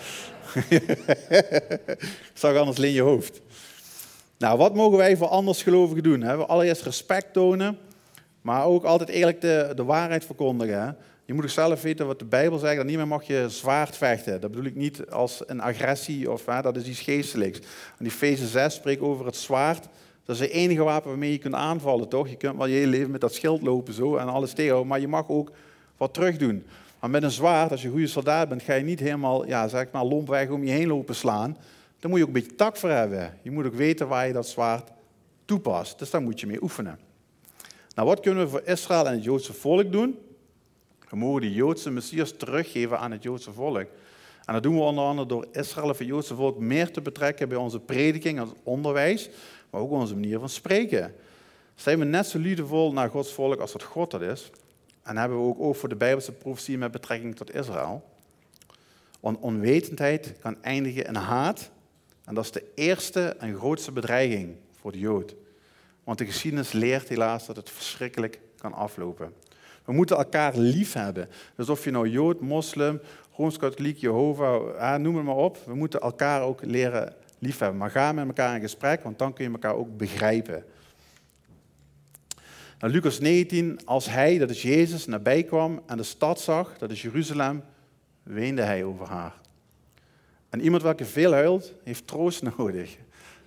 ik 2.30 2.30
zag 2.34 2.56
anders 2.56 2.76
alleen 2.76 2.92
je 2.92 3.00
hoofd. 3.00 3.40
Nou, 4.40 4.58
wat 4.58 4.74
mogen 4.74 4.98
wij 4.98 5.16
voor 5.16 5.26
andersgelovigen 5.26 6.02
doen? 6.02 6.20
We 6.20 6.46
allereerst 6.46 6.82
respect 6.82 7.32
tonen, 7.32 7.78
maar 8.40 8.64
ook 8.64 8.84
altijd 8.84 9.08
eerlijk 9.08 9.40
de, 9.40 9.72
de 9.74 9.84
waarheid 9.84 10.24
verkondigen. 10.24 10.96
Je 11.24 11.34
moet 11.34 11.44
ook 11.44 11.50
zelf 11.50 11.82
weten 11.82 12.06
wat 12.06 12.18
de 12.18 12.24
Bijbel 12.24 12.58
zegt, 12.58 12.76
dat 12.76 12.86
niet 12.86 12.96
meer 12.96 13.06
mag 13.06 13.26
je 13.26 13.46
zwaard 13.48 13.96
vechten. 13.96 14.40
Dat 14.40 14.50
bedoel 14.50 14.66
ik 14.66 14.74
niet 14.74 15.10
als 15.10 15.42
een 15.46 15.60
agressie, 15.60 16.30
of 16.30 16.46
hè, 16.46 16.62
dat 16.62 16.76
is 16.76 16.86
iets 16.86 17.00
geestelijks. 17.00 17.58
En 17.58 18.04
die 18.04 18.10
Feze 18.10 18.46
6 18.46 18.74
spreekt 18.74 19.00
over 19.00 19.26
het 19.26 19.36
zwaard. 19.36 19.88
Dat 20.24 20.34
is 20.36 20.40
het 20.40 20.50
enige 20.50 20.82
wapen 20.82 21.08
waarmee 21.08 21.32
je 21.32 21.38
kunt 21.38 21.54
aanvallen, 21.54 22.08
toch? 22.08 22.28
Je 22.28 22.36
kunt 22.36 22.56
wel 22.56 22.66
je 22.66 22.74
hele 22.74 22.90
leven 22.90 23.10
met 23.10 23.20
dat 23.20 23.34
schild 23.34 23.62
lopen 23.62 23.92
zo 23.92 24.16
en 24.16 24.28
alles 24.28 24.52
tegenhouden, 24.52 24.88
maar 24.88 25.00
je 25.00 25.08
mag 25.08 25.28
ook 25.28 25.52
wat 25.96 26.14
terug 26.14 26.36
doen. 26.36 26.64
Maar 27.00 27.10
met 27.10 27.22
een 27.22 27.30
zwaard, 27.30 27.70
als 27.70 27.80
je 27.80 27.86
een 27.86 27.92
goede 27.92 28.06
soldaat 28.06 28.48
bent, 28.48 28.62
ga 28.62 28.74
je 28.74 28.84
niet 28.84 29.00
helemaal, 29.00 29.46
ja, 29.46 29.68
zeg 29.68 29.86
maar, 29.92 30.04
lompweg 30.04 30.48
om 30.48 30.64
je 30.64 30.70
heen 30.70 30.88
lopen 30.88 31.14
slaan. 31.14 31.56
Daar 32.00 32.10
moet 32.10 32.18
je 32.18 32.26
ook 32.26 32.34
een 32.34 32.40
beetje 32.42 32.56
tak 32.56 32.76
voor 32.76 32.90
hebben. 32.90 33.38
Je 33.42 33.50
moet 33.50 33.66
ook 33.66 33.74
weten 33.74 34.08
waar 34.08 34.26
je 34.26 34.32
dat 34.32 34.46
zwaard 34.46 34.90
toepast. 35.44 35.98
Dus 35.98 36.10
daar 36.10 36.22
moet 36.22 36.40
je 36.40 36.46
mee 36.46 36.62
oefenen. 36.62 36.98
Nou, 37.94 38.08
wat 38.08 38.20
kunnen 38.20 38.44
we 38.44 38.50
voor 38.50 38.62
Israël 38.64 39.06
en 39.06 39.12
het 39.12 39.24
Joodse 39.24 39.52
volk 39.52 39.92
doen? 39.92 40.18
We 41.08 41.16
mogen 41.16 41.40
de 41.40 41.52
Joodse 41.52 41.90
Messias 41.90 42.32
teruggeven 42.36 42.98
aan 42.98 43.10
het 43.10 43.22
Joodse 43.22 43.52
volk. 43.52 43.86
En 44.44 44.52
dat 44.52 44.62
doen 44.62 44.74
we 44.74 44.80
onder 44.80 45.04
andere 45.04 45.28
door 45.28 45.46
Israël 45.52 45.88
of 45.88 45.98
het 45.98 46.06
Joodse 46.06 46.34
volk 46.34 46.58
meer 46.58 46.90
te 46.90 47.00
betrekken 47.00 47.48
bij 47.48 47.58
onze 47.58 47.80
prediking, 47.80 48.40
ons 48.40 48.52
onderwijs, 48.62 49.30
maar 49.70 49.80
ook 49.80 49.90
onze 49.90 50.14
manier 50.14 50.38
van 50.38 50.48
spreken. 50.48 51.14
Zijn 51.74 51.98
we 51.98 52.04
net 52.04 52.26
zo 52.26 52.38
liefdevol 52.38 52.92
naar 52.92 53.10
Gods 53.10 53.32
volk 53.32 53.60
als 53.60 53.72
dat 53.72 53.82
God 53.82 54.10
dat 54.10 54.20
is? 54.20 54.50
En 55.02 55.16
hebben 55.16 55.38
we 55.38 55.44
ook 55.44 55.60
oog 55.60 55.76
voor 55.78 55.88
de 55.88 55.96
Bijbelse 55.96 56.32
profetie 56.32 56.78
met 56.78 56.90
betrekking 56.90 57.36
tot 57.36 57.54
Israël. 57.54 58.04
Want 59.20 59.38
onwetendheid 59.38 60.34
kan 60.40 60.62
eindigen 60.62 61.04
in 61.04 61.14
haat. 61.14 61.70
En 62.30 62.36
dat 62.36 62.44
is 62.44 62.50
de 62.50 62.64
eerste 62.74 63.36
en 63.38 63.56
grootste 63.56 63.92
bedreiging 63.92 64.56
voor 64.80 64.92
de 64.92 64.98
Jood. 64.98 65.34
Want 66.04 66.18
de 66.18 66.24
geschiedenis 66.24 66.72
leert 66.72 67.08
helaas 67.08 67.46
dat 67.46 67.56
het 67.56 67.70
verschrikkelijk 67.70 68.40
kan 68.56 68.72
aflopen. 68.72 69.32
We 69.84 69.92
moeten 69.92 70.16
elkaar 70.16 70.56
lief 70.56 70.92
hebben. 70.92 71.28
Dus 71.56 71.68
of 71.68 71.84
je 71.84 71.90
nou 71.90 72.08
Jood, 72.08 72.40
moslim, 72.40 73.00
Rooms-Katholiek, 73.36 73.96
Jehovah, 73.96 75.00
noem 75.00 75.16
het 75.16 75.24
maar 75.24 75.36
op. 75.36 75.58
We 75.66 75.74
moeten 75.74 76.00
elkaar 76.00 76.42
ook 76.42 76.64
leren 76.64 77.14
liefhebben. 77.38 77.78
Maar 77.78 77.90
ga 77.90 78.12
met 78.12 78.26
elkaar 78.26 78.54
in 78.54 78.60
gesprek, 78.60 79.02
want 79.02 79.18
dan 79.18 79.32
kun 79.32 79.44
je 79.44 79.50
elkaar 79.50 79.74
ook 79.74 79.96
begrijpen. 79.96 80.64
Nou, 82.78 82.92
Lucas 82.92 83.18
19, 83.18 83.80
als 83.84 84.08
hij, 84.08 84.38
dat 84.38 84.50
is 84.50 84.62
Jezus, 84.62 85.06
nabij 85.06 85.42
kwam 85.42 85.82
en 85.86 85.96
de 85.96 86.02
stad 86.02 86.40
zag, 86.40 86.78
dat 86.78 86.90
is 86.90 87.02
Jeruzalem, 87.02 87.62
weende 88.22 88.62
hij 88.62 88.84
over 88.84 89.06
haar. 89.06 89.40
En 90.50 90.60
iemand 90.60 90.82
welke 90.82 91.04
veel 91.04 91.32
huilt, 91.32 91.74
heeft 91.84 92.06
troost 92.06 92.42
nodig. 92.56 92.96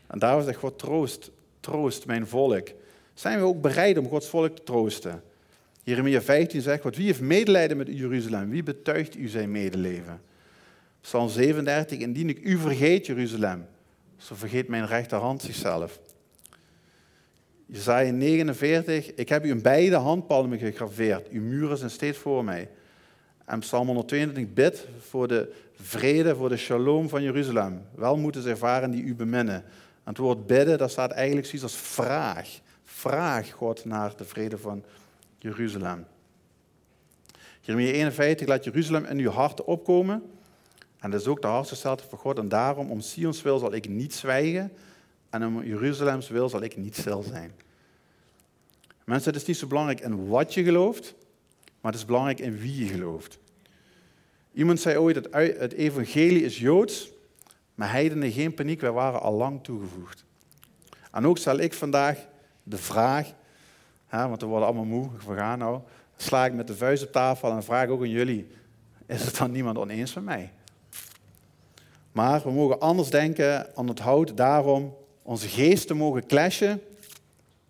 En 0.07 0.19
daarom 0.19 0.43
zegt 0.43 0.59
God, 0.59 0.79
troost, 0.79 1.31
troost 1.59 2.05
mijn 2.05 2.27
volk. 2.27 2.67
Zijn 3.13 3.39
we 3.39 3.45
ook 3.45 3.61
bereid 3.61 3.97
om 3.97 4.07
Gods 4.07 4.29
volk 4.29 4.55
te 4.55 4.63
troosten? 4.63 5.23
Jeremia 5.83 6.21
15 6.21 6.61
zegt, 6.61 6.95
wie 6.95 7.05
heeft 7.05 7.21
medelijden 7.21 7.77
met 7.77 7.87
Jeruzalem? 7.87 8.49
Wie 8.49 8.63
betuigt 8.63 9.15
u 9.15 9.27
zijn 9.27 9.51
medeleven? 9.51 10.21
Psalm 11.01 11.29
37, 11.29 11.99
indien 11.99 12.29
ik 12.29 12.39
u 12.43 12.57
vergeet, 12.57 13.05
Jeruzalem, 13.05 13.65
zo 14.17 14.35
vergeet 14.35 14.67
mijn 14.67 14.87
rechterhand 14.87 15.41
zichzelf. 15.41 15.99
Jezaja 17.65 18.11
49, 18.11 19.13
ik 19.13 19.29
heb 19.29 19.45
u 19.45 19.49
in 19.49 19.61
beide 19.61 19.95
handpalmen 19.95 20.57
gegraveerd. 20.57 21.29
Uw 21.29 21.41
muren 21.41 21.77
zijn 21.77 21.89
steeds 21.89 22.17
voor 22.17 22.43
mij. 22.43 22.69
En 23.45 23.59
Psalm 23.59 23.85
122, 23.87 24.53
bid 24.53 24.87
voor 24.99 25.27
de 25.27 25.53
vrede, 25.75 26.35
voor 26.35 26.49
de 26.49 26.57
shalom 26.57 27.09
van 27.09 27.23
Jeruzalem. 27.23 27.81
Wel 27.95 28.17
moeten 28.17 28.41
ze 28.41 28.49
ervaren 28.49 28.91
die 28.91 29.03
u 29.03 29.15
beminnen. 29.15 29.55
En 30.03 30.09
het 30.09 30.17
woord 30.17 30.47
bidden, 30.47 30.77
dat 30.77 30.91
staat 30.91 31.11
eigenlijk 31.11 31.47
zoiets 31.47 31.63
als 31.63 31.81
vraag. 31.81 32.59
Vraag 32.83 33.51
God 33.51 33.85
naar 33.85 34.13
de 34.17 34.25
vrede 34.25 34.57
van 34.57 34.83
Jeruzalem. 35.37 36.05
Jeremia 37.61 37.91
51, 37.91 38.47
laat 38.47 38.63
Jeruzalem 38.63 39.05
in 39.05 39.17
uw 39.17 39.29
hart 39.29 39.63
opkomen. 39.63 40.23
En 40.99 41.11
dat 41.11 41.21
is 41.21 41.27
ook 41.27 41.41
de 41.41 41.47
hartgesteldheid 41.47 42.09
van 42.09 42.19
God. 42.19 42.37
En 42.37 42.49
daarom, 42.49 42.91
om 42.91 43.01
Sions 43.01 43.41
wil, 43.41 43.59
zal 43.59 43.73
ik 43.73 43.89
niet 43.89 44.13
zwijgen. 44.13 44.71
En 45.29 45.45
om 45.45 45.63
Jeruzalems 45.63 46.29
wil 46.29 46.49
zal 46.49 46.61
ik 46.61 46.77
niet 46.77 46.95
stil 46.95 47.21
zijn. 47.21 47.51
Mensen, 49.05 49.31
het 49.31 49.41
is 49.41 49.47
niet 49.47 49.57
zo 49.57 49.67
belangrijk 49.67 49.99
in 49.99 50.27
wat 50.27 50.53
je 50.53 50.63
gelooft, 50.63 51.15
maar 51.81 51.91
het 51.91 52.01
is 52.01 52.05
belangrijk 52.05 52.39
in 52.39 52.57
wie 52.57 52.85
je 52.85 52.85
gelooft. 52.85 53.39
Iemand 54.53 54.79
zei 54.79 54.97
ooit, 54.97 55.15
het, 55.15 55.27
het 55.59 55.73
evangelie 55.73 56.43
is 56.43 56.59
Joods, 56.59 57.09
maar 57.75 57.91
heidenen 57.91 58.31
geen 58.31 58.53
paniek, 58.53 58.81
wij 58.81 58.91
waren 58.91 59.21
al 59.21 59.33
lang 59.33 59.63
toegevoegd. 59.63 60.25
En 61.11 61.27
ook 61.27 61.37
stel 61.37 61.57
ik 61.57 61.73
vandaag 61.73 62.27
de 62.63 62.77
vraag, 62.77 63.33
hè, 64.07 64.27
want 64.27 64.41
we 64.41 64.47
worden 64.47 64.67
allemaal 64.67 64.85
moe, 64.85 65.09
we 65.27 65.35
gaan 65.35 65.59
nou, 65.59 65.81
sla 66.15 66.45
ik 66.45 66.53
met 66.53 66.67
de 66.67 66.75
vuist 66.75 67.03
op 67.03 67.11
tafel 67.11 67.51
en 67.51 67.63
vraag 67.63 67.87
ook 67.87 68.01
aan 68.01 68.09
jullie, 68.09 68.47
is 69.05 69.25
het 69.25 69.37
dan 69.37 69.51
niemand 69.51 69.77
oneens 69.77 70.13
met 70.13 70.23
mij? 70.23 70.51
Maar 72.11 72.43
we 72.43 72.51
mogen 72.51 72.79
anders 72.79 73.09
denken 73.09 73.75
en 73.75 73.87
onthoud 73.87 74.37
daarom 74.37 74.95
onze 75.21 75.47
geesten 75.47 75.97
mogen 75.97 76.25
clashen, 76.25 76.81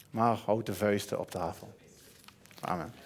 maar 0.09 0.35
houd 0.45 0.65
de 0.65 0.73
vuisten 0.73 1.19
op 1.19 1.31
tafel. 1.31 1.73
Amen. 2.59 3.02